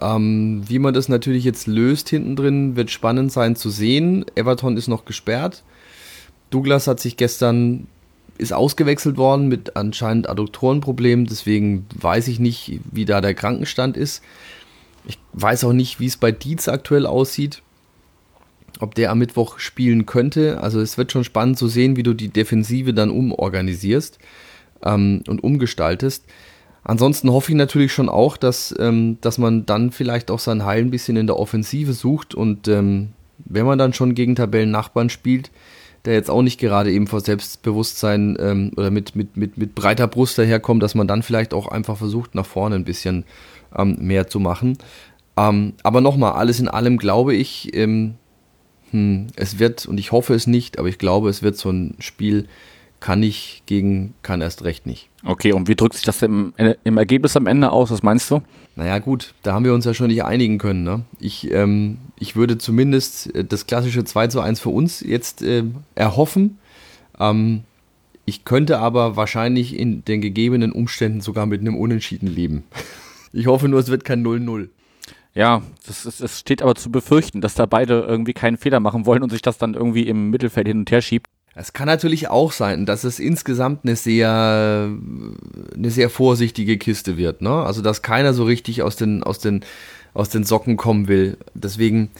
Ähm, 0.00 0.62
wie 0.66 0.78
man 0.78 0.94
das 0.94 1.08
natürlich 1.08 1.44
jetzt 1.44 1.66
löst 1.66 2.08
hinten 2.08 2.36
drin, 2.36 2.76
wird 2.76 2.90
spannend 2.90 3.30
sein 3.32 3.56
zu 3.56 3.70
sehen. 3.70 4.24
Everton 4.34 4.76
ist 4.76 4.88
noch 4.88 5.04
gesperrt. 5.04 5.62
Douglas 6.50 6.86
hat 6.86 7.00
sich 7.00 7.16
gestern 7.16 7.86
ist 8.38 8.52
ausgewechselt 8.52 9.16
worden 9.16 9.48
mit 9.48 9.76
anscheinend 9.76 10.28
Adduktorenproblemen, 10.28 11.26
deswegen 11.26 11.86
weiß 11.94 12.28
ich 12.28 12.40
nicht, 12.40 12.80
wie 12.90 13.04
da 13.04 13.20
der 13.20 13.34
Krankenstand 13.34 13.96
ist. 13.96 14.22
Ich 15.06 15.18
weiß 15.32 15.64
auch 15.64 15.72
nicht, 15.72 16.00
wie 16.00 16.06
es 16.06 16.16
bei 16.16 16.32
Dietz 16.32 16.68
aktuell 16.68 17.06
aussieht, 17.06 17.62
ob 18.80 18.94
der 18.94 19.10
am 19.10 19.18
Mittwoch 19.18 19.58
spielen 19.58 20.06
könnte. 20.06 20.60
Also 20.60 20.80
es 20.80 20.98
wird 20.98 21.12
schon 21.12 21.24
spannend 21.24 21.58
zu 21.58 21.68
sehen, 21.68 21.96
wie 21.96 22.02
du 22.02 22.14
die 22.14 22.28
Defensive 22.28 22.94
dann 22.94 23.10
umorganisierst 23.10 24.18
ähm, 24.84 25.22
und 25.28 25.44
umgestaltest. 25.44 26.24
Ansonsten 26.84 27.30
hoffe 27.30 27.52
ich 27.52 27.56
natürlich 27.56 27.92
schon 27.92 28.08
auch, 28.08 28.36
dass, 28.36 28.74
ähm, 28.78 29.18
dass 29.20 29.38
man 29.38 29.66
dann 29.66 29.92
vielleicht 29.92 30.30
auch 30.30 30.40
sein 30.40 30.64
Heil 30.64 30.82
ein 30.82 30.90
bisschen 30.90 31.16
in 31.16 31.26
der 31.26 31.38
Offensive 31.38 31.92
sucht 31.92 32.34
und 32.34 32.66
ähm, 32.68 33.10
wenn 33.44 33.66
man 33.66 33.78
dann 33.78 33.92
schon 33.92 34.14
gegen 34.14 34.34
Tabellennachbarn 34.34 35.10
spielt, 35.10 35.50
der 36.04 36.14
jetzt 36.14 36.30
auch 36.30 36.42
nicht 36.42 36.58
gerade 36.58 36.90
eben 36.92 37.06
vor 37.06 37.20
Selbstbewusstsein 37.20 38.36
ähm, 38.40 38.72
oder 38.76 38.90
mit, 38.90 39.14
mit, 39.14 39.36
mit, 39.36 39.56
mit 39.56 39.74
breiter 39.74 40.08
Brust 40.08 40.38
daherkommt, 40.38 40.82
dass 40.82 40.94
man 40.94 41.06
dann 41.06 41.22
vielleicht 41.22 41.54
auch 41.54 41.68
einfach 41.68 41.96
versucht, 41.96 42.34
nach 42.34 42.46
vorne 42.46 42.74
ein 42.74 42.84
bisschen 42.84 43.24
ähm, 43.76 43.96
mehr 44.00 44.26
zu 44.26 44.40
machen. 44.40 44.78
Ähm, 45.36 45.74
aber 45.82 46.00
nochmal, 46.00 46.32
alles 46.32 46.58
in 46.58 46.68
allem 46.68 46.98
glaube 46.98 47.34
ich, 47.34 47.74
ähm, 47.76 48.14
hm, 48.90 49.28
es 49.36 49.58
wird, 49.58 49.86
und 49.86 49.98
ich 49.98 50.12
hoffe 50.12 50.34
es 50.34 50.46
nicht, 50.46 50.78
aber 50.78 50.88
ich 50.88 50.98
glaube, 50.98 51.30
es 51.30 51.42
wird 51.42 51.56
so 51.56 51.70
ein 51.70 51.94
Spiel, 52.00 52.48
kann 53.02 53.22
ich 53.24 53.64
gegen, 53.66 54.14
kann 54.22 54.40
erst 54.40 54.62
recht 54.62 54.86
nicht. 54.86 55.10
Okay, 55.24 55.52
und 55.52 55.66
wie 55.66 55.74
drückt 55.74 55.94
sich 55.94 56.04
das 56.04 56.22
im, 56.22 56.54
im 56.84 56.96
Ergebnis 56.96 57.36
am 57.36 57.48
Ende 57.48 57.72
aus? 57.72 57.90
Was 57.90 58.04
meinst 58.04 58.30
du? 58.30 58.42
Naja, 58.76 59.00
gut, 59.00 59.34
da 59.42 59.52
haben 59.52 59.64
wir 59.64 59.74
uns 59.74 59.84
ja 59.84 59.92
schon 59.92 60.06
nicht 60.06 60.22
einigen 60.22 60.58
können. 60.58 60.84
Ne? 60.84 61.02
Ich, 61.18 61.50
ähm, 61.50 61.98
ich 62.16 62.36
würde 62.36 62.58
zumindest 62.58 63.34
äh, 63.34 63.44
das 63.44 63.66
klassische 63.66 64.04
2 64.04 64.28
zu 64.28 64.40
1 64.40 64.60
für 64.60 64.68
uns 64.68 65.00
jetzt 65.00 65.42
äh, 65.42 65.64
erhoffen. 65.96 66.58
Ähm, 67.18 67.64
ich 68.24 68.44
könnte 68.44 68.78
aber 68.78 69.16
wahrscheinlich 69.16 69.76
in 69.76 70.04
den 70.04 70.20
gegebenen 70.20 70.70
Umständen 70.70 71.20
sogar 71.20 71.46
mit 71.46 71.60
einem 71.60 71.76
Unentschieden 71.76 72.28
leben. 72.28 72.64
Ich 73.34 73.46
hoffe 73.46 73.66
nur, 73.66 73.80
es 73.80 73.88
wird 73.88 74.04
kein 74.04 74.22
0-0. 74.22 74.68
Ja, 75.32 75.62
das, 75.86 76.04
ist, 76.04 76.20
es 76.20 76.40
steht 76.40 76.60
aber 76.60 76.74
zu 76.74 76.92
befürchten, 76.92 77.40
dass 77.40 77.54
da 77.54 77.64
beide 77.64 78.00
irgendwie 78.00 78.34
keinen 78.34 78.58
Fehler 78.58 78.78
machen 78.78 79.06
wollen 79.06 79.22
und 79.22 79.30
sich 79.30 79.40
das 79.40 79.56
dann 79.56 79.72
irgendwie 79.72 80.06
im 80.06 80.28
Mittelfeld 80.28 80.68
hin 80.68 80.80
und 80.80 80.90
her 80.90 81.00
schiebt. 81.00 81.30
Es 81.54 81.72
kann 81.72 81.86
natürlich 81.86 82.28
auch 82.28 82.50
sein, 82.52 82.86
dass 82.86 83.04
es 83.04 83.18
insgesamt 83.18 83.84
eine 83.84 83.96
sehr, 83.96 84.90
eine 85.74 85.90
sehr 85.90 86.08
vorsichtige 86.08 86.78
Kiste 86.78 87.16
wird. 87.18 87.42
Ne? 87.42 87.50
Also, 87.50 87.82
dass 87.82 88.02
keiner 88.02 88.32
so 88.32 88.44
richtig 88.44 88.82
aus 88.82 88.96
den, 88.96 89.22
aus, 89.22 89.38
den, 89.38 89.64
aus 90.14 90.30
den 90.30 90.44
Socken 90.44 90.76
kommen 90.78 91.08
will. 91.08 91.36
Deswegen, 91.54 92.10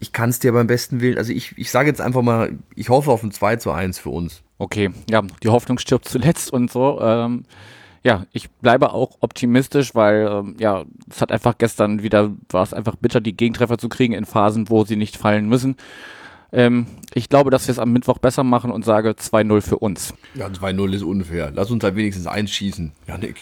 ich 0.00 0.12
kann 0.12 0.30
es 0.30 0.38
dir 0.38 0.52
beim 0.52 0.66
besten 0.66 1.00
Willen, 1.00 1.16
also 1.16 1.32
ich, 1.32 1.56
ich 1.56 1.70
sage 1.70 1.88
jetzt 1.88 2.02
einfach 2.02 2.22
mal, 2.22 2.58
ich 2.74 2.90
hoffe 2.90 3.10
auf 3.10 3.22
ein 3.22 3.30
2 3.30 3.56
zu 3.56 3.72
1 3.72 3.98
für 3.98 4.10
uns. 4.10 4.42
Okay, 4.58 4.90
ja, 5.10 5.22
die 5.42 5.48
Hoffnung 5.48 5.78
stirbt 5.78 6.06
zuletzt 6.06 6.52
und 6.52 6.70
so. 6.70 7.00
Ähm, 7.00 7.44
ja, 8.02 8.26
ich 8.32 8.50
bleibe 8.50 8.92
auch 8.92 9.16
optimistisch, 9.20 9.94
weil 9.94 10.28
ähm, 10.30 10.56
ja, 10.58 10.84
es 11.10 11.20
hat 11.20 11.32
einfach 11.32 11.56
gestern 11.58 12.02
wieder, 12.02 12.32
war 12.50 12.62
es 12.62 12.74
einfach 12.74 12.96
bitter, 12.96 13.20
die 13.20 13.36
Gegentreffer 13.36 13.78
zu 13.78 13.88
kriegen 13.88 14.12
in 14.12 14.26
Phasen, 14.26 14.68
wo 14.70 14.84
sie 14.84 14.96
nicht 14.96 15.16
fallen 15.16 15.48
müssen. 15.48 15.76
Ähm, 16.56 16.86
ich 17.12 17.28
glaube, 17.28 17.50
dass 17.50 17.68
wir 17.68 17.72
es 17.72 17.78
am 17.78 17.92
Mittwoch 17.92 18.16
besser 18.16 18.42
machen 18.42 18.70
und 18.70 18.82
sage 18.82 19.10
2-0 19.10 19.60
für 19.60 19.78
uns. 19.78 20.14
Ja, 20.34 20.46
2-0 20.46 20.94
ist 20.94 21.02
unfair. 21.02 21.52
Lass 21.54 21.70
uns 21.70 21.84
halt 21.84 21.96
wenigstens 21.96 22.26
eins 22.26 22.50
schießen, 22.50 22.92
Janik. 23.06 23.36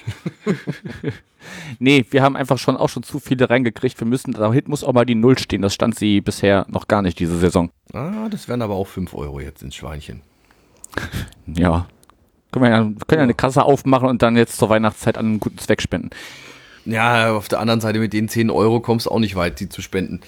nee, 1.78 2.04
wir 2.10 2.22
haben 2.24 2.34
einfach 2.34 2.58
schon 2.58 2.76
auch 2.76 2.88
schon 2.88 3.04
zu 3.04 3.20
viele 3.20 3.48
reingekriegt. 3.48 4.00
Wir 4.00 4.06
müssen, 4.08 4.32
da 4.32 4.52
hinten 4.52 4.70
muss 4.70 4.82
auch 4.82 4.92
mal 4.92 5.06
die 5.06 5.14
Null 5.14 5.38
stehen. 5.38 5.62
Das 5.62 5.72
stand 5.72 5.94
sie 5.94 6.20
bisher 6.22 6.66
noch 6.68 6.88
gar 6.88 7.02
nicht 7.02 7.20
diese 7.20 7.38
Saison. 7.38 7.70
Ah, 7.92 8.28
das 8.28 8.48
wären 8.48 8.62
aber 8.62 8.74
auch 8.74 8.88
5 8.88 9.14
Euro 9.14 9.38
jetzt 9.38 9.62
ins 9.62 9.76
Schweinchen. 9.76 10.22
ja. 11.46 11.86
Können 12.50 12.64
wir, 12.64 12.70
ja, 12.70 12.78
können 12.82 13.20
ja 13.20 13.22
eine 13.22 13.34
Kasse 13.34 13.62
aufmachen 13.62 14.08
und 14.08 14.22
dann 14.22 14.36
jetzt 14.36 14.56
zur 14.56 14.70
Weihnachtszeit 14.70 15.18
an 15.18 15.26
einen 15.26 15.40
guten 15.40 15.58
Zweck 15.58 15.80
spenden. 15.80 16.10
Ja, 16.84 17.32
auf 17.32 17.46
der 17.46 17.60
anderen 17.60 17.80
Seite 17.80 18.00
mit 18.00 18.12
den 18.12 18.28
10 18.28 18.50
Euro 18.50 18.80
kommst 18.80 19.06
du 19.06 19.10
auch 19.10 19.20
nicht 19.20 19.36
weit, 19.36 19.60
die 19.60 19.68
zu 19.68 19.82
spenden. 19.82 20.20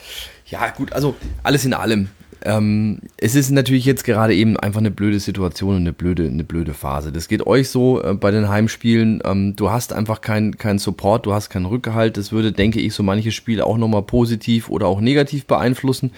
Ja, 0.46 0.68
gut, 0.70 0.92
also 0.92 1.16
alles 1.42 1.64
in 1.64 1.74
allem. 1.74 2.10
Ähm, 2.46 3.00
es 3.16 3.34
ist 3.34 3.50
natürlich 3.50 3.84
jetzt 3.84 4.04
gerade 4.04 4.32
eben 4.34 4.56
einfach 4.56 4.78
eine 4.78 4.92
blöde 4.92 5.18
Situation 5.18 5.70
und 5.70 5.80
eine 5.82 5.92
blöde, 5.92 6.26
eine 6.26 6.44
blöde 6.44 6.74
Phase. 6.74 7.10
Das 7.10 7.26
geht 7.26 7.44
euch 7.44 7.68
so 7.70 8.00
äh, 8.00 8.14
bei 8.14 8.30
den 8.30 8.48
Heimspielen. 8.48 9.20
Ähm, 9.24 9.56
du 9.56 9.70
hast 9.70 9.92
einfach 9.92 10.20
keinen 10.20 10.56
kein 10.56 10.78
Support, 10.78 11.26
du 11.26 11.34
hast 11.34 11.50
keinen 11.50 11.66
Rückgehalt. 11.66 12.16
Das 12.16 12.30
würde, 12.30 12.52
denke 12.52 12.80
ich, 12.80 12.94
so 12.94 13.02
manche 13.02 13.32
Spiele 13.32 13.66
auch 13.66 13.76
nochmal 13.76 14.02
positiv 14.02 14.70
oder 14.70 14.86
auch 14.86 15.00
negativ 15.00 15.46
beeinflussen. 15.46 16.12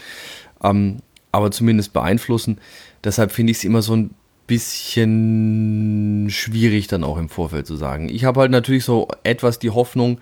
Ähm, 0.62 0.99
aber 1.33 1.51
zumindest 1.51 1.95
beeinflussen. 1.95 2.59
Deshalb 3.03 3.33
finde 3.33 3.53
ich 3.53 3.59
es 3.59 3.64
immer 3.64 3.81
so 3.81 3.97
ein 3.97 4.11
bisschen 4.47 6.27
schwierig 6.31 6.88
dann 6.88 7.05
auch 7.05 7.17
im 7.17 7.31
Vorfeld 7.31 7.67
zu 7.67 7.77
sagen. 7.77 8.11
Ich 8.11 8.25
habe 8.25 8.41
halt 8.41 8.51
natürlich 8.51 8.85
so 8.85 9.09
etwas 9.23 9.59
die 9.59 9.71
Hoffnung, 9.71 10.19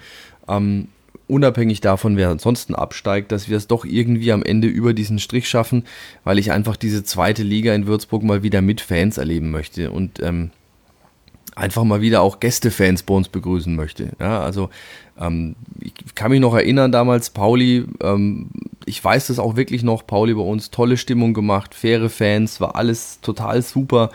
ähm, 0.49 0.89
unabhängig 1.29 1.81
davon, 1.81 2.17
wer 2.17 2.29
ansonsten 2.29 2.75
absteigt, 2.75 3.33
dass 3.33 3.49
wir 3.49 3.57
es 3.57 3.67
doch 3.67 3.85
irgendwie 3.85 4.33
am 4.33 4.43
Ende 4.43 4.69
über 4.69 4.95
diesen 4.95 5.19
Strich 5.19 5.49
schaffen, 5.49 5.85
weil 6.25 6.39
ich 6.39 6.53
einfach 6.53 6.77
diese 6.77 7.05
zweite 7.05 7.43
Liga 7.43 7.75
in 7.75 7.87
Würzburg 7.87 8.23
mal 8.23 8.43
wieder 8.43 8.63
mit 8.63 8.81
Fans 8.81 9.19
erleben 9.19 9.51
möchte. 9.51 9.91
Und 9.91 10.21
ähm, 10.23 10.51
einfach 11.57 11.85
mal 11.85 12.01
wieder 12.03 12.21
auch 12.21 12.39
Gästefans 12.39 13.03
bei 13.03 13.15
uns 13.15 13.29
begrüßen 13.29 13.75
möchte. 13.75 14.11
Ja, 14.21 14.41
also 14.41 14.69
ähm, 15.19 15.57
ich 15.81 16.15
kann 16.15 16.31
mich 16.31 16.41
noch 16.41 16.55
erinnern 16.55 16.93
damals, 16.93 17.31
Pauli, 17.31 17.87
ähm, 18.03 18.51
ich 18.85 19.03
weiß 19.03 19.29
das 19.29 19.39
auch 19.39 19.57
wirklich 19.57 19.83
noch, 19.83 20.07
Pauli 20.07 20.35
bei 20.35 20.43
uns, 20.43 20.71
tolle 20.71 20.99
Stimmung 20.99 21.33
gemacht, 21.33 21.75
faire 21.75 22.11
Fans, 22.11 22.61
war 22.61 22.77
alles 22.77 23.21
total 23.23 23.63
super, 23.63 24.11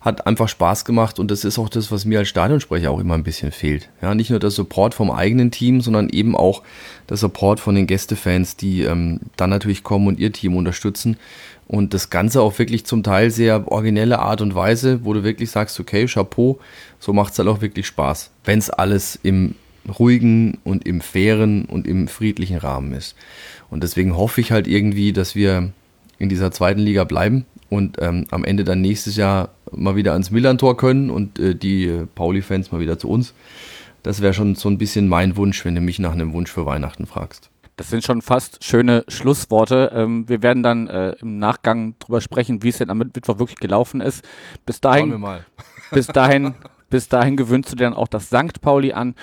hat 0.00 0.26
einfach 0.26 0.48
Spaß 0.48 0.86
gemacht 0.86 1.18
und 1.18 1.30
das 1.30 1.44
ist 1.44 1.58
auch 1.58 1.68
das, 1.68 1.92
was 1.92 2.06
mir 2.06 2.20
als 2.20 2.28
Stadionsprecher 2.28 2.90
auch 2.90 2.98
immer 2.98 3.14
ein 3.14 3.24
bisschen 3.24 3.52
fehlt. 3.52 3.90
Ja, 4.00 4.14
nicht 4.14 4.30
nur 4.30 4.40
der 4.40 4.50
Support 4.50 4.94
vom 4.94 5.10
eigenen 5.10 5.50
Team, 5.50 5.82
sondern 5.82 6.08
eben 6.08 6.34
auch 6.34 6.62
der 7.10 7.18
Support 7.18 7.60
von 7.60 7.74
den 7.74 7.86
Gästefans, 7.86 8.56
die 8.56 8.82
ähm, 8.82 9.20
dann 9.36 9.50
natürlich 9.50 9.82
kommen 9.82 10.08
und 10.08 10.18
ihr 10.18 10.32
Team 10.32 10.56
unterstützen. 10.56 11.18
Und 11.68 11.94
das 11.94 12.10
Ganze 12.10 12.42
auf 12.42 12.58
wirklich 12.58 12.86
zum 12.86 13.02
Teil 13.02 13.30
sehr 13.30 13.70
originelle 13.70 14.20
Art 14.20 14.40
und 14.40 14.54
Weise, 14.54 15.04
wo 15.04 15.12
du 15.12 15.24
wirklich 15.24 15.50
sagst, 15.50 15.78
okay, 15.80 16.06
Chapeau, 16.06 16.60
so 17.00 17.12
macht 17.12 17.32
es 17.32 17.38
halt 17.38 17.48
auch 17.48 17.60
wirklich 17.60 17.86
Spaß. 17.86 18.30
Wenn 18.44 18.58
es 18.58 18.70
alles 18.70 19.18
im 19.22 19.56
ruhigen 19.98 20.58
und 20.64 20.86
im 20.86 21.00
fairen 21.00 21.64
und 21.64 21.86
im 21.86 22.08
friedlichen 22.08 22.58
Rahmen 22.58 22.92
ist. 22.92 23.16
Und 23.70 23.82
deswegen 23.82 24.16
hoffe 24.16 24.40
ich 24.40 24.52
halt 24.52 24.66
irgendwie, 24.66 25.12
dass 25.12 25.34
wir 25.34 25.72
in 26.18 26.28
dieser 26.28 26.50
zweiten 26.50 26.80
Liga 26.80 27.04
bleiben 27.04 27.46
und 27.68 27.96
ähm, 28.00 28.26
am 28.30 28.44
Ende 28.44 28.64
dann 28.64 28.80
nächstes 28.80 29.16
Jahr 29.16 29.50
mal 29.70 29.96
wieder 29.96 30.12
ans 30.12 30.30
Millantor 30.30 30.76
können 30.76 31.10
und 31.10 31.38
äh, 31.38 31.54
die 31.54 32.04
Pauli-Fans 32.14 32.72
mal 32.72 32.80
wieder 32.80 32.98
zu 32.98 33.08
uns. 33.08 33.34
Das 34.02 34.22
wäre 34.22 34.34
schon 34.34 34.54
so 34.54 34.68
ein 34.68 34.78
bisschen 34.78 35.08
mein 35.08 35.36
Wunsch, 35.36 35.64
wenn 35.64 35.74
du 35.74 35.80
mich 35.80 35.98
nach 35.98 36.12
einem 36.12 36.32
Wunsch 36.32 36.50
für 36.50 36.64
Weihnachten 36.64 37.06
fragst. 37.06 37.50
Das 37.76 37.90
sind 37.90 38.04
schon 38.04 38.22
fast 38.22 38.64
schöne 38.64 39.04
Schlussworte. 39.06 39.92
Ähm, 39.94 40.28
wir 40.28 40.42
werden 40.42 40.62
dann 40.62 40.88
äh, 40.88 41.10
im 41.20 41.38
Nachgang 41.38 41.94
drüber 41.98 42.22
sprechen, 42.22 42.62
wie 42.62 42.70
es 42.70 42.78
denn 42.78 42.88
am 42.88 42.98
Mittwoch 42.98 43.38
wirklich 43.38 43.58
gelaufen 43.58 44.00
ist. 44.00 44.24
Bis 44.64 44.80
dahin, 44.80 45.22
bis 45.90 46.06
dahin, 46.06 46.54
bis 46.88 47.08
dahin 47.08 47.36
gewöhnst 47.36 47.72
du 47.72 47.76
dir 47.76 47.84
dann 47.84 47.94
auch 47.94 48.08
das 48.08 48.26
St. 48.26 48.62
Pauli 48.62 48.92
an 48.92 49.14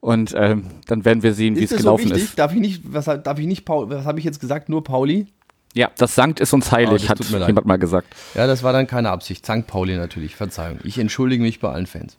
und 0.00 0.34
ähm, 0.36 0.64
dann 0.86 1.04
werden 1.04 1.22
wir 1.22 1.34
sehen, 1.34 1.56
wie 1.56 1.64
es 1.64 1.76
gelaufen 1.76 2.08
so 2.08 2.14
ist. 2.14 2.38
Darf 2.38 2.54
ich 2.54 2.60
nicht, 2.60 2.82
was, 2.84 3.04
darf 3.04 3.38
ich 3.38 3.46
nicht, 3.46 3.64
Paul, 3.64 3.90
was 3.90 4.06
habe 4.06 4.18
ich 4.18 4.24
jetzt 4.24 4.40
gesagt? 4.40 4.68
Nur 4.68 4.84
Pauli? 4.84 5.26
Ja, 5.74 5.90
das 5.98 6.14
Sankt 6.14 6.40
ist 6.40 6.52
uns 6.54 6.72
heilig, 6.72 7.04
oh, 7.06 7.08
hat 7.10 7.20
jemand 7.20 7.66
mal 7.66 7.78
gesagt. 7.78 8.08
Ja, 8.34 8.46
das 8.46 8.62
war 8.62 8.72
dann 8.72 8.86
keine 8.86 9.10
Absicht. 9.10 9.44
Sankt 9.44 9.66
Pauli 9.66 9.96
natürlich, 9.96 10.34
Verzeihung. 10.34 10.78
Ich 10.82 10.98
entschuldige 10.98 11.42
mich 11.42 11.60
bei 11.60 11.70
allen 11.70 11.86
Fans. 11.86 12.16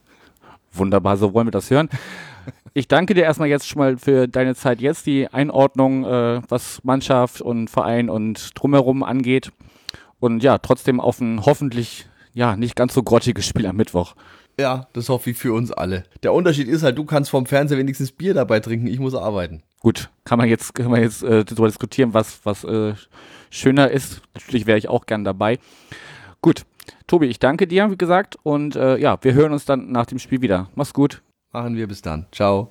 Wunderbar, 0.72 1.18
so 1.18 1.34
wollen 1.34 1.48
wir 1.48 1.52
das 1.52 1.72
hören. 1.72 1.90
Ich 2.74 2.88
danke 2.88 3.14
dir 3.14 3.24
erstmal 3.24 3.48
jetzt 3.48 3.68
schon 3.68 3.80
mal 3.80 3.98
für 3.98 4.28
deine 4.28 4.56
Zeit 4.56 4.82
jetzt, 4.82 5.06
die 5.06 5.28
Einordnung, 5.28 6.06
äh, 6.06 6.42
was 6.48 6.84
Mannschaft 6.84 7.42
und 7.42 7.70
Verein 7.70 8.10
und 8.10 8.52
drumherum 8.60 9.04
angeht. 9.04 9.52
Und 10.20 10.44
ja, 10.44 10.58
trotzdem 10.58 11.00
auf 11.00 11.20
ein 11.20 11.46
hoffentlich 11.46 12.08
ja 12.34 12.56
nicht 12.56 12.76
ganz 12.76 12.94
so 12.94 13.04
grottiges 13.04 13.46
Spiel 13.46 13.66
am 13.66 13.76
Mittwoch. 13.76 14.16
Ja, 14.60 14.88
das 14.94 15.08
hoffe 15.08 15.30
ich 15.30 15.38
für 15.38 15.54
uns 15.54 15.72
alle. 15.72 16.04
Der 16.22 16.34
Unterschied 16.34 16.68
ist 16.68 16.84
halt, 16.84 16.98
du 16.98 17.06
kannst 17.06 17.30
vom 17.30 17.46
Fernseher 17.46 17.78
wenigstens 17.78 18.12
Bier 18.12 18.34
dabei 18.34 18.60
trinken, 18.60 18.88
ich 18.88 19.00
muss 19.00 19.16
arbeiten. 19.16 19.64
Gut, 19.80 20.10
kann 20.26 20.38
man 20.38 20.50
jetzt, 20.50 20.74
kann 20.74 20.92
man 20.92 21.02
jetzt 21.02 21.24
äh, 21.24 21.46
darüber 21.46 21.68
diskutieren, 21.68 22.14
was, 22.14 22.42
was 22.44 22.66
äh, 22.66 22.94
schöner 23.50 23.90
ist. 23.90 24.22
Natürlich 24.34 24.68
wäre 24.68 24.78
ich 24.78 24.90
auch 24.90 25.06
gern 25.06 25.24
dabei. 25.24 25.60
Gut, 26.42 26.66
Tobi, 27.08 27.28
ich 27.28 27.40
danke 27.40 27.68
dir, 27.68 27.90
wie 27.90 27.98
gesagt, 27.98 28.36
und 28.44 28.76
äh, 28.76 28.98
ja, 28.98 29.18
wir 29.22 29.34
hören 29.34 29.54
uns 29.54 29.64
dann 29.64 29.92
nach 29.92 30.06
dem 30.06 30.20
Spiel 30.20 30.42
wieder. 30.42 30.70
Mach's 30.76 30.94
gut. 30.94 31.22
Machen 31.52 31.76
wir 31.76 31.88
bis 31.88 32.02
dann. 32.02 32.26
Ciao. 32.32 32.70